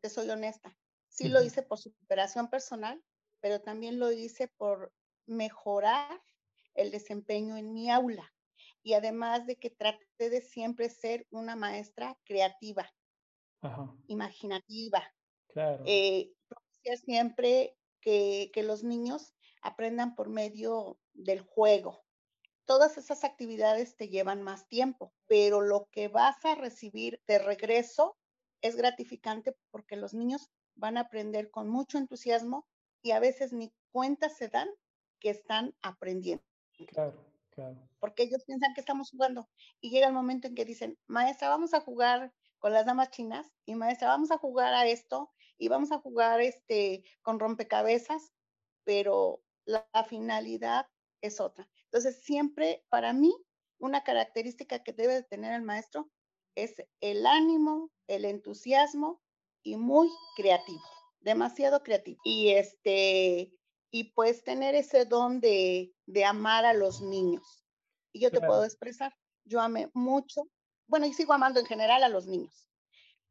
te 0.00 0.10
soy 0.10 0.30
honesta, 0.30 0.76
sí 1.08 1.28
lo 1.28 1.42
hice 1.42 1.62
por 1.62 1.78
superación 1.78 2.50
personal, 2.50 3.02
pero 3.40 3.60
también 3.60 3.98
lo 3.98 4.10
hice 4.12 4.48
por 4.48 4.92
mejorar 5.26 6.22
el 6.74 6.90
desempeño 6.90 7.56
en 7.56 7.72
mi 7.72 7.90
aula. 7.90 8.32
Y 8.82 8.94
además 8.94 9.46
de 9.46 9.56
que 9.56 9.70
traté 9.70 10.30
de 10.30 10.40
siempre 10.40 10.88
ser 10.88 11.26
una 11.30 11.56
maestra 11.56 12.18
creativa, 12.24 12.90
imaginativa. 14.06 15.02
Claro. 15.48 15.84
Eh, 15.86 16.32
siempre 17.04 17.76
que, 18.00 18.50
que 18.52 18.62
los 18.62 18.82
niños 18.82 19.34
aprendan 19.62 20.14
por 20.14 20.28
medio 20.28 20.98
del 21.12 21.40
juego, 21.40 22.04
todas 22.64 22.98
esas 22.98 23.24
actividades 23.24 23.96
te 23.96 24.08
llevan 24.08 24.42
más 24.42 24.68
tiempo, 24.68 25.14
pero 25.26 25.62
lo 25.62 25.88
que 25.90 26.08
vas 26.08 26.44
a 26.44 26.54
recibir 26.54 27.22
de 27.26 27.38
regreso 27.38 28.17
es 28.60 28.76
gratificante 28.76 29.56
porque 29.70 29.96
los 29.96 30.14
niños 30.14 30.50
van 30.74 30.96
a 30.96 31.02
aprender 31.02 31.50
con 31.50 31.68
mucho 31.68 31.98
entusiasmo 31.98 32.66
y 33.02 33.12
a 33.12 33.20
veces 33.20 33.52
ni 33.52 33.72
cuenta 33.92 34.28
se 34.28 34.48
dan 34.48 34.68
que 35.20 35.30
están 35.30 35.74
aprendiendo. 35.82 36.44
Claro, 36.88 37.24
claro. 37.50 37.88
Porque 37.98 38.24
ellos 38.24 38.44
piensan 38.44 38.74
que 38.74 38.80
estamos 38.80 39.10
jugando 39.10 39.48
y 39.80 39.90
llega 39.90 40.06
el 40.06 40.12
momento 40.12 40.48
en 40.48 40.54
que 40.54 40.64
dicen, 40.64 40.98
maestra, 41.06 41.48
vamos 41.48 41.74
a 41.74 41.80
jugar 41.80 42.32
con 42.58 42.72
las 42.72 42.86
damas 42.86 43.10
chinas 43.10 43.52
y 43.64 43.74
maestra, 43.74 44.08
vamos 44.08 44.30
a 44.30 44.38
jugar 44.38 44.74
a 44.74 44.86
esto 44.86 45.32
y 45.58 45.68
vamos 45.68 45.92
a 45.92 45.98
jugar 45.98 46.40
este 46.40 47.04
con 47.22 47.38
rompecabezas, 47.38 48.32
pero 48.84 49.42
la 49.64 49.86
finalidad 50.08 50.86
es 51.20 51.40
otra. 51.40 51.68
Entonces, 51.84 52.22
siempre 52.22 52.84
para 52.88 53.12
mí, 53.12 53.34
una 53.78 54.02
característica 54.02 54.82
que 54.82 54.92
debe 54.92 55.22
tener 55.22 55.52
el 55.52 55.62
maestro 55.62 56.10
es 56.62 56.74
el 57.00 57.26
ánimo, 57.26 57.90
el 58.06 58.24
entusiasmo 58.24 59.20
y 59.62 59.76
muy 59.76 60.10
creativo, 60.36 60.82
demasiado 61.20 61.82
creativo. 61.82 62.20
Y 62.24 62.50
este, 62.50 63.52
y 63.90 64.12
pues 64.12 64.42
tener 64.44 64.74
ese 64.74 65.04
don 65.04 65.40
de, 65.40 65.94
amar 66.26 66.64
a 66.64 66.74
los 66.74 67.00
niños. 67.00 67.64
Y 68.12 68.20
yo 68.20 68.30
te 68.30 68.40
puedo 68.40 68.64
expresar, 68.64 69.14
yo 69.44 69.60
amé 69.60 69.90
mucho, 69.94 70.48
bueno, 70.86 71.06
y 71.06 71.12
sigo 71.12 71.32
amando 71.32 71.60
en 71.60 71.66
general 71.66 72.02
a 72.02 72.08
los 72.08 72.26
niños. 72.26 72.68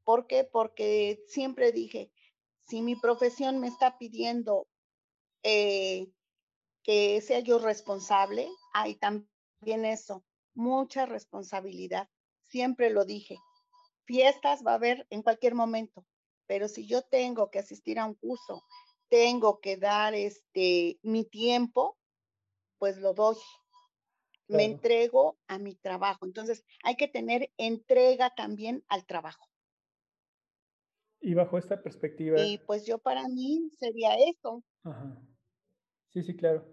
¿Por 0.03 0.27
qué? 0.27 0.43
Porque 0.43 1.23
siempre 1.27 1.71
dije, 1.71 2.11
si 2.67 2.81
mi 2.81 2.95
profesión 2.95 3.59
me 3.59 3.67
está 3.67 3.97
pidiendo 3.97 4.67
eh, 5.43 6.07
que 6.83 7.19
sea 7.21 7.39
yo 7.39 7.59
responsable, 7.59 8.47
hay 8.73 8.95
también 8.95 9.85
eso, 9.85 10.23
mucha 10.53 11.05
responsabilidad. 11.05 12.07
Siempre 12.47 12.89
lo 12.89 13.05
dije, 13.05 13.37
fiestas 14.05 14.63
va 14.65 14.71
a 14.71 14.75
haber 14.75 15.05
en 15.09 15.21
cualquier 15.21 15.53
momento, 15.53 16.05
pero 16.47 16.67
si 16.67 16.87
yo 16.87 17.01
tengo 17.01 17.51
que 17.51 17.59
asistir 17.59 17.99
a 17.99 18.05
un 18.05 18.15
curso, 18.15 18.63
tengo 19.09 19.59
que 19.59 19.77
dar 19.77 20.13
este 20.13 20.99
mi 21.03 21.25
tiempo, 21.25 21.97
pues 22.79 22.97
lo 22.97 23.13
doy. 23.13 23.35
Me 24.49 24.63
entrego 24.63 25.37
a 25.47 25.59
mi 25.59 25.75
trabajo. 25.75 26.25
Entonces, 26.25 26.63
hay 26.83 26.95
que 26.95 27.09
tener 27.09 27.51
entrega 27.57 28.33
también 28.33 28.81
al 28.87 29.05
trabajo. 29.05 29.45
Y 31.19 31.33
bajo 31.33 31.57
esta 31.57 31.81
perspectiva. 31.81 32.39
Y 32.39 32.59
pues 32.59 32.85
yo 32.85 32.97
para 32.97 33.27
mí 33.27 33.69
sería 33.77 34.15
eso. 34.15 34.63
Ajá. 34.83 35.21
Sí, 36.13 36.23
sí, 36.23 36.35
claro. 36.35 36.65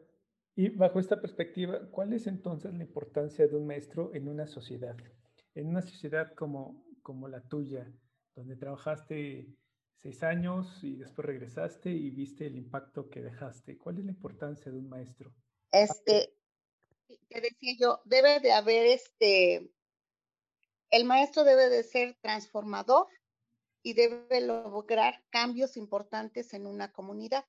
Y 0.55 0.69
bajo 0.69 1.01
esta 1.01 1.21
perspectiva, 1.21 1.91
¿cuál 1.91 2.13
es 2.13 2.29
entonces 2.29 2.73
la 2.75 2.85
importancia 2.85 3.49
de 3.49 3.57
un 3.57 3.67
maestro 3.67 4.15
en 4.15 4.29
una 4.29 4.47
sociedad? 4.47 4.97
En 5.55 5.69
una 5.69 5.83
sociedad 5.83 6.35
como, 6.35 6.85
como 7.03 7.29
la 7.29 7.40
tuya, 7.43 7.90
donde 8.35 8.57
trabajaste 8.57 9.49
seis 10.03 10.23
años 10.23 10.83
y 10.83 10.97
después 10.97 11.27
regresaste 11.27 11.90
y 11.90 12.11
viste 12.11 12.47
el 12.47 12.57
impacto 12.57 13.09
que 13.09 13.23
dejaste. 13.23 13.79
¿Cuál 13.79 13.99
es 13.99 14.05
la 14.05 14.12
importancia 14.12 14.71
de 14.71 14.79
un 14.79 14.88
maestro? 14.88 15.33
Este, 15.73 16.35
te 17.29 17.40
decía 17.40 17.75
yo, 17.81 18.01
debe 18.05 18.40
de 18.40 18.53
haber 18.53 18.87
este, 18.87 19.73
el 20.90 21.05
maestro 21.05 21.45
debe 21.45 21.69
de 21.69 21.83
ser 21.83 22.17
transformador 22.21 23.09
y 23.83 23.95
debe 23.95 24.40
lograr 24.40 25.25
cambios 25.31 25.77
importantes 25.77 26.55
en 26.55 26.67
una 26.67 26.93
comunidad. 26.93 27.45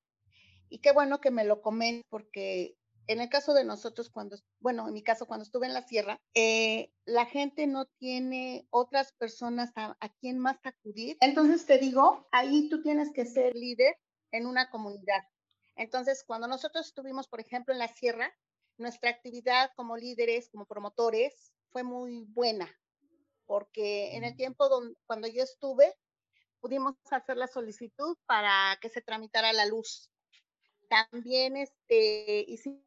Y 0.70 0.80
qué 0.80 0.92
bueno 0.92 1.22
que 1.22 1.32
me 1.32 1.46
lo 1.46 1.62
comenten 1.62 2.04
porque 2.10 2.76
en 3.08 3.22
el 3.22 3.30
caso 3.30 3.54
de 3.54 3.64
nosotros, 3.64 4.10
cuando, 4.10 4.38
bueno, 4.60 4.88
en 4.88 4.94
mi 4.94 5.04
caso, 5.04 5.26
cuando 5.26 5.44
estuve 5.44 5.68
en 5.68 5.74
la 5.74 5.88
sierra, 5.88 6.22
eh, 6.34 6.92
la 7.06 7.26
gente 7.26 7.68
no 7.68 7.86
tiene 7.86 8.68
otras 8.70 9.14
personas 9.14 9.72
a, 9.76 9.98
a 10.00 10.10
quien 10.16 10.40
más 10.40 10.58
acudir. 10.64 11.18
Entonces 11.22 11.66
te 11.66 11.78
digo, 11.78 12.28
ahí 12.32 12.70
tú 12.70 12.82
tienes 12.82 13.12
que 13.14 13.26
ser 13.26 13.56
líder 13.56 13.96
en 14.32 14.48
una 14.48 14.70
comunidad. 14.70 15.24
Entonces, 15.76 16.24
cuando 16.26 16.48
nosotros 16.48 16.88
estuvimos, 16.88 17.28
por 17.28 17.40
ejemplo, 17.40 17.74
en 17.74 17.80
la 17.80 17.88
sierra, 17.88 18.34
nuestra 18.78 19.10
actividad 19.10 19.72
como 19.76 19.98
líderes, 19.98 20.50
como 20.50 20.66
promotores, 20.66 21.54
fue 21.72 21.84
muy 21.84 22.26
buena, 22.30 22.70
porque 23.46 24.16
en 24.16 24.24
el 24.24 24.36
tiempo 24.36 24.70
donde, 24.70 24.96
cuando 25.06 25.28
yo 25.28 25.44
estuve, 25.44 25.94
pudimos 26.60 26.96
hacer 27.12 27.38
la 27.38 27.48
solicitud 27.48 28.18
para 28.26 28.78
que 28.82 28.90
se 28.90 29.02
tramitara 29.02 29.54
la 29.54 29.66
luz. 29.66 30.10
También 30.90 31.58
este, 31.58 32.46
hicimos 32.48 32.85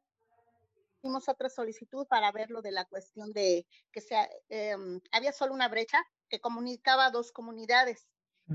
hicimos 0.98 1.28
otra 1.28 1.48
solicitud 1.48 2.06
para 2.06 2.30
ver 2.32 2.50
lo 2.50 2.61
de 2.61 2.72
la 2.72 2.84
cuestión 2.84 3.32
de 3.32 3.66
que 3.92 4.00
sea, 4.00 4.28
em, 4.48 5.00
había 5.12 5.32
solo 5.32 5.54
una 5.54 5.68
brecha 5.68 5.98
que 6.28 6.40
comunicaba 6.40 7.11
dos 7.11 7.32
comunidades. 7.32 8.06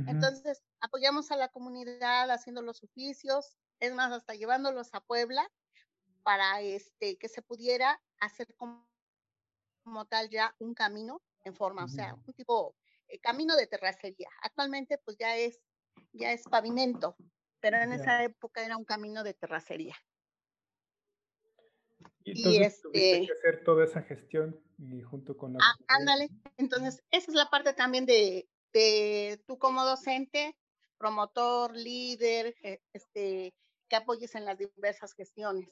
Entonces, 0.08 0.63
apoyamos 0.79 1.29
a 1.29 1.38
la 1.38 1.49
comunidad 1.49 2.32
haciendo 2.32 2.63
los 2.63 2.82
oficios, 2.82 3.60
es 3.79 3.93
más, 3.93 4.12
hasta 4.12 4.34
llevándolos 4.34 4.89
a 4.93 5.01
Puebla 5.01 5.47
para 6.23 6.62
este, 6.62 7.15
que 7.19 7.29
se 7.29 7.43
pudiera 7.43 8.01
hacer 8.19 8.56
como, 8.56 8.88
tal 10.10 10.32
ya 10.32 10.56
un 10.58 10.73
camino 10.73 11.21
en 11.43 11.53
forma, 11.53 11.84
o 11.84 11.88
sea, 11.88 12.15
un 12.15 12.34
tipo 12.34 12.75
eh, 13.08 13.19
camino 13.19 13.56
de 13.56 13.67
terracería. 13.67 14.29
Actualmente 14.41 14.97
pues 14.97 15.15
ya 15.19 15.38
es, 15.38 15.60
ya 16.12 16.32
es 16.32 16.41
pavimento, 16.45 17.15
pero 17.60 17.77
en 17.77 17.93
esa 17.93 18.23
época 18.23 18.65
era 18.65 18.77
un 18.77 18.86
camino 18.86 19.23
de 19.23 19.36
terracería. 19.36 19.95
Y 22.23 22.38
entonces 22.38 22.81
tuviste 22.81 22.99
que 22.99 23.21
este 23.21 23.33
hacer 23.33 23.63
toda 23.63 23.83
esa 23.83 24.01
gestión 24.01 24.59
y 24.77 25.01
junto 25.01 25.38
con 25.38 25.53
la... 25.53 25.59
Ah, 25.62 25.75
ándale, 25.88 26.29
entonces 26.57 27.03
esa 27.12 27.31
es 27.31 27.36
la 27.36 27.49
parte 27.49 27.73
también 27.73 28.05
de, 28.05 28.47
de 28.71 29.41
tú 29.45 29.57
como 29.57 29.83
docente, 29.83 30.55
promotor, 30.97 31.75
líder, 31.75 32.55
este, 32.93 33.53
que 33.89 33.95
apoyes 33.95 34.36
en 34.36 34.45
las 34.45 34.57
diversas 34.57 35.13
gestiones. 35.13 35.69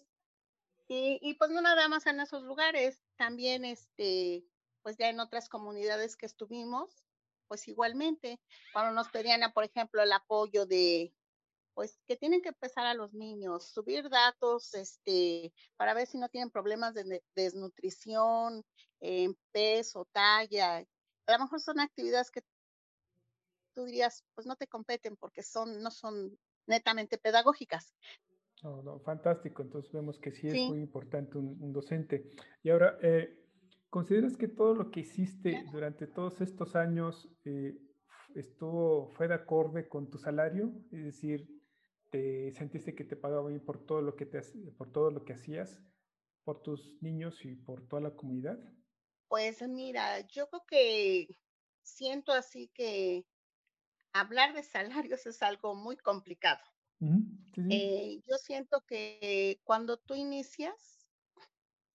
Y, 0.87 1.19
y, 1.21 1.35
pues 1.35 1.51
no 1.51 1.61
nada 1.61 1.87
más 1.87 2.05
en 2.05 2.19
esos 2.19 2.43
lugares, 2.43 3.01
también 3.15 3.63
este, 3.63 4.43
pues 4.81 4.97
ya 4.97 5.09
en 5.09 5.21
otras 5.21 5.47
comunidades 5.47 6.17
que 6.17 6.25
estuvimos, 6.25 7.03
pues 7.47 7.67
igualmente, 7.69 8.41
cuando 8.73 8.91
nos 8.91 9.09
pedían, 9.09 9.41
por 9.53 9.63
ejemplo, 9.63 10.01
el 10.01 10.11
apoyo 10.11 10.65
de, 10.65 11.13
pues 11.81 11.99
que 12.05 12.15
tienen 12.15 12.43
que 12.43 12.49
empezar 12.49 12.85
a 12.85 12.93
los 12.93 13.11
niños, 13.11 13.71
subir 13.71 14.07
datos, 14.07 14.75
este, 14.75 15.51
para 15.77 15.95
ver 15.95 16.05
si 16.05 16.19
no 16.19 16.29
tienen 16.29 16.51
problemas 16.51 16.93
de 16.93 17.23
desnutrición, 17.33 18.63
en 18.99 19.35
peso, 19.51 20.07
talla. 20.11 20.77
A 20.77 21.31
lo 21.31 21.39
mejor 21.39 21.59
son 21.59 21.79
actividades 21.79 22.29
que 22.29 22.43
tú 23.73 23.85
dirías, 23.85 24.23
pues 24.35 24.45
no 24.45 24.55
te 24.57 24.67
competen 24.67 25.17
porque 25.17 25.41
son, 25.41 25.81
no 25.81 25.89
son 25.89 26.37
netamente 26.67 27.17
pedagógicas. 27.17 27.95
No, 28.61 28.83
no, 28.83 28.99
fantástico. 28.99 29.63
Entonces 29.63 29.91
vemos 29.91 30.19
que 30.19 30.31
sí, 30.31 30.49
es 30.49 30.69
muy 30.69 30.81
importante 30.81 31.39
un, 31.39 31.73
docente. 31.73 32.29
Y 32.61 32.69
ahora, 32.69 32.99
eh, 33.01 33.43
¿consideras 33.89 34.37
que 34.37 34.49
todo 34.49 34.75
lo 34.75 34.91
que 34.91 34.99
hiciste 34.99 35.65
durante 35.71 36.05
todos 36.05 36.41
estos 36.41 36.75
años 36.75 37.27
eh, 37.43 37.75
estuvo, 38.35 39.07
fue 39.15 39.27
de 39.27 39.33
acorde 39.33 39.89
con 39.89 40.11
tu 40.11 40.19
salario? 40.19 40.71
Es 40.91 41.05
decir, 41.05 41.60
¿te 42.11 42.51
sentiste 42.53 42.93
que 42.93 43.05
te 43.05 43.15
pagaba 43.15 43.47
bien 43.47 43.65
por 43.65 43.85
todo 43.85 44.01
lo 44.01 44.15
que 44.15 44.25
te 44.25 44.41
por 44.77 44.91
todo 44.91 45.09
lo 45.09 45.25
que 45.25 45.33
hacías, 45.33 45.79
por 46.43 46.61
tus 46.61 47.01
niños 47.01 47.43
y 47.45 47.55
por 47.55 47.87
toda 47.87 48.01
la 48.01 48.15
comunidad? 48.15 48.59
Pues 49.29 49.61
mira, 49.67 50.19
yo 50.27 50.49
creo 50.49 50.65
que 50.67 51.27
siento 51.81 52.33
así 52.33 52.69
que 52.73 53.25
hablar 54.13 54.53
de 54.53 54.63
salarios 54.63 55.25
es 55.25 55.41
algo 55.41 55.73
muy 55.73 55.97
complicado. 55.97 56.61
Eh, 57.69 58.21
yo 58.27 58.37
siento 58.37 58.81
que 58.85 59.59
cuando 59.63 59.97
tú 59.97 60.13
inicias, 60.13 61.07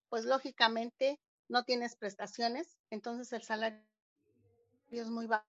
pues 0.09 0.25
lógicamente 0.25 1.21
no 1.49 1.65
tienes 1.65 1.97
prestaciones, 1.97 2.79
entonces 2.91 3.33
el 3.33 3.43
salario 3.43 3.85
es 4.91 5.11
muy 5.11 5.27
bajo. 5.27 5.47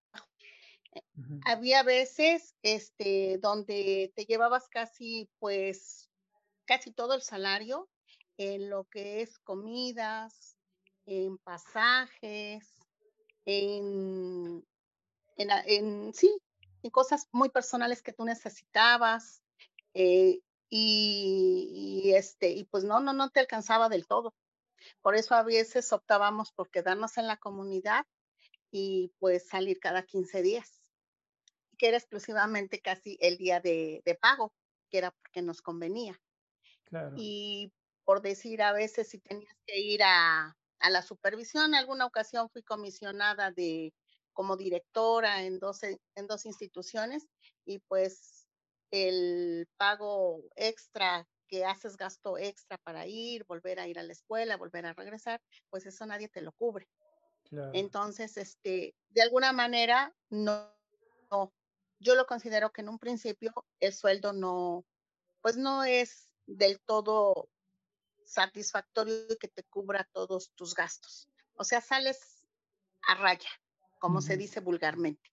Había 1.45 1.83
veces 1.83 2.55
este, 2.61 3.37
donde 3.39 4.11
te 4.15 4.25
llevabas 4.25 4.67
casi, 4.69 5.29
pues, 5.39 6.09
casi 6.65 6.91
todo 6.91 7.13
el 7.13 7.21
salario 7.21 7.89
en 8.37 8.69
lo 8.69 8.85
que 8.85 9.21
es 9.21 9.39
comidas, 9.39 10.57
en 11.05 11.37
pasajes, 11.39 12.67
en, 13.45 14.65
en, 15.37 16.13
sí, 16.13 16.37
en 16.83 16.91
cosas 16.91 17.27
muy 17.31 17.49
personales 17.49 18.01
que 18.01 18.13
tú 18.13 18.25
necesitabas. 18.25 19.41
Eh, 19.93 20.41
y, 20.69 22.11
este, 22.13 22.51
y 22.51 22.65
pues 22.65 22.83
no, 22.83 22.99
no, 22.99 23.13
no 23.13 23.29
te 23.29 23.39
alcanzaba 23.39 23.89
del 23.89 24.05
todo. 24.05 24.33
Por 25.01 25.15
eso 25.15 25.35
a 25.35 25.43
veces 25.43 25.91
optábamos 25.93 26.51
por 26.51 26.69
quedarnos 26.69 27.17
en 27.17 27.27
la 27.27 27.37
comunidad 27.37 28.05
y 28.71 29.13
pues 29.19 29.47
salir 29.47 29.79
cada 29.79 30.03
15 30.03 30.41
días, 30.41 30.76
que 31.77 31.87
era 31.87 31.97
exclusivamente 31.97 32.79
casi 32.81 33.17
el 33.21 33.37
día 33.37 33.59
de, 33.59 34.01
de 34.05 34.15
pago, 34.15 34.53
que 34.89 34.99
era 34.99 35.11
porque 35.11 35.41
nos 35.41 35.61
convenía. 35.61 36.19
Claro. 36.85 37.13
Y 37.17 37.71
por 38.05 38.21
decir, 38.21 38.61
a 38.61 38.71
veces 38.71 39.09
si 39.09 39.19
tenías 39.19 39.53
que 39.65 39.79
ir 39.79 40.01
a, 40.03 40.55
a 40.79 40.89
la 40.89 41.01
supervisión, 41.01 41.65
en 41.65 41.75
alguna 41.75 42.05
ocasión 42.05 42.49
fui 42.49 42.63
comisionada 42.63 43.51
de 43.51 43.93
como 44.33 44.55
directora 44.55 45.43
en 45.43 45.59
dos, 45.59 45.81
en 45.83 46.27
dos 46.27 46.45
instituciones 46.45 47.27
y 47.65 47.79
pues 47.79 48.47
el 48.91 49.67
pago 49.77 50.43
extra 50.55 51.27
que 51.47 51.65
haces 51.65 51.97
gasto 51.97 52.37
extra 52.37 52.77
para 52.77 53.07
ir, 53.07 53.45
volver 53.45 53.79
a 53.79 53.87
ir 53.87 53.99
a 53.99 54.03
la 54.03 54.13
escuela, 54.13 54.57
volver 54.57 54.85
a 54.85 54.93
regresar, 54.93 55.41
pues 55.69 55.85
eso 55.85 56.05
nadie 56.05 56.29
te 56.29 56.41
lo 56.41 56.51
cubre. 56.51 56.87
Entonces, 57.73 58.35
este, 58.37 58.93
de 59.09 59.21
alguna 59.21 59.53
manera, 59.53 60.13
no, 60.29 60.69
no, 61.31 61.53
yo 61.99 62.15
lo 62.15 62.25
considero 62.25 62.71
que 62.71 62.81
en 62.81 62.89
un 62.89 62.99
principio 62.99 63.53
el 63.79 63.93
sueldo 63.93 64.33
no, 64.33 64.85
pues 65.41 65.57
no 65.57 65.83
es 65.83 66.29
del 66.45 66.79
todo 66.79 67.49
satisfactorio 68.25 69.15
y 69.29 69.37
que 69.37 69.47
te 69.47 69.63
cubra 69.63 70.09
todos 70.13 70.51
tus 70.55 70.75
gastos. 70.75 71.27
O 71.55 71.63
sea, 71.63 71.81
sales 71.81 72.43
a 73.07 73.15
raya 73.15 73.49
como 73.99 74.21
se 74.21 74.37
dice 74.37 74.59
vulgarmente. 74.59 75.31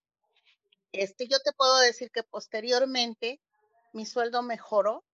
Este, 0.92 1.26
yo 1.26 1.38
te 1.40 1.52
puedo 1.52 1.78
decir 1.80 2.10
que 2.10 2.22
posteriormente 2.22 3.40
mi 3.92 4.06
sueldo 4.06 4.42
mejoró, 4.42 5.04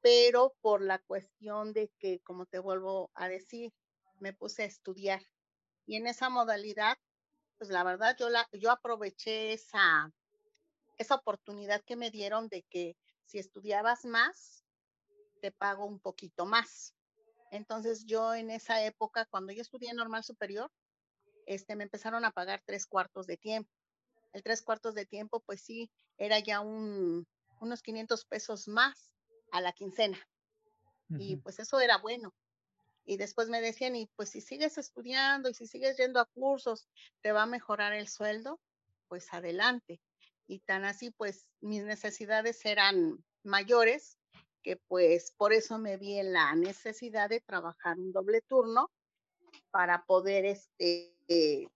pero 0.00 0.54
por 0.60 0.82
la 0.82 0.98
cuestión 0.98 1.72
de 1.72 1.90
que, 1.98 2.20
como 2.20 2.46
te 2.46 2.58
vuelvo 2.58 3.10
a 3.14 3.28
decir, 3.28 3.72
me 4.18 4.32
puse 4.32 4.62
a 4.62 4.66
estudiar. 4.66 5.22
Y 5.86 5.96
en 5.96 6.06
esa 6.06 6.28
modalidad, 6.28 6.98
pues 7.58 7.70
la 7.70 7.84
verdad, 7.84 8.16
yo, 8.18 8.28
la, 8.28 8.48
yo 8.52 8.70
aproveché 8.70 9.52
esa, 9.52 10.12
esa 10.98 11.16
oportunidad 11.16 11.82
que 11.84 11.96
me 11.96 12.10
dieron 12.10 12.48
de 12.48 12.62
que 12.70 12.96
si 13.24 13.38
estudiabas 13.38 14.04
más, 14.04 14.64
te 15.40 15.50
pago 15.50 15.84
un 15.84 16.00
poquito 16.00 16.46
más. 16.46 16.94
Entonces 17.50 18.04
yo 18.06 18.34
en 18.34 18.50
esa 18.50 18.84
época, 18.84 19.26
cuando 19.26 19.52
yo 19.52 19.62
estudié 19.62 19.92
normal 19.94 20.24
superior, 20.24 20.70
este, 21.46 21.76
me 21.76 21.84
empezaron 21.84 22.24
a 22.24 22.30
pagar 22.30 22.62
tres 22.64 22.86
cuartos 22.86 23.26
de 23.26 23.36
tiempo. 23.36 23.70
El 24.32 24.42
tres 24.42 24.62
cuartos 24.62 24.94
de 24.94 25.06
tiempo, 25.06 25.40
pues 25.40 25.60
sí, 25.60 25.90
era 26.18 26.38
ya 26.38 26.60
un, 26.60 27.26
unos 27.60 27.82
500 27.82 28.24
pesos 28.24 28.68
más 28.68 29.12
a 29.52 29.60
la 29.60 29.72
quincena. 29.72 30.18
Y 31.16 31.36
pues 31.36 31.58
eso 31.60 31.78
era 31.78 31.98
bueno. 31.98 32.34
Y 33.04 33.18
después 33.18 33.48
me 33.48 33.60
decían, 33.60 33.94
y 33.94 34.06
pues 34.16 34.30
si 34.30 34.40
sigues 34.40 34.78
estudiando 34.78 35.48
y 35.48 35.54
si 35.54 35.66
sigues 35.66 35.96
yendo 35.96 36.18
a 36.18 36.24
cursos, 36.24 36.88
te 37.20 37.32
va 37.32 37.42
a 37.42 37.46
mejorar 37.46 37.92
el 37.92 38.08
sueldo, 38.08 38.60
pues 39.08 39.32
adelante. 39.32 40.00
Y 40.46 40.60
tan 40.60 40.84
así, 40.84 41.10
pues 41.10 41.46
mis 41.60 41.84
necesidades 41.84 42.64
eran 42.64 43.24
mayores, 43.42 44.18
que 44.62 44.76
pues 44.88 45.32
por 45.36 45.52
eso 45.52 45.78
me 45.78 45.96
vi 45.96 46.18
en 46.18 46.32
la 46.32 46.54
necesidad 46.54 47.28
de 47.28 47.40
trabajar 47.40 47.98
un 47.98 48.12
doble 48.12 48.40
turno 48.42 48.90
para 49.70 50.04
poder 50.04 50.44
este, 50.46 51.14
eh, 51.28 51.68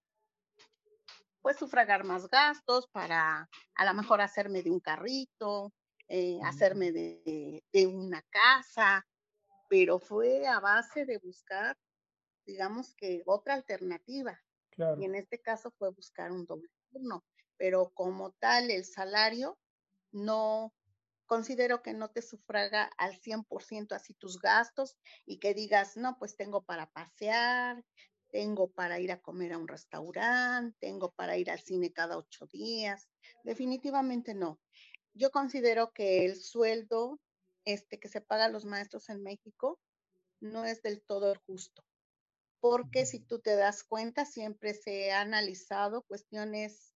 pues 1.42 1.56
sufragar 1.56 2.04
más 2.04 2.28
gastos 2.28 2.88
para 2.88 3.48
a 3.74 3.84
lo 3.84 3.94
mejor 3.94 4.20
hacerme 4.20 4.62
de 4.62 4.70
un 4.70 4.80
carrito, 4.80 5.72
eh, 6.08 6.38
hacerme 6.42 6.90
de, 6.92 7.62
de, 7.72 7.86
una 7.86 8.22
casa, 8.30 9.06
pero 9.68 9.98
fue 9.98 10.46
a 10.46 10.58
base 10.58 11.04
de 11.04 11.18
buscar, 11.18 11.76
digamos 12.46 12.94
que 12.94 13.22
otra 13.26 13.54
alternativa. 13.54 14.38
Y 14.98 15.04
en 15.04 15.16
este 15.16 15.40
caso 15.40 15.72
fue 15.72 15.90
buscar 15.90 16.30
un 16.30 16.46
doble 16.46 16.68
turno, 16.92 17.24
pero 17.58 17.90
como 17.94 18.32
tal 18.32 18.70
el 18.70 18.84
salario 18.84 19.58
no, 20.10 20.72
considero 21.26 21.82
que 21.82 21.92
no 21.92 22.10
te 22.10 22.22
sufraga 22.22 22.84
al 22.96 23.20
100% 23.20 23.92
así 23.92 24.14
tus 24.14 24.40
gastos 24.40 24.96
y 25.26 25.38
que 25.38 25.52
digas, 25.52 25.96
no, 25.96 26.16
pues 26.18 26.36
tengo 26.36 26.64
para 26.64 26.90
pasear, 26.90 27.84
tengo 28.30 28.70
para 28.70 28.98
ir 29.00 29.12
a 29.12 29.20
comer 29.20 29.52
a 29.52 29.58
un 29.58 29.68
restaurante, 29.68 30.76
tengo 30.80 31.12
para 31.12 31.36
ir 31.36 31.50
al 31.50 31.60
cine 31.60 31.92
cada 31.92 32.16
ocho 32.16 32.46
días. 32.46 33.08
Definitivamente 33.44 34.34
no. 34.34 34.58
Yo 35.12 35.30
considero 35.30 35.92
que 35.92 36.24
el 36.24 36.36
sueldo 36.36 37.20
este, 37.64 38.00
que 38.00 38.08
se 38.08 38.20
paga 38.20 38.46
a 38.46 38.50
los 38.50 38.64
maestros 38.64 39.08
en 39.10 39.22
México 39.22 39.78
no 40.40 40.64
es 40.64 40.80
del 40.82 41.02
todo 41.02 41.34
justo, 41.46 41.84
porque 42.60 43.04
si 43.04 43.20
tú 43.20 43.40
te 43.40 43.56
das 43.56 43.82
cuenta, 43.82 44.24
siempre 44.24 44.72
se 44.72 45.12
ha 45.12 45.20
analizado 45.20 46.02
cuestiones 46.02 46.87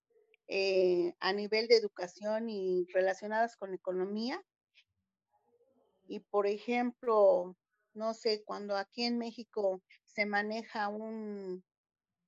eh, 0.55 1.15
a 1.21 1.33
nivel 1.33 1.67
de 1.67 1.77
educación 1.77 2.51
y 2.51 2.85
relacionadas 2.93 3.57
con 3.57 3.73
economía. 3.73 4.45
Y 6.07 6.21
por 6.21 6.47
ejemplo, 6.47 7.57
no 7.95 8.13
sé, 8.13 8.45
cuando 8.45 8.77
aquí 8.77 9.05
en 9.05 9.17
México 9.17 9.81
se 10.05 10.27
maneja 10.27 10.89
un 10.89 11.65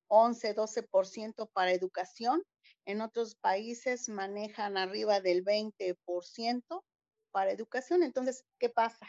11, 0.08 0.54
12% 0.56 1.50
para 1.52 1.72
educación. 1.72 2.42
En 2.86 3.02
otros 3.02 3.34
países 3.34 4.08
manejan 4.08 4.78
arriba 4.78 5.20
del 5.20 5.44
20% 5.44 6.82
para 7.30 7.50
educación. 7.50 8.02
Entonces, 8.02 8.46
¿qué 8.58 8.70
pasa? 8.70 9.06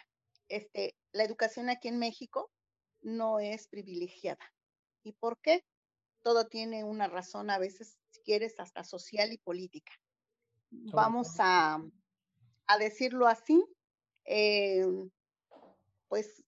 Este, 0.50 0.94
la 1.14 1.24
educación 1.24 1.70
aquí 1.70 1.88
en 1.88 2.00
México 2.00 2.52
no 3.00 3.40
es 3.40 3.70
privilegiada. 3.70 4.52
¿Y 5.04 5.14
por 5.14 5.40
qué? 5.40 5.64
Todo 6.22 6.48
tiene 6.48 6.84
una 6.84 7.08
razón. 7.08 7.50
A 7.50 7.60
veces, 7.60 7.98
quieres, 8.26 8.60
hasta 8.60 8.84
social 8.84 9.32
y 9.32 9.38
política. 9.38 9.94
Vamos 10.72 11.36
a, 11.40 11.80
a 12.68 12.78
decirlo 12.78 13.28
así, 13.28 13.64
em, 14.26 15.10
pues 16.10 16.44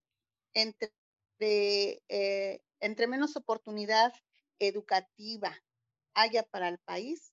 entre, 0.52 0.92
eh, 1.40 2.60
entre 2.80 3.06
menos 3.06 3.36
oportunidad 3.36 4.12
educativa 4.58 5.56
haya 6.14 6.42
para 6.42 6.68
el 6.68 6.78
país, 6.78 7.32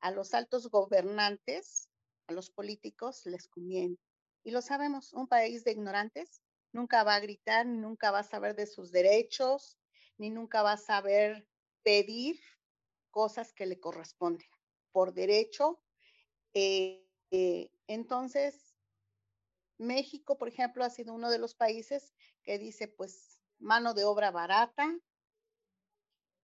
a 0.00 0.10
los 0.10 0.34
altos 0.34 0.68
gobernantes, 0.68 1.88
a 2.26 2.32
los 2.32 2.50
políticos 2.50 3.24
les 3.24 3.48
conviene. 3.48 3.96
Y 4.44 4.50
lo 4.50 4.62
sabemos, 4.62 5.12
un 5.12 5.26
país 5.26 5.64
de 5.64 5.72
ignorantes 5.72 6.40
nunca 6.72 7.02
va 7.02 7.14
a 7.14 7.20
gritar, 7.20 7.66
nunca 7.66 8.10
va 8.10 8.20
a 8.20 8.24
saber 8.24 8.54
de 8.54 8.66
sus 8.66 8.92
derechos, 8.92 9.78
ni 10.18 10.30
nunca 10.30 10.62
va 10.62 10.72
a 10.72 10.78
saber 10.78 11.46
pedir 11.82 12.40
cosas 13.10 13.52
que 13.52 13.66
le 13.66 13.80
corresponden 13.80 14.48
por 14.92 15.12
derecho. 15.12 15.82
Eh, 16.54 17.06
eh, 17.30 17.70
entonces, 17.86 18.76
México, 19.78 20.36
por 20.38 20.48
ejemplo, 20.48 20.84
ha 20.84 20.90
sido 20.90 21.14
uno 21.14 21.30
de 21.30 21.38
los 21.38 21.54
países 21.54 22.14
que 22.42 22.58
dice, 22.58 22.88
pues, 22.88 23.40
mano 23.58 23.94
de 23.94 24.04
obra 24.04 24.30
barata, 24.30 24.88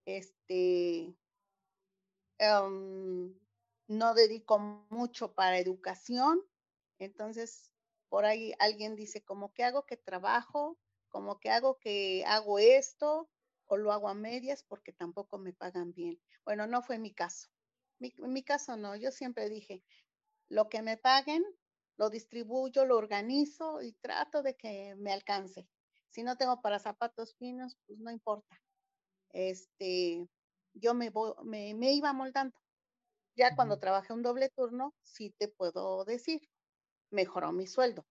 este, 0.07 1.17
em, 2.39 3.35
no 3.89 4.15
dedico 4.15 4.59
mucho 4.91 5.35
para 5.35 5.59
educación, 5.59 6.41
entonces 6.99 7.73
por 8.09 8.25
ahí 8.25 8.55
alguien 8.59 8.97
dice, 8.97 9.23
como 9.25 9.53
que 9.53 9.65
hago 9.65 9.85
que 9.87 9.97
trabajo, 9.97 10.79
como 11.09 11.39
que 11.41 11.51
hago 11.51 11.79
que 11.79 12.25
hago 12.27 12.59
esto, 12.59 13.29
o 13.67 13.77
lo 13.77 13.93
hago 13.93 14.09
a 14.09 14.15
medias 14.15 14.65
porque 14.65 14.93
tampoco 14.93 15.39
me 15.39 15.53
pagan 15.55 15.93
bien. 15.93 16.21
Bueno, 16.45 16.67
no 16.67 16.83
fue 16.83 16.99
mi 16.99 17.15
caso. 17.15 17.49
Mi, 17.99 18.13
mi 18.19 18.43
caso 18.45 18.77
no, 18.77 18.97
yo 18.97 19.11
siempre 19.13 19.49
dije, 19.49 19.85
lo 20.49 20.69
que 20.69 20.83
me 20.83 20.97
paguen, 20.99 21.45
lo 21.99 22.11
distribuyo, 22.11 22.85
lo 22.85 22.97
organizo 22.99 23.83
y 23.83 23.93
trato 23.95 24.43
de 24.43 24.57
que 24.57 24.95
me 24.97 25.13
alcance. 25.13 25.69
Si 26.11 26.23
no 26.23 26.37
tengo 26.37 26.61
para 26.63 26.79
zapatos 26.79 27.35
finos, 27.37 27.77
pues 27.87 27.99
no 27.99 28.11
importa. 28.11 28.63
Este, 29.31 30.29
yo 30.75 30.95
me, 30.95 31.13
me, 31.45 31.75
me 31.75 31.93
iba 31.93 32.13
moldando. 32.13 32.59
Ya 33.37 33.55
cuando 33.55 33.79
trabajé 33.79 34.13
un 34.13 34.23
doble 34.23 34.49
turno, 34.51 34.95
sí 35.03 35.31
te 35.39 35.49
puedo 35.49 36.05
decir, 36.05 36.43
mejoró 37.11 37.53
mi 37.53 37.67
sueldo. 37.67 38.07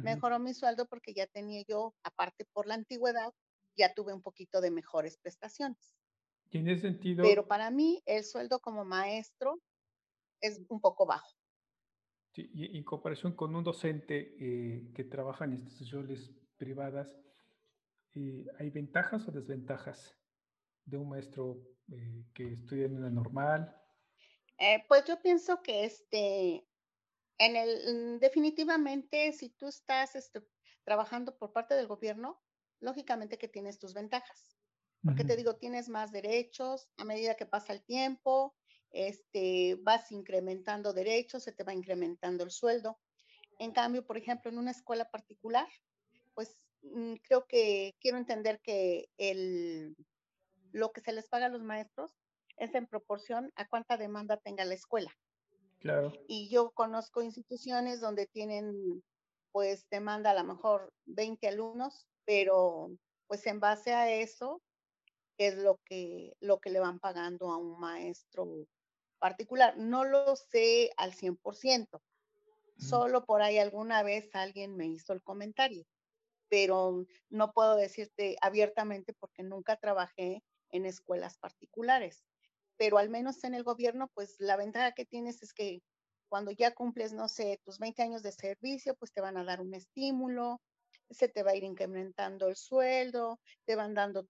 Mejoró 0.00 0.38
mi 0.40 0.54
sueldo 0.54 0.86
porque 0.88 1.14
ya 1.14 1.26
tenía 1.26 1.62
yo, 1.68 1.96
aparte 2.04 2.46
por 2.52 2.66
la 2.66 2.74
antigüedad, 2.74 3.32
ya 3.76 3.94
tuve 3.94 4.12
un 4.12 4.22
poquito 4.22 4.60
de 4.60 4.70
mejores 4.70 5.16
prestaciones. 5.16 5.96
Tiene 6.50 6.78
sentido. 6.78 7.24
Pero 7.24 7.46
para 7.46 7.70
mí 7.70 8.02
el 8.06 8.24
sueldo 8.24 8.60
como 8.60 8.84
maestro 8.84 9.60
es 10.40 10.60
un 10.68 10.80
poco 10.80 11.06
bajo. 11.06 11.34
Sí, 12.32 12.50
y 12.52 12.76
en 12.76 12.84
comparación 12.84 13.34
con 13.34 13.54
un 13.54 13.62
docente 13.62 14.34
eh, 14.40 14.90
que 14.94 15.04
trabaja 15.04 15.44
en 15.44 15.52
instituciones 15.52 16.32
privadas, 16.56 17.16
eh, 18.14 18.44
¿hay 18.58 18.70
ventajas 18.70 19.26
o 19.28 19.32
desventajas 19.32 20.18
de 20.84 20.96
un 20.98 21.10
maestro 21.10 21.62
eh, 21.92 22.24
que 22.34 22.52
estudia 22.54 22.86
en 22.86 22.96
una 22.96 23.10
normal? 23.10 23.80
pues 24.88 25.04
yo 25.04 25.20
pienso 25.20 25.62
que 25.62 25.84
este, 25.84 26.66
en 27.38 27.56
el, 27.56 28.16
mm, 28.16 28.18
definitivamente, 28.18 29.32
si 29.32 29.50
tú 29.50 29.68
estás 29.68 30.14
este, 30.16 30.42
trabajando 30.84 31.36
por 31.36 31.52
parte 31.52 31.74
del 31.74 31.86
gobierno, 31.86 32.40
lógicamente 32.80 33.38
que 33.38 33.48
tienes 33.48 33.78
tus 33.78 33.94
ventajas. 33.94 34.56
Porque 35.04 35.24
te 35.24 35.36
digo, 35.36 35.56
tienes 35.56 35.88
más 35.88 36.12
derechos 36.12 36.88
a 36.96 37.04
medida 37.04 37.34
que 37.34 37.44
pasa 37.44 37.74
el 37.74 37.84
tiempo, 37.84 38.56
este, 38.90 39.76
vas 39.82 40.10
incrementando 40.12 40.92
derechos, 40.94 41.42
se 41.42 41.52
te 41.52 41.64
va 41.64 41.74
incrementando 41.74 42.42
el 42.44 42.50
sueldo. 42.50 42.98
En 43.58 43.72
cambio, 43.72 44.06
por 44.06 44.16
ejemplo, 44.16 44.50
en 44.50 44.58
una 44.58 44.70
escuela 44.70 45.10
particular, 45.10 45.68
pues 46.34 46.56
mm, 46.82 47.14
creo 47.22 47.46
que 47.46 47.96
quiero 48.00 48.16
entender 48.16 48.60
que 48.62 49.10
el, 49.18 49.94
lo 50.72 50.92
que 50.92 51.00
se 51.00 51.12
les 51.12 51.28
paga 51.28 51.46
a 51.46 51.50
los 51.50 51.62
maestros 51.62 52.14
es 52.56 52.74
en 52.74 52.86
proporción 52.86 53.52
a 53.56 53.68
cuánta 53.68 53.96
demanda 53.96 54.36
tenga 54.38 54.64
la 54.64 54.74
escuela. 54.74 55.10
Y 56.26 56.48
yo 56.48 56.70
conozco 56.72 57.22
instituciones 57.22 58.00
donde 58.00 58.26
tienen, 58.26 59.02
pues, 59.52 59.86
demanda 59.90 60.30
a 60.30 60.34
lo 60.34 60.44
mejor 60.44 60.92
20 61.04 61.46
alumnos, 61.48 62.08
pero 62.24 62.90
pues 63.26 63.46
en 63.46 63.60
base 63.60 63.92
a 63.92 64.10
eso 64.10 64.62
es 65.38 65.56
lo 65.56 65.80
que, 65.84 66.36
lo 66.40 66.60
que 66.60 66.70
le 66.70 66.80
van 66.80 67.00
pagando 67.00 67.50
a 67.50 67.56
un 67.56 67.78
maestro 67.80 68.66
particular. 69.18 69.76
No 69.76 70.04
lo 70.04 70.36
sé 70.36 70.90
al 70.96 71.12
100%, 71.12 72.02
solo 72.78 73.24
por 73.24 73.42
ahí 73.42 73.58
alguna 73.58 74.02
vez 74.02 74.34
alguien 74.34 74.76
me 74.76 74.86
hizo 74.86 75.12
el 75.12 75.22
comentario, 75.22 75.84
pero 76.48 77.04
no 77.30 77.52
puedo 77.52 77.76
decirte 77.76 78.36
abiertamente 78.40 79.14
porque 79.14 79.42
nunca 79.42 79.76
trabajé 79.76 80.42
en 80.70 80.86
escuelas 80.86 81.38
particulares 81.38 82.24
pero 82.76 82.98
al 82.98 83.08
menos 83.08 83.42
en 83.44 83.54
el 83.54 83.62
gobierno, 83.62 84.10
pues 84.14 84.36
la 84.38 84.56
ventaja 84.56 84.92
que 84.92 85.04
tienes 85.04 85.42
es 85.42 85.52
que 85.52 85.82
cuando 86.28 86.50
ya 86.50 86.74
cumples, 86.74 87.12
no 87.12 87.28
sé, 87.28 87.60
tus 87.64 87.78
20 87.78 88.02
años 88.02 88.22
de 88.22 88.32
servicio, 88.32 88.94
pues 88.96 89.12
te 89.12 89.20
van 89.20 89.36
a 89.36 89.44
dar 89.44 89.60
un 89.60 89.74
estímulo, 89.74 90.60
se 91.14 91.28
te 91.28 91.42
va 91.42 91.52
a 91.52 91.56
ir 91.56 91.64
incrementando 91.64 92.48
el 92.48 92.56
sueldo, 92.56 93.40
te 93.64 93.76
van 93.76 93.94
dando 93.94 94.26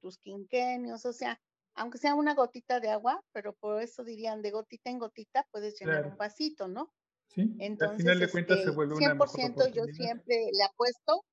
tus 0.00 0.18
quinquenios, 0.18 1.04
o 1.04 1.12
sea, 1.12 1.40
aunque 1.74 1.98
sea 1.98 2.14
una 2.14 2.34
gotita 2.34 2.80
de 2.80 2.90
agua, 2.90 3.22
pero 3.32 3.54
por 3.54 3.82
eso 3.82 4.02
dirían 4.02 4.42
de 4.42 4.50
gotita 4.50 4.90
en 4.90 4.98
gotita 4.98 5.46
puedes 5.50 5.78
llenar 5.78 6.06
un 6.06 6.16
vasito, 6.16 6.68
¿no? 6.68 6.92
Sí, 7.28 7.54
Entonces, 7.58 7.96
al 7.98 8.02
final 8.02 8.20
de 8.20 8.30
cuentas 8.30 8.62
se 8.62 8.70
vuelve 8.70 8.94
una 8.94 9.14
100% 9.14 9.72
yo 9.74 9.84
siempre 9.86 10.48
le 10.52 10.64
apuesto, 10.64 11.24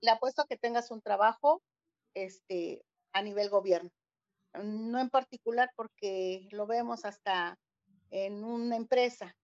le 0.00 0.10
apuesto 0.10 0.42
a 0.42 0.46
que 0.46 0.56
tengas 0.56 0.90
un 0.90 1.00
trabajo 1.00 1.62
este, 2.14 2.84
a 3.12 3.22
nivel 3.22 3.48
gobierno 3.48 3.90
no 4.62 5.00
en 5.00 5.10
particular 5.10 5.70
porque 5.76 6.46
lo 6.50 6.66
vemos 6.66 7.04
hasta 7.04 7.58
en 8.10 8.44
una 8.44 8.76
empresa. 8.76 9.36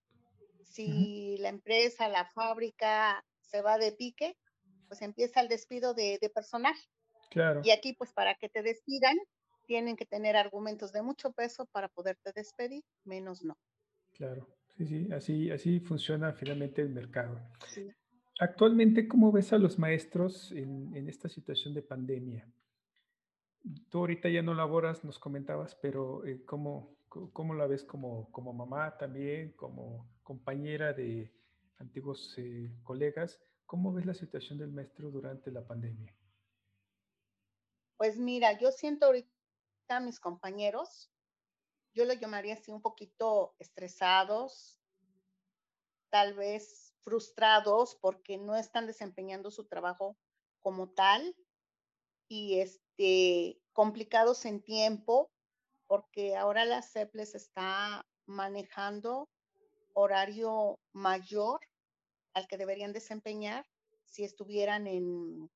Si 0.63 1.37
la 1.39 1.49
empresa, 1.49 2.07
la 2.07 2.25
fábrica 2.25 3.23
se 3.41 3.61
va 3.61 3.77
de 3.77 3.91
pique, 3.91 4.37
pues 4.91 5.01
empieza 5.03 5.39
el 5.39 5.47
despido 5.47 5.93
de, 5.93 6.19
personal. 6.35 6.75
Claro. 7.29 7.61
Y 7.63 7.71
aquí, 7.71 7.93
pues 7.93 8.11
para 8.11 8.35
que 8.35 8.49
te 8.49 8.61
despidan, 8.61 9.15
tienen 9.65 9.95
que 9.95 10.05
tener 10.05 10.35
argumentos 10.35 10.91
de 10.91 11.01
mucho 11.01 11.31
peso 11.31 11.65
para 11.67 11.87
poderte 11.87 12.33
despedir, 12.35 12.83
menos 13.05 13.41
no. 13.41 13.55
Claro, 14.11 14.49
sí, 14.75 14.85
sí, 14.85 15.07
así, 15.13 15.49
así 15.49 15.79
funciona 15.79 16.33
finalmente 16.33 16.81
el 16.81 16.89
mercado. 16.89 17.39
Actualmente, 18.37 19.07
¿cómo 19.07 19.31
ves 19.31 19.53
a 19.53 19.57
los 19.57 19.79
maestros 19.79 20.51
en, 20.51 20.93
en 20.93 21.07
esta 21.07 21.29
situación 21.29 21.73
de 21.73 21.83
pandemia? 21.83 22.45
Tú 23.87 23.99
ahorita 23.99 24.27
ya 24.27 24.41
no 24.41 24.53
laboras, 24.53 25.05
nos 25.05 25.19
comentabas, 25.19 25.73
pero 25.73 26.25
eh, 26.25 26.43
¿cómo, 26.43 26.97
¿cómo, 27.07 27.53
la 27.53 27.65
ves 27.65 27.85
como, 27.85 28.29
como 28.33 28.51
mamá 28.51 28.97
también, 28.97 29.53
como 29.53 30.05
compañera 30.21 30.91
de 30.91 31.31
antiguos 31.79 32.35
eh, 32.37 32.69
colegas? 32.83 33.39
¿Cómo 33.71 33.93
ves 33.93 34.05
la 34.05 34.13
situación 34.13 34.59
del 34.59 34.73
maestro 34.73 35.09
durante 35.09 35.49
la 35.49 35.65
pandemia? 35.65 36.13
Pues 37.95 38.17
mira, 38.17 38.59
yo 38.59 38.69
siento 38.69 39.05
ahorita 39.05 39.31
a 39.87 40.01
mis 40.01 40.19
compañeros, 40.19 41.09
yo 41.93 42.03
lo 42.03 42.11
llamaría 42.11 42.55
así 42.55 42.69
un 42.69 42.81
poquito 42.81 43.55
estresados, 43.59 44.77
tal 46.09 46.33
vez 46.33 46.93
frustrados 46.99 47.95
porque 47.95 48.37
no 48.37 48.57
están 48.57 48.87
desempeñando 48.87 49.51
su 49.51 49.65
trabajo 49.65 50.17
como 50.59 50.89
tal 50.89 51.33
y 52.27 52.59
este, 52.59 53.57
complicados 53.71 54.43
en 54.43 54.61
tiempo, 54.61 55.31
porque 55.87 56.35
ahora 56.35 56.65
la 56.65 56.81
CEP 56.81 57.15
les 57.15 57.35
está 57.35 58.05
manejando 58.25 59.29
horario 59.93 60.77
mayor 60.91 61.61
al 62.33 62.47
que 62.47 62.57
deberían 62.57 62.93
desempeñar 62.93 63.65
si 64.05 64.23
estuvieran 64.23 64.87
en 64.87 65.49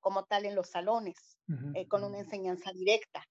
como 0.00 0.24
tal 0.24 0.44
en 0.44 0.54
los 0.54 0.68
salones, 0.68 1.38
eh, 1.74 1.88
con 1.88 2.04
una 2.04 2.18
enseñanza 2.18 2.72
directa. 2.72 3.26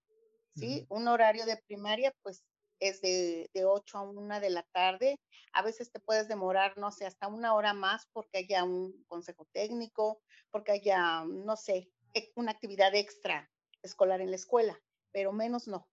¿sí? 0.56 0.88
Un 0.90 1.08
horario 1.08 1.46
de 1.46 1.62
primaria, 1.68 2.12
pues 2.24 2.44
es 2.80 3.00
de, 3.02 3.50
de 3.54 3.66
8 3.66 4.00
a 4.00 4.02
1 4.02 4.40
de 4.40 4.50
la 4.50 4.64
tarde. 4.74 5.20
A 5.54 5.62
veces 5.62 5.92
te 5.92 6.00
puedes 6.00 6.28
demorar, 6.28 6.76
no 6.78 6.92
sé, 6.92 7.06
hasta 7.06 7.28
una 7.28 7.54
hora 7.54 7.74
más 7.74 8.08
porque 8.12 8.40
haya 8.40 8.64
un 8.64 9.06
consejo 9.08 9.46
técnico, 9.52 10.20
porque 10.50 10.72
haya, 10.72 11.24
no 11.26 11.56
sé, 11.56 11.92
e, 12.16 12.32
una 12.36 12.52
actividad 12.52 12.96
extra 12.96 13.52
escolar 13.84 14.22
en 14.22 14.32
la 14.32 14.36
escuela, 14.36 14.80
pero 15.12 15.32
menos 15.32 15.68
no. 15.68 15.88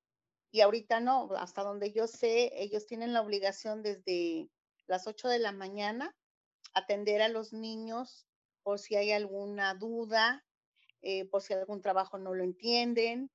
Y 0.50 0.62
ahorita 0.62 1.00
no, 1.00 1.28
hasta 1.36 1.62
donde 1.62 1.92
yo 1.92 2.06
sé, 2.06 2.50
ellos 2.54 2.86
tienen 2.86 3.12
la 3.12 3.20
obligación 3.20 3.82
desde 3.82 4.48
las 4.86 5.06
8 5.06 5.28
de 5.28 5.38
la 5.40 5.52
mañana 5.52 6.16
atender 6.74 7.22
a 7.22 7.28
los 7.28 7.52
niños 7.52 8.26
por 8.62 8.78
si 8.78 8.96
hay 8.96 9.12
alguna 9.12 9.74
duda, 9.74 10.44
eh, 11.02 11.24
por 11.26 11.42
si 11.42 11.54
algún 11.54 11.80
trabajo 11.80 12.18
no 12.18 12.34
lo 12.34 12.44
entienden, 12.44 13.30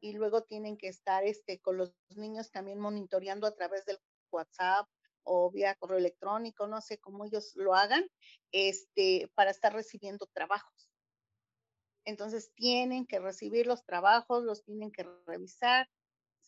y 0.00 0.12
luego 0.12 0.42
tienen 0.42 0.76
que 0.76 0.88
estar 0.88 1.24
este, 1.24 1.60
con 1.60 1.76
los 1.76 1.92
niños 2.10 2.50
también 2.50 2.78
monitoreando 2.78 3.46
a 3.46 3.54
través 3.54 3.84
del 3.84 3.98
WhatsApp 4.30 4.88
o 5.24 5.50
vía 5.50 5.74
correo 5.74 5.98
electrónico, 5.98 6.66
no 6.66 6.80
sé 6.80 6.98
cómo 6.98 7.24
ellos 7.24 7.52
lo 7.54 7.74
hagan, 7.74 8.08
este, 8.52 9.30
para 9.34 9.50
estar 9.50 9.72
recibiendo 9.72 10.26
trabajos. 10.32 10.90
Entonces 12.04 12.52
tienen 12.54 13.06
que 13.06 13.18
recibir 13.18 13.66
los 13.66 13.84
trabajos, 13.84 14.42
los 14.42 14.64
tienen 14.64 14.90
que 14.90 15.06
revisar. 15.26 15.88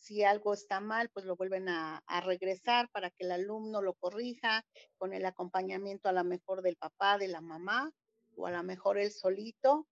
Si 0.01 0.23
algo 0.23 0.53
está 0.53 0.79
mal, 0.79 1.09
pues 1.13 1.25
lo 1.25 1.35
vuelven 1.35 1.69
a, 1.69 2.01
a 2.07 2.21
regresar 2.21 2.89
para 2.89 3.11
que 3.11 3.23
el 3.23 3.31
alumno 3.31 3.81
lo 3.81 3.93
corrija 3.93 4.65
con 4.97 5.13
el 5.13 5.25
acompañamiento 5.25 6.09
a 6.09 6.13
lo 6.13 6.23
mejor 6.23 6.61
del 6.61 6.75
papá, 6.75 7.17
de 7.17 7.27
la 7.27 7.41
mamá 7.41 7.91
o 8.35 8.47
a 8.47 8.51
lo 8.51 8.63
mejor 8.63 8.97
él 8.97 9.11
solito 9.11 9.87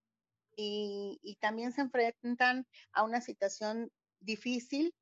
y, 0.62 1.38
también 1.40 1.72
se 1.72 1.82
enfrentan 1.82 2.66
a 2.92 3.04
una 3.04 3.22
situación 3.22 3.92
difícil 4.20 4.94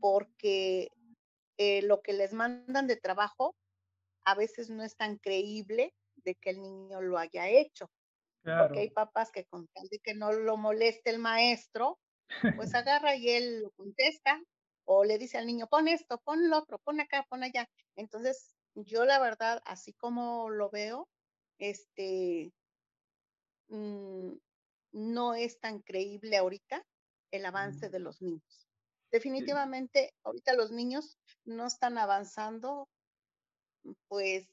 porque 0.00 0.88
eh, 1.58 1.82
lo 1.82 2.02
que 2.02 2.14
les 2.14 2.32
mandan 2.32 2.86
de 2.86 2.96
trabajo 2.96 3.54
a 4.24 4.34
veces 4.34 4.70
no 4.70 4.82
es 4.82 4.96
tan 4.96 5.18
creíble 5.18 5.94
de 6.16 6.34
que 6.36 6.50
el 6.50 6.62
niño 6.62 7.00
lo 7.00 7.18
haya 7.18 7.48
hecho. 7.48 7.90
Porque 8.42 8.80
hay 8.80 8.90
papás 8.90 9.30
que 9.30 9.44
con 9.44 9.68
tal 9.68 9.86
de 9.88 10.00
que 10.00 10.14
no 10.14 10.32
lo 10.32 10.56
moleste 10.56 11.10
el 11.10 11.20
maestro, 11.20 11.98
pues 12.56 12.74
agarra 12.74 13.14
y 13.14 13.28
él 13.28 13.62
lo 13.62 13.70
contesta 13.72 14.40
o 14.84 15.04
le 15.04 15.18
dice 15.18 15.38
al 15.38 15.46
niño, 15.46 15.66
pon 15.68 15.88
esto, 15.88 16.18
pon 16.18 16.48
lo 16.48 16.58
otro, 16.58 16.78
pon 16.78 17.00
acá, 17.00 17.26
pon 17.28 17.42
allá. 17.42 17.68
Entonces, 17.96 18.54
yo 18.74 19.04
la 19.04 19.20
verdad, 19.20 19.62
así 19.64 19.92
como 19.92 20.50
lo 20.50 20.70
veo, 20.70 21.08
este, 21.58 22.52
mm, 23.68 24.32
no 24.92 25.34
es 25.34 25.60
tan 25.60 25.80
creíble 25.80 26.36
ahorita 26.36 26.84
el 27.30 27.46
avance 27.46 27.88
de 27.88 27.98
los 27.98 28.20
niños. 28.20 28.68
Definitivamente, 29.10 30.14
ahorita 30.22 30.54
los 30.54 30.70
niños 30.70 31.18
no 31.44 31.66
están 31.66 31.98
avanzando, 31.98 32.88
pues 34.08 34.48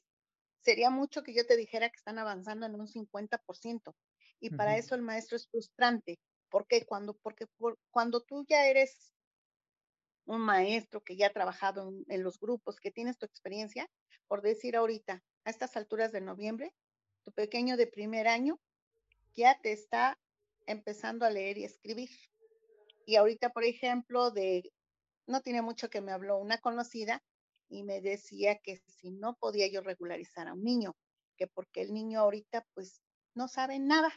sería 0.62 0.90
mucho 0.90 1.22
que 1.22 1.34
yo 1.34 1.46
te 1.46 1.56
dijera 1.56 1.88
que 1.88 1.96
están 1.96 2.18
avanzando 2.18 2.66
en 2.66 2.74
un 2.74 2.86
50%. 2.86 3.94
Y 4.40 4.50
para 4.50 4.76
eso 4.76 4.94
el 4.94 5.02
maestro 5.02 5.36
es 5.36 5.48
frustrante. 5.48 6.18
¿Por 6.48 6.66
qué? 6.66 6.84
Cuando, 6.86 7.14
porque 7.14 7.46
cuando 7.90 8.22
tú 8.22 8.44
ya 8.48 8.66
eres 8.66 9.12
un 10.30 10.40
maestro 10.42 11.02
que 11.02 11.16
ya 11.16 11.26
ha 11.26 11.32
trabajado 11.32 11.88
en, 11.88 12.04
en, 12.08 12.22
los 12.22 12.38
grupos, 12.38 12.76
que 12.76 12.90
tienes 12.90 13.18
tu 13.18 13.26
experiencia, 13.26 13.88
por 14.28 14.42
decir 14.42 14.76
ahorita, 14.76 15.22
a 15.44 15.50
estas 15.50 15.76
alturas 15.76 16.12
de 16.12 16.20
noviembre, 16.20 16.72
tu 17.24 17.32
pequeño 17.32 17.76
de 17.76 17.86
primer 17.86 18.28
año 18.28 18.60
ya 19.34 19.58
te 19.60 19.72
está 19.72 20.18
empezando 20.66 21.26
a 21.26 21.30
leer 21.30 21.58
y 21.58 21.64
escribir. 21.64 22.10
Y 23.06 23.16
ahorita, 23.16 23.50
por 23.50 23.64
ejemplo, 23.64 24.30
de, 24.30 24.70
no 25.26 25.40
tiene 25.40 25.62
mucho 25.62 25.90
que 25.90 26.00
me 26.00 26.12
habló 26.12 26.38
una 26.38 26.58
conocida 26.58 27.22
y 27.68 27.82
me 27.82 28.00
decía 28.00 28.58
que 28.58 28.76
si 28.86 29.10
no 29.10 29.34
podía 29.34 29.68
yo 29.68 29.80
regularizar 29.80 30.48
a 30.48 30.54
un 30.54 30.62
niño, 30.62 30.94
que 31.36 31.46
porque 31.46 31.82
el 31.82 31.92
niño 31.92 32.20
ahorita 32.20 32.64
pues 32.74 33.00
no 33.34 33.48
sabe 33.48 33.78
nada, 33.78 34.12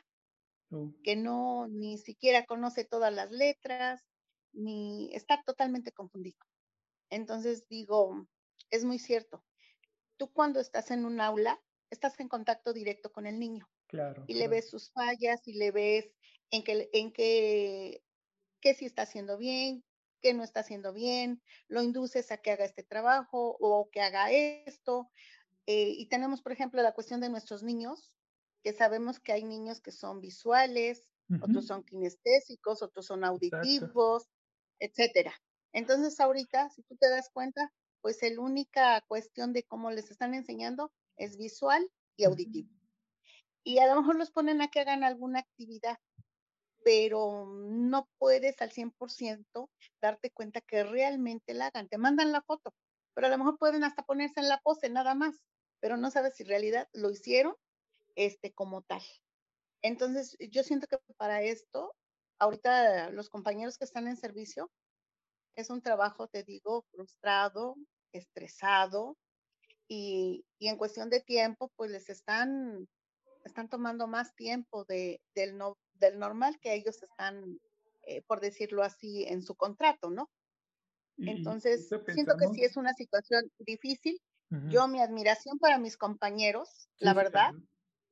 que 1.03 1.15
no 1.15 1.67
ni 1.67 1.97
siquiera 1.97 2.45
conoce 2.45 2.83
todas 2.83 3.13
las 3.13 3.31
letras, 3.31 4.01
ni 4.53 5.13
está 5.13 5.41
totalmente 5.43 5.91
confundido. 5.91 6.39
Entonces 7.09 7.67
digo, 7.67 8.27
es 8.69 8.85
muy 8.85 8.99
cierto. 8.99 9.43
Tú 10.17 10.31
cuando 10.31 10.59
estás 10.59 10.91
en 10.91 11.05
un 11.05 11.19
aula, 11.21 11.61
estás 11.89 12.19
en 12.19 12.27
contacto 12.27 12.73
directo 12.73 13.11
con 13.11 13.25
el 13.25 13.39
niño. 13.39 13.69
Claro. 13.87 14.25
Y 14.27 14.35
le 14.35 14.47
ves 14.47 14.69
sus 14.69 14.91
fallas 14.91 15.47
y 15.47 15.53
le 15.53 15.71
ves 15.71 16.11
en 16.49 16.63
que, 16.63 16.89
en 16.93 17.11
que, 17.11 18.03
que 18.61 18.73
si 18.73 18.85
está 18.85 19.03
haciendo 19.03 19.37
bien, 19.37 19.83
que 20.21 20.33
no 20.33 20.43
está 20.43 20.61
haciendo 20.61 20.93
bien, 20.93 21.41
lo 21.67 21.83
induces 21.83 22.31
a 22.31 22.37
que 22.37 22.51
haga 22.51 22.65
este 22.65 22.83
trabajo 22.83 23.57
o 23.59 23.89
que 23.91 24.01
haga 24.01 24.31
esto. 24.31 25.11
Eh, 25.67 25.89
y 25.97 26.07
tenemos, 26.07 26.41
por 26.41 26.51
ejemplo, 26.51 26.81
la 26.81 26.93
cuestión 26.93 27.21
de 27.21 27.29
nuestros 27.29 27.61
niños, 27.61 28.13
que 28.63 28.73
sabemos 28.73 29.19
que 29.19 29.33
hay 29.33 29.43
niños 29.43 29.81
que 29.81 29.91
son 29.91 30.21
visuales, 30.21 31.09
otros 31.41 31.67
son 31.67 31.83
kinestésicos, 31.83 32.81
otros 32.81 33.07
son 33.07 33.23
auditivos, 33.23 34.29
etcétera. 34.79 35.33
Entonces, 35.73 36.19
ahorita, 36.19 36.69
si 36.69 36.83
tú 36.83 36.95
te 36.97 37.09
das 37.09 37.29
cuenta, 37.31 37.71
pues 38.01 38.21
la 38.21 38.41
única 38.41 39.01
cuestión 39.07 39.53
de 39.53 39.63
cómo 39.63 39.91
les 39.91 40.11
están 40.11 40.33
enseñando 40.33 40.91
es 41.17 41.37
visual 41.37 41.89
y 42.17 42.25
auditivo. 42.25 42.69
Y 43.63 43.79
a 43.79 43.87
lo 43.87 44.01
mejor 44.01 44.17
los 44.17 44.31
ponen 44.31 44.61
a 44.61 44.67
que 44.67 44.81
hagan 44.81 45.03
alguna 45.03 45.39
actividad, 45.39 45.97
pero 46.83 47.45
no 47.45 48.09
puedes 48.17 48.61
al 48.61 48.71
100% 48.71 49.69
darte 50.01 50.31
cuenta 50.31 50.61
que 50.61 50.83
realmente 50.83 51.53
la 51.53 51.67
hagan. 51.67 51.87
Te 51.87 51.97
mandan 51.97 52.31
la 52.31 52.41
foto, 52.41 52.73
pero 53.13 53.27
a 53.27 53.29
lo 53.29 53.37
mejor 53.37 53.57
pueden 53.57 53.83
hasta 53.83 54.03
ponerse 54.03 54.41
en 54.41 54.49
la 54.49 54.59
pose 54.59 54.89
nada 54.89 55.15
más, 55.15 55.41
pero 55.79 55.97
no 55.97 56.11
sabes 56.11 56.35
si 56.35 56.43
en 56.43 56.49
realidad 56.49 56.89
lo 56.93 57.09
hicieron 57.09 57.55
este, 58.15 58.53
como 58.53 58.81
tal. 58.81 59.01
Entonces, 59.81 60.37
yo 60.39 60.63
siento 60.63 60.87
que 60.87 60.97
para 61.17 61.41
esto, 61.41 61.95
ahorita 62.43 63.09
los 63.11 63.29
compañeros 63.29 63.77
que 63.77 63.85
están 63.85 64.07
en 64.07 64.17
servicio, 64.17 64.71
es 65.55 65.69
un 65.69 65.81
trabajo, 65.81 66.27
te 66.27 66.43
digo, 66.43 66.83
frustrado, 66.91 67.75
estresado, 68.11 69.17
y, 69.87 70.45
y 70.59 70.67
en 70.69 70.77
cuestión 70.77 71.09
de 71.09 71.21
tiempo, 71.21 71.71
pues 71.75 71.91
les 71.91 72.09
están, 72.09 72.87
están 73.43 73.69
tomando 73.69 74.07
más 74.07 74.33
tiempo 74.35 74.85
de, 74.85 75.21
del, 75.35 75.57
no, 75.57 75.77
del 75.93 76.19
normal 76.19 76.59
que 76.61 76.73
ellos 76.73 77.03
están, 77.03 77.59
eh, 78.03 78.23
por 78.23 78.41
decirlo 78.41 78.83
así, 78.83 79.25
en 79.25 79.41
su 79.43 79.55
contrato, 79.55 80.09
¿no? 80.09 80.31
Entonces, 81.17 81.95
siento 82.07 82.35
que 82.37 82.47
sí 82.47 82.63
es 82.63 82.75
una 82.77 82.93
situación 82.93 83.51
difícil. 83.59 84.19
Yo, 84.67 84.87
mi 84.87 85.01
admiración 85.01 85.59
para 85.59 85.79
mis 85.79 85.97
compañeros, 85.97 86.89
la 86.99 87.13
verdad, 87.13 87.53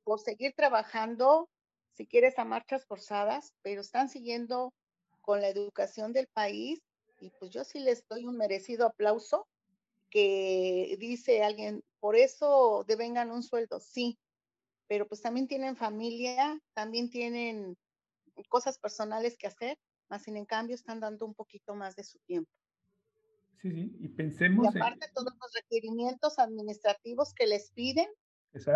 por 0.03 0.19
seguir 0.19 0.53
trabajando, 0.55 1.49
si 1.93 2.07
quieres, 2.07 2.37
a 2.39 2.45
marchas 2.45 2.85
forzadas, 2.85 3.53
pero 3.61 3.81
están 3.81 4.09
siguiendo 4.09 4.73
con 5.21 5.41
la 5.41 5.49
educación 5.49 6.13
del 6.13 6.27
país 6.27 6.79
y 7.19 7.29
pues 7.39 7.51
yo 7.51 7.63
sí 7.63 7.79
les 7.79 8.07
doy 8.07 8.25
un 8.25 8.37
merecido 8.37 8.87
aplauso 8.87 9.47
que 10.09 10.97
dice 10.99 11.43
alguien, 11.43 11.83
por 11.99 12.15
eso 12.15 12.83
devengan 12.87 13.31
un 13.31 13.43
sueldo, 13.43 13.79
sí, 13.79 14.17
pero 14.87 15.07
pues 15.07 15.21
también 15.21 15.47
tienen 15.47 15.77
familia, 15.77 16.59
también 16.73 17.09
tienen 17.09 17.77
cosas 18.49 18.77
personales 18.77 19.37
que 19.37 19.47
hacer, 19.47 19.77
más 20.09 20.23
sin 20.23 20.35
en 20.35 20.45
cambio 20.45 20.75
están 20.75 20.99
dando 20.99 21.25
un 21.25 21.33
poquito 21.33 21.75
más 21.75 21.95
de 21.95 22.03
su 22.03 22.19
tiempo. 22.19 22.51
Sí, 23.61 23.71
sí, 23.71 23.95
y 23.99 24.09
pensemos. 24.09 24.65
Y 24.65 24.77
aparte 24.77 25.07
todos 25.13 25.33
los 25.39 25.53
requerimientos 25.53 26.39
administrativos 26.39 27.33
que 27.33 27.45
les 27.45 27.71
piden 27.71 28.09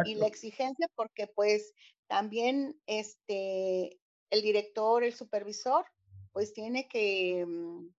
y 0.05 0.15
la 0.15 0.27
exigencia, 0.27 0.87
porque 0.95 1.27
pues 1.27 1.73
también 2.07 2.79
este 2.85 3.99
el 4.29 4.41
director, 4.41 5.03
el 5.03 5.13
supervisor, 5.13 5.85
pues 6.31 6.53
tiene 6.53 6.87
que, 6.87 7.45
mm, 7.45 7.89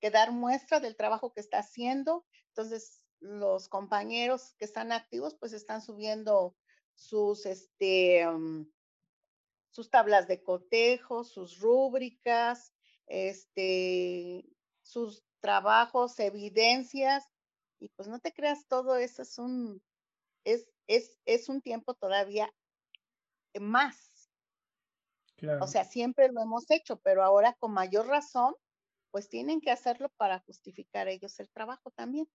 que 0.00 0.10
dar 0.10 0.32
muestra 0.32 0.80
del 0.80 0.96
trabajo 0.96 1.32
que 1.32 1.40
está 1.40 1.58
haciendo. 1.58 2.26
Entonces, 2.48 3.02
los 3.20 3.68
compañeros 3.68 4.54
que 4.58 4.64
están 4.64 4.92
activos, 4.92 5.36
pues 5.38 5.52
están 5.52 5.80
subiendo 5.82 6.56
sus, 6.94 7.46
este, 7.46 8.26
mm, 8.26 8.70
sus 9.70 9.90
tablas 9.90 10.28
de 10.28 10.42
cotejo, 10.42 11.24
sus 11.24 11.58
rúbricas, 11.60 12.72
este, 13.06 14.44
sus 14.82 15.22
trabajos, 15.40 16.18
evidencias, 16.18 17.24
y 17.78 17.88
pues 17.90 18.08
no 18.08 18.18
te 18.20 18.32
creas, 18.32 18.66
todo 18.66 18.96
eso 18.96 19.22
es 19.22 19.38
un, 19.38 19.82
es, 20.44 20.66
es, 20.86 21.18
es 21.26 21.48
un 21.48 21.60
tiempo 21.60 21.94
todavía 21.94 22.50
más. 23.60 24.30
O 25.60 25.66
sea, 25.66 25.84
siempre 25.84 26.30
lo 26.32 26.40
hemos 26.42 26.70
hecho, 26.70 26.96
pero 27.00 27.22
ahora 27.22 27.54
con 27.58 27.72
mayor 27.72 28.06
razón, 28.06 28.54
pues 29.10 29.28
tienen 29.28 29.60
que 29.60 29.70
hacerlo 29.70 30.10
para 30.16 30.40
justificar 30.40 31.08
ellos 31.08 31.38
el 31.40 31.50
trabajo 31.50 31.90
también. 31.90 32.26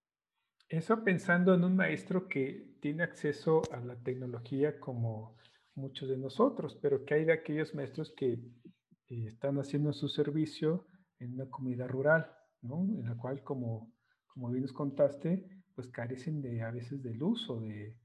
Eso 0.68 1.04
pensando 1.04 1.56
en 1.56 1.64
un 1.64 1.76
maestro 1.76 2.28
que 2.28 2.76
tiene 2.80 3.04
acceso 3.04 3.62
a 3.72 3.80
la 3.80 3.96
tecnología 3.96 4.80
como 4.80 5.36
muchos 5.74 6.10
de 6.10 6.18
nosotros, 6.18 6.78
pero 6.82 7.06
que 7.06 7.16
hay 7.16 7.26
de 7.26 7.34
aquellos 7.34 7.74
maestros 7.74 8.14
que 8.16 8.34
eh, 8.34 9.26
están 9.26 9.58
haciendo 9.58 9.92
su 9.94 10.08
servicio 10.08 10.86
en 11.18 11.34
una 11.34 11.50
comunidad 11.50 11.88
rural, 11.88 12.32
¿no? 12.62 12.84
En 12.84 13.06
la 13.06 13.16
cual, 13.16 13.44
como, 13.44 13.92
como 14.28 14.50
bien 14.50 14.62
nos 14.62 14.74
contaste, 14.74 15.50
pues 15.74 15.88
carecen 15.88 16.42
de 16.42 16.62
a 16.62 16.72
veces 16.72 17.02
del 17.02 17.24
uso 17.24 17.60
de, 17.62 17.96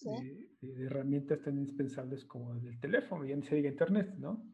de, 0.00 0.48
herramientas 0.84 1.42
tan 1.42 1.58
indispensables 1.58 2.24
como 2.24 2.54
el 2.54 2.80
teléfono, 2.80 3.24
ya 3.24 3.36
ni 3.36 3.42
se 3.42 3.56
diga 3.56 3.68
internet, 3.68 4.14
¿no? 4.18 4.44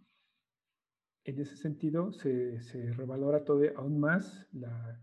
En 1.25 1.39
ese 1.41 1.57
sentido, 1.57 2.13
se, 2.13 2.61
se 2.63 2.93
revalora 2.93 3.45
todo 3.45 3.63
aún 3.77 4.01
más 4.01 4.47
la, 4.53 5.01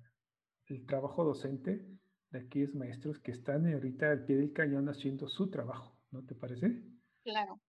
el 0.67 0.85
trabajo 0.85 1.23
docente 1.23 1.85
de 2.31 2.39
aquellos 2.39 2.73
maestros 2.73 3.19
que 3.19 3.31
están 3.31 3.71
ahorita 3.71 4.11
al 4.11 4.25
pie 4.25 4.37
del 4.37 4.53
cañón 4.53 4.89
haciendo 4.89 5.27
su 5.27 5.49
trabajo, 5.49 5.97
¿no 6.11 6.25
te 6.25 6.35
parece? 6.35 6.83
Claro. 7.23 7.59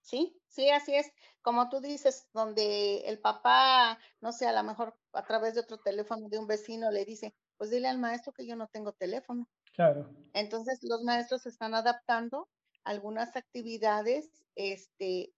Sí, 0.00 0.40
sí, 0.48 0.70
así 0.70 0.94
es. 0.94 1.12
Como 1.42 1.68
tú 1.68 1.80
dices, 1.80 2.28
donde 2.32 3.00
el 3.00 3.20
papá, 3.20 3.98
no 4.20 4.32
sé, 4.32 4.46
a 4.46 4.52
lo 4.52 4.62
mejor 4.66 4.96
a 5.12 5.24
través 5.26 5.54
de 5.54 5.60
otro 5.60 5.78
teléfono 5.78 6.28
de 6.28 6.38
un 6.38 6.46
vecino 6.46 6.90
le 6.90 7.04
dice, 7.04 7.34
pues 7.56 7.70
dile 7.70 7.88
al 7.88 7.98
maestro 7.98 8.32
que 8.32 8.46
yo 8.46 8.56
no 8.56 8.68
tengo 8.68 8.92
teléfono. 8.92 9.46
Claro. 9.78 10.10
Entonces, 10.34 10.78
los 10.82 11.02
maestros 11.02 11.46
están 11.46 11.74
adaptando 11.74 12.48
algunas 12.84 13.36
actividades, 13.36 14.44
este, 14.56 15.34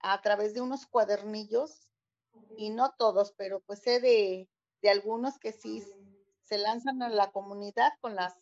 a 0.00 0.20
través 0.22 0.54
de 0.54 0.62
unos 0.62 0.86
cuadernillos, 0.86 1.88
y 2.56 2.70
no 2.70 2.94
todos, 2.98 3.34
pero 3.36 3.60
pues 3.62 3.80
sé 3.82 4.00
de, 4.00 4.48
de 4.82 4.90
algunos 4.90 5.38
que 5.38 5.52
sí 5.52 5.84
se 6.44 6.58
lanzan 6.58 7.02
a 7.02 7.08
la 7.10 7.32
comunidad 7.32 7.90
con 8.00 8.16
las 8.16 8.34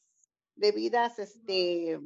debidas 0.56 1.18
este, 1.18 2.00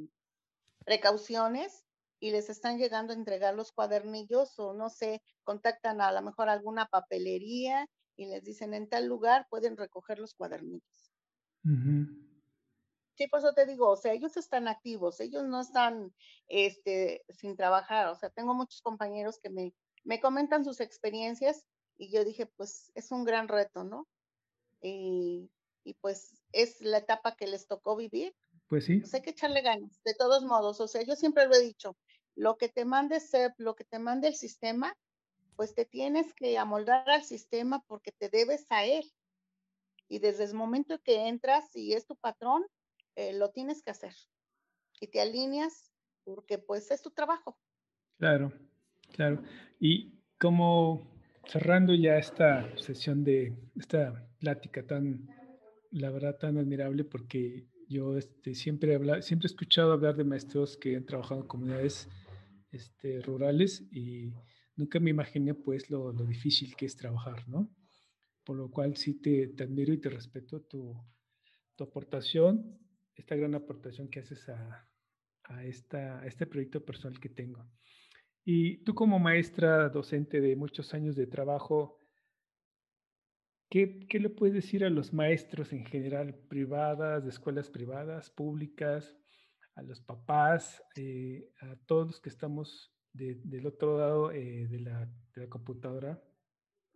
precauciones 0.85 1.85
y 2.20 2.33
les 2.33 2.51
están 2.51 2.78
llegando 2.78 3.12
a 3.12 3.16
entregar 3.16 3.55
los 3.55 3.72
cuadernillos 3.72 4.59
o 4.59 4.74
no 4.74 4.91
sé, 4.91 5.22
contactan 5.45 6.01
a 6.01 6.12
lo 6.12 6.22
mejor 6.22 6.49
alguna 6.49 6.87
papelería 6.87 7.87
y 8.16 8.26
les 8.26 8.45
dicen 8.45 8.74
en 8.74 8.89
tal 8.89 9.07
lugar 9.07 9.47
pueden 9.51 9.76
recoger 9.76 10.18
los 10.20 10.35
cuadernillos. 10.35 11.12
Sí, 13.23 13.29
por 13.29 13.39
eso 13.39 13.53
te 13.53 13.66
digo, 13.66 13.89
o 13.89 13.97
sea, 13.97 14.14
ellos 14.14 14.37
están 14.37 14.66
activos, 14.66 15.20
ellos 15.20 15.45
no 15.45 15.61
están 15.61 16.12
este, 16.49 17.25
sin 17.29 17.55
trabajar, 17.55 18.09
o 18.09 18.16
sea, 18.16 18.31
tengo 18.31 18.53
muchos 18.53 18.83
compañeros 18.83 19.39
que 19.41 19.49
me, 19.49 19.73
me 20.03 20.20
comentan 20.20 20.64
sus 20.64 20.81
experiencias 20.81 21.64
y 21.97 22.11
yo 22.11 22.25
dije, 22.25 22.47
pues 22.47 22.91
es 22.97 23.12
un 23.12 23.25
gran 23.25 23.47
reto, 23.47 23.85
¿no? 23.85 24.09
Y, 24.81 25.49
y 25.85 25.95
pues 25.95 26.43
es 26.51 26.81
la 26.81 26.99
etapa 26.99 27.37
que 27.37 27.47
les 27.47 27.68
tocó 27.68 27.95
vivir. 27.95 28.35
Pues 28.66 28.87
sí. 28.87 28.99
Pues 28.99 29.14
hay 29.14 29.23
que 29.23 29.31
echarle 29.31 29.62
ganas, 29.62 30.03
de 30.03 30.14
todos 30.14 30.43
modos, 30.43 30.81
o 30.81 30.89
sea, 30.89 31.03
yo 31.03 31.14
siempre 31.14 31.47
lo 31.47 31.55
he 31.55 31.61
dicho, 31.61 31.97
lo 32.35 32.59
que 32.59 32.68
te 32.68 32.85
mande 32.85 33.20
SEP, 33.20 33.53
lo 33.59 33.77
que 33.77 33.85
te 33.85 34.01
mande 34.01 34.27
el 34.27 34.35
sistema, 34.35 34.99
pues 35.55 35.77
te 35.77 35.85
tienes 35.85 36.35
que 36.35 36.59
amoldar 36.59 37.09
al 37.09 37.23
sistema 37.23 37.85
porque 37.87 38.11
te 38.11 38.29
debes 38.31 38.66
a 38.68 38.85
él. 38.85 39.12
Y 40.09 40.18
desde 40.18 40.43
el 40.43 40.55
momento 40.55 41.01
que 41.05 41.29
entras 41.29 41.77
y 41.77 41.93
es 41.93 42.05
tu 42.05 42.16
patrón, 42.16 42.66
eh, 43.17 43.33
lo 43.35 43.51
tienes 43.51 43.83
que 43.83 43.91
hacer. 43.91 44.15
Y 45.01 45.09
te 45.09 45.21
alineas 45.21 45.93
porque 46.25 46.59
pues 46.59 46.91
es 46.91 47.03
tu 47.03 47.11
trabajo. 47.11 47.59
Claro, 48.19 48.53
claro. 49.13 49.43
Y 49.81 50.13
como 50.39 51.03
cerrando 51.47 51.95
ya 51.95 52.19
esta 52.19 52.77
sesión 52.79 53.25
de 53.25 53.57
esta 53.77 54.29
plática 54.39 54.87
tan, 54.87 55.29
la 55.91 56.11
verdad, 56.11 56.39
tan 56.39 56.59
admirable, 56.59 57.05
porque 57.05 57.67
yo 57.89 58.17
este, 58.17 58.55
siempre, 58.55 58.95
habla, 58.95 59.23
siempre 59.23 59.47
he 59.47 59.51
escuchado 59.51 59.93
hablar 59.93 60.17
de 60.17 60.25
maestros 60.25 60.77
que 60.77 60.97
han 60.97 61.05
trabajado 61.05 61.43
en 61.43 61.47
comunidades 61.47 62.09
este, 62.71 63.21
rurales 63.21 63.83
y 63.93 64.33
nunca 64.77 64.99
me 65.01 65.11
imaginé 65.11 65.55
pues 65.55 65.91
lo, 65.91 66.13
lo, 66.13 66.25
difícil 66.25 66.75
que 66.77 66.87
es 66.87 66.97
trabajar, 66.97 67.47
¿no? 67.49 67.71
Por 68.45 68.57
lo 68.57 68.71
cual 68.71 68.97
sí 68.97 69.21
te, 69.21 69.49
te 69.49 69.65
admiro 69.65 69.93
y 69.93 70.01
te 70.01 70.09
respeto 70.09 70.63
tu, 70.63 70.95
tu 71.77 71.85
aportación 71.85 72.79
esta 73.17 73.37
gran 73.37 73.55
aportación 73.55 74.09
que 74.09 74.21
haces 74.21 74.49
a, 74.49 74.89
a, 75.45 75.65
esta, 75.65 76.25
este 76.27 76.47
proyecto 76.47 76.85
personal 76.85 77.19
que 77.21 77.29
tengo. 77.29 77.67
Y 78.45 78.79
tú 78.85 78.95
como 78.95 79.19
maestra 79.19 79.89
docente 79.89 80.41
de 80.41 80.57
muchos 80.57 80.95
años 80.95 81.15
de 81.15 81.27
trabajo, 81.27 82.01
¿qué, 83.71 84.01
¿qué, 84.09 84.19
le 84.19 84.31
puedes 84.31 84.55
decir 84.55 84.85
a 84.85 84.91
los 84.91 85.13
maestros 85.13 85.73
en 85.73 85.85
general, 85.85 86.35
privadas, 86.49 87.23
de 87.23 87.31
escuelas 87.31 87.71
privadas, 87.71 88.31
públicas, 88.31 89.17
a 89.75 89.83
los 89.83 90.01
papás, 90.01 90.83
eh, 90.97 91.51
a 91.61 91.77
todos 91.87 92.07
los 92.09 92.21
que 92.21 92.29
estamos 92.31 92.93
de, 93.13 93.37
del 93.45 93.67
otro 93.67 93.99
lado 93.99 94.33
eh, 94.33 94.67
de, 94.67 94.81
la, 94.81 95.07
de 95.35 95.43
la 95.43 95.49
computadora, 95.49 96.23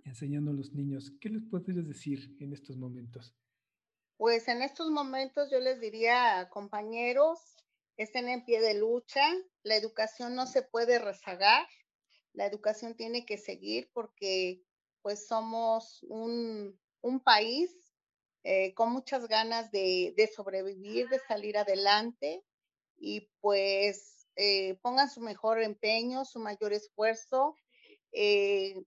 enseñando 0.05 0.51
a 0.51 0.55
los 0.55 0.73
niños? 0.73 1.13
¿Qué 1.21 1.29
les 1.29 1.45
puedes 1.45 1.87
decir 1.87 2.37
en 2.41 2.53
estos 2.53 2.77
momentos? 2.77 3.37
Pues 4.17 4.49
en 4.49 4.63
estos 4.63 4.91
momentos 4.91 5.51
yo 5.51 5.61
les 5.61 5.79
diría, 5.79 6.49
compañeros, 6.51 7.39
estén 7.99 8.29
en 8.29 8.45
pie 8.45 8.61
de 8.61 8.75
lucha, 8.75 9.23
la 9.63 9.77
educación 9.77 10.35
no 10.35 10.47
se 10.47 10.63
puede 10.63 10.99
rezagar, 10.99 11.67
la 12.33 12.47
educación 12.47 12.97
tiene 12.97 13.27
que 13.27 13.37
seguir 13.37 13.91
porque 13.93 14.63
pues 15.03 15.27
somos 15.27 16.03
un, 16.09 16.81
un 17.03 17.21
país 17.21 17.71
eh, 18.43 18.73
con 18.75 18.91
muchas 18.91 19.29
ganas 19.29 19.71
de, 19.71 20.15
de, 20.17 20.27
sobrevivir, 20.29 21.09
de 21.09 21.19
salir 21.19 21.59
adelante 21.59 22.43
y 22.97 23.29
pues 23.41 24.27
eh, 24.37 24.79
pongan 24.83 25.11
su 25.11 25.21
mejor 25.21 25.63
empeño, 25.63 26.25
su 26.25 26.39
mayor 26.39 26.73
esfuerzo. 26.73 27.55
Eh, 28.13 28.83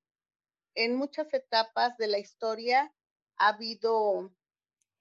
en 0.76 0.96
muchas 0.96 1.34
etapas 1.34 1.98
de 1.98 2.08
la 2.08 2.20
historia 2.20 2.94
ha 3.38 3.50
habido 3.50 4.32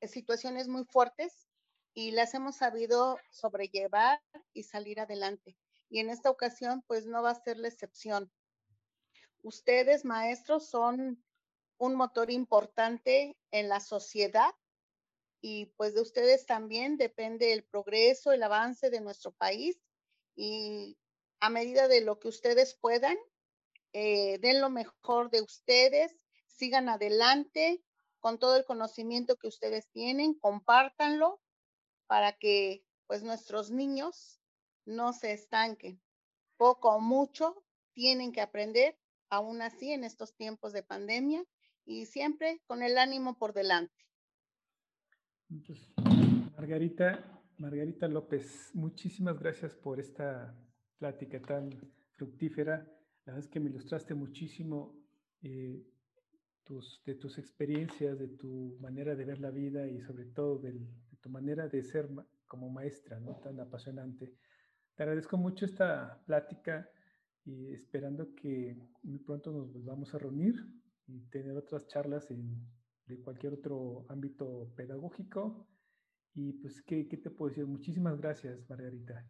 situaciones 0.07 0.68
muy 0.68 0.84
fuertes 0.84 1.49
y 1.94 2.12
las 2.12 2.34
hemos 2.34 2.57
sabido 2.57 3.18
sobrellevar 3.30 4.20
y 4.53 4.62
salir 4.62 5.01
adelante. 5.01 5.57
Y 5.88 6.01
en 6.01 6.11
esta 6.11 6.30
ocasión, 6.30 6.82
pues 6.86 7.07
no 7.07 7.22
va 7.22 7.30
a 7.30 7.42
ser 7.42 7.59
la 7.59 7.68
excepción. 7.68 8.30
Ustedes, 9.42 10.05
maestros, 10.05 10.68
son 10.68 11.24
un 11.78 11.94
motor 11.94 12.30
importante 12.30 13.36
en 13.51 13.68
la 13.68 13.80
sociedad 13.80 14.53
y 15.40 15.66
pues 15.76 15.94
de 15.94 16.03
ustedes 16.03 16.46
también 16.46 16.96
depende 16.96 17.53
el 17.53 17.64
progreso, 17.64 18.32
el 18.32 18.42
avance 18.42 18.90
de 18.90 19.01
nuestro 19.01 19.32
país 19.32 19.80
y 20.34 20.99
a 21.40 21.51
medida 21.51 21.88
de 21.88 22.01
lo 22.01 22.18
que 22.18 22.28
ustedes 22.28 22.74
puedan, 22.74 23.16
eh, 23.92 24.38
den 24.38 24.61
lo 24.61 24.70
mejor 24.70 25.30
de 25.30 25.42
ustedes, 25.42 26.16
sigan 26.46 26.88
adelante, 26.88 27.82
con 28.20 28.38
todo 28.38 28.56
el 28.56 28.64
conocimiento 28.64 29.36
que 29.36 29.48
ustedes 29.48 29.88
tienen, 29.90 30.34
compártanlo 30.34 31.40
para 32.06 32.32
que 32.32 32.84
pues 33.06 33.22
nuestros 33.22 33.70
niños 33.70 34.40
no 34.84 35.12
se 35.12 35.32
estanquen. 35.32 36.00
Poco 36.56 36.94
o 36.94 37.00
mucho 37.00 37.64
tienen 37.92 38.32
que 38.32 38.40
aprender, 38.40 38.98
aún 39.30 39.62
así 39.62 39.92
en 39.92 40.04
estos 40.04 40.34
tiempos 40.34 40.72
de 40.72 40.82
pandemia 40.82 41.44
y 41.84 42.06
siempre 42.06 42.62
con 42.66 42.82
el 42.82 42.98
ánimo 42.98 43.38
por 43.38 43.52
delante. 43.52 43.94
Margarita, 46.56 47.42
Margarita 47.58 48.08
López, 48.08 48.70
muchísimas 48.74 49.38
gracias 49.38 49.74
por 49.74 50.00
esta 50.00 50.54
plática 50.98 51.40
tan 51.40 51.70
fructífera. 52.14 52.84
La 53.24 53.32
verdad 53.32 53.44
es 53.44 53.48
que 53.48 53.60
me 53.60 53.70
ilustraste 53.70 54.14
muchísimo 54.14 54.94
eh, 55.42 55.82
de 57.04 57.14
tus 57.14 57.38
experiencias, 57.38 58.18
de 58.18 58.28
tu 58.28 58.76
manera 58.80 59.14
de 59.14 59.24
ver 59.24 59.40
la 59.40 59.50
vida 59.50 59.86
y 59.86 60.00
sobre 60.02 60.26
todo 60.26 60.58
de 60.58 60.78
tu 61.20 61.30
manera 61.30 61.68
de 61.68 61.82
ser 61.82 62.08
como 62.46 62.70
maestra, 62.70 63.20
¿no? 63.20 63.36
Tan 63.36 63.58
apasionante. 63.60 64.34
Te 64.94 65.02
agradezco 65.02 65.36
mucho 65.36 65.64
esta 65.64 66.20
plática 66.26 66.90
y 67.44 67.72
esperando 67.72 68.34
que 68.34 68.76
muy 69.02 69.18
pronto 69.18 69.50
nos 69.50 69.72
volvamos 69.72 70.14
a 70.14 70.18
reunir 70.18 70.54
y 71.06 71.20
tener 71.30 71.56
otras 71.56 71.86
charlas 71.86 72.30
en, 72.30 72.66
de 73.06 73.20
cualquier 73.20 73.54
otro 73.54 74.04
ámbito 74.08 74.72
pedagógico. 74.76 75.66
Y 76.34 76.52
pues, 76.54 76.82
¿qué, 76.82 77.08
¿qué 77.08 77.16
te 77.16 77.30
puedo 77.30 77.48
decir? 77.48 77.66
Muchísimas 77.66 78.20
gracias, 78.20 78.68
Margarita. 78.68 79.26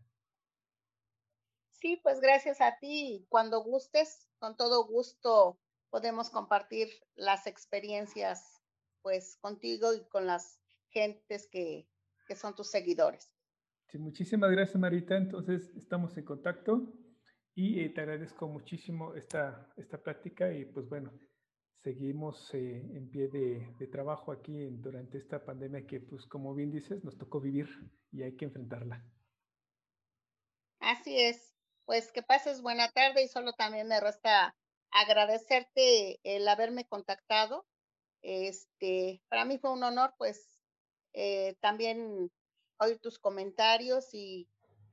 Sí, 1.71 2.01
pues 2.03 2.21
gracias 2.21 2.61
a 2.61 2.77
ti. 2.81 3.25
Cuando 3.29 3.63
gustes, 3.63 4.29
con 4.39 4.57
todo 4.57 4.85
gusto 4.87 5.61
podemos 5.91 6.31
compartir 6.31 6.89
las 7.15 7.47
experiencias 7.47 8.63
pues 9.03 9.37
contigo 9.41 9.95
y 9.95 10.05
con 10.09 10.27
las 10.27 10.61
gentes 10.91 11.49
que, 11.51 11.89
que 12.27 12.37
son 12.37 12.55
tus 12.55 12.71
seguidores. 12.71 13.31
Sí, 13.87 13.99
muchísimas 13.99 14.51
gracias 14.51 14.77
Marita, 14.77 15.17
entonces 15.17 15.71
estamos 15.77 16.17
en 16.19 16.25
contacto 16.25 16.93
y 17.55 17.81
eh, 17.81 17.89
te 17.89 18.03
agradezco 18.03 18.47
muchísimo 18.47 19.15
esta, 19.15 19.73
esta 19.77 20.03
plática 20.03 20.53
y 20.53 20.67
pues 20.67 20.89
bueno, 20.89 21.11
seguimos 21.83 22.53
eh, 22.55 22.77
en 22.95 23.11
pie 23.11 23.29
de, 23.29 23.75
de 23.79 23.87
trabajo 23.87 24.33
aquí 24.33 24.63
en, 24.63 24.83
durante 24.83 25.17
esta 25.17 25.45
pandemia 25.45 25.87
que 25.87 26.01
pues 26.01 26.27
como 26.27 26.55
bien 26.55 26.71
dices 26.71 27.03
nos 27.03 27.17
tocó 27.17 27.41
vivir 27.41 27.69
y 28.13 28.23
hay 28.23 28.37
que 28.37 28.45
enfrentarla. 28.45 29.03
Así 30.81 31.19
es, 31.19 31.55
pues 31.87 32.13
que 32.13 32.23
pases 32.23 32.61
buena 32.61 32.91
tarde 32.91 33.23
y 33.23 33.29
solo 33.29 33.53
también 33.55 33.89
me 33.89 34.01
resta 34.01 34.55
agradecerte 34.91 36.21
el 36.23 36.47
haberme 36.49 36.87
contactado. 36.87 37.67
Este, 38.23 39.23
para 39.29 39.45
mí 39.45 39.59
fue 39.59 39.73
un 39.73 39.83
honor, 39.83 40.15
pues, 40.19 40.59
eh, 41.13 41.57
también 41.61 42.31
oír 42.79 42.99
tus 42.99 43.19
comentarios 43.19 44.13
y, 44.13 44.49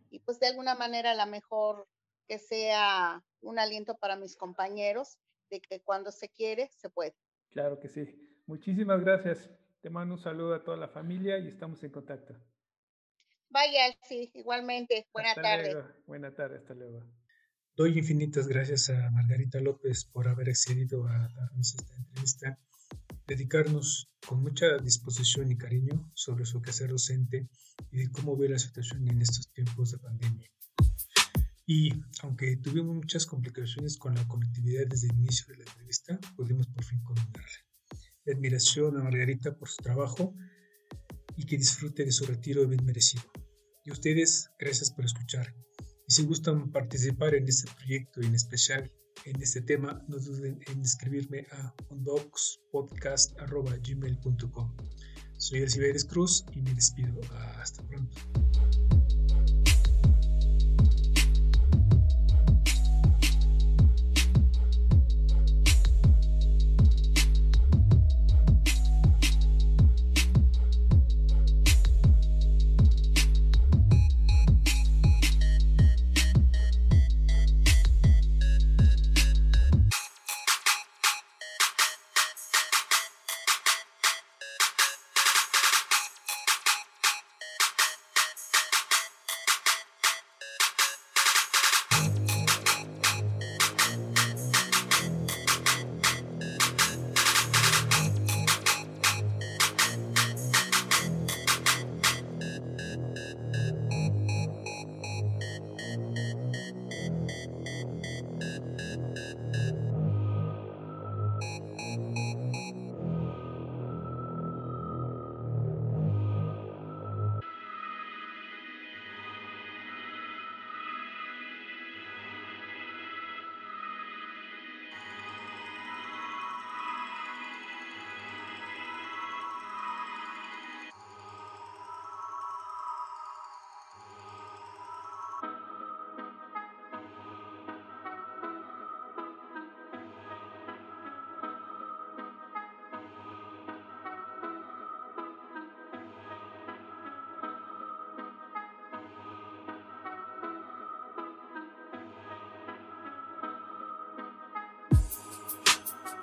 y, 0.09 0.19
pues 0.19 0.39
de 0.39 0.47
alguna 0.47 0.75
manera 0.75 1.11
a 1.11 1.25
lo 1.25 1.25
mejor 1.25 1.87
que 2.27 2.39
sea 2.39 3.23
un 3.41 3.59
aliento 3.59 3.95
para 3.97 4.15
mis 4.15 4.35
compañeros 4.35 5.17
de 5.49 5.61
que 5.61 5.81
cuando 5.81 6.11
se 6.11 6.29
quiere, 6.29 6.69
se 6.77 6.89
puede. 6.89 7.15
Claro 7.51 7.79
que 7.79 7.87
sí. 7.87 8.41
Muchísimas 8.47 9.01
gracias. 9.01 9.49
Te 9.81 9.89
mando 9.89 10.15
un 10.15 10.19
saludo 10.19 10.55
a 10.55 10.63
toda 10.63 10.77
la 10.77 10.87
familia 10.87 11.37
y 11.37 11.47
estamos 11.47 11.83
en 11.83 11.91
contacto. 11.91 12.35
Vaya, 13.49 13.95
sí, 14.07 14.31
igualmente. 14.33 15.07
Buena 15.13 15.29
hasta 15.29 15.41
tarde. 15.41 15.73
Luego. 15.73 15.89
Buena 16.07 16.35
tarde, 16.35 16.57
hasta 16.57 16.73
luego. 16.73 17.03
Doy 17.77 17.97
infinitas 17.97 18.47
gracias 18.47 18.89
a 18.89 19.11
Margarita 19.11 19.59
López 19.59 20.05
por 20.05 20.29
haber 20.29 20.47
accedido 20.47 21.05
a 21.07 21.27
darnos 21.27 21.75
esta 21.75 21.93
entrevista, 21.93 22.57
dedicarnos 23.27 24.07
con 24.25 24.41
mucha 24.41 24.77
disposición 24.77 25.51
y 25.51 25.57
cariño 25.57 26.09
sobre 26.13 26.45
su 26.45 26.61
quehacer 26.61 26.91
docente 26.91 27.49
y 27.91 27.97
de 27.97 28.11
cómo 28.11 28.37
ve 28.37 28.47
la 28.47 28.59
situación 28.59 29.05
en 29.09 29.21
estos 29.21 29.51
tiempos 29.51 29.91
de 29.91 29.97
pandemia. 29.97 30.49
Y 31.67 31.91
aunque 32.21 32.55
tuvimos 32.55 32.95
muchas 32.95 33.25
complicaciones 33.25 33.97
con 33.97 34.15
la 34.15 34.25
conectividad 34.25 34.87
desde 34.87 35.07
el 35.07 35.17
inicio 35.17 35.47
de 35.47 35.57
la 35.57 35.65
entrevista, 35.69 36.17
pudimos 36.37 36.67
por 36.67 36.85
fin 36.85 37.01
culminarla. 37.03 37.65
La 38.23 38.35
admiración 38.35 38.97
a 38.97 39.03
Margarita 39.03 39.53
por 39.57 39.67
su 39.67 39.83
trabajo 39.83 40.33
y 41.35 41.45
que 41.45 41.57
disfrute 41.57 42.05
de 42.05 42.13
su 42.13 42.25
retiro 42.25 42.65
bien 42.67 42.85
merecido. 42.85 43.23
Y 43.83 43.89
a 43.89 43.93
ustedes, 43.93 44.49
gracias 44.57 44.91
por 44.91 45.03
escuchar. 45.03 45.53
Y 46.07 46.13
si 46.13 46.23
gustan 46.23 46.71
participar 46.71 47.35
en 47.35 47.47
este 47.47 47.69
proyecto 47.77 48.21
en 48.21 48.35
especial 48.35 48.91
en 49.23 49.41
este 49.41 49.61
tema, 49.61 50.03
no 50.07 50.19
duden 50.19 50.59
en 50.67 50.81
escribirme 50.81 51.47
a 51.51 51.73
unboxpodcast.gmail.com. 51.89 54.75
Soy 55.37 55.59
Elciberes 55.59 56.05
Cruz 56.05 56.45
y 56.51 56.61
me 56.61 56.73
despido. 56.73 57.21
Hasta 57.59 57.81
pronto. 57.87 58.15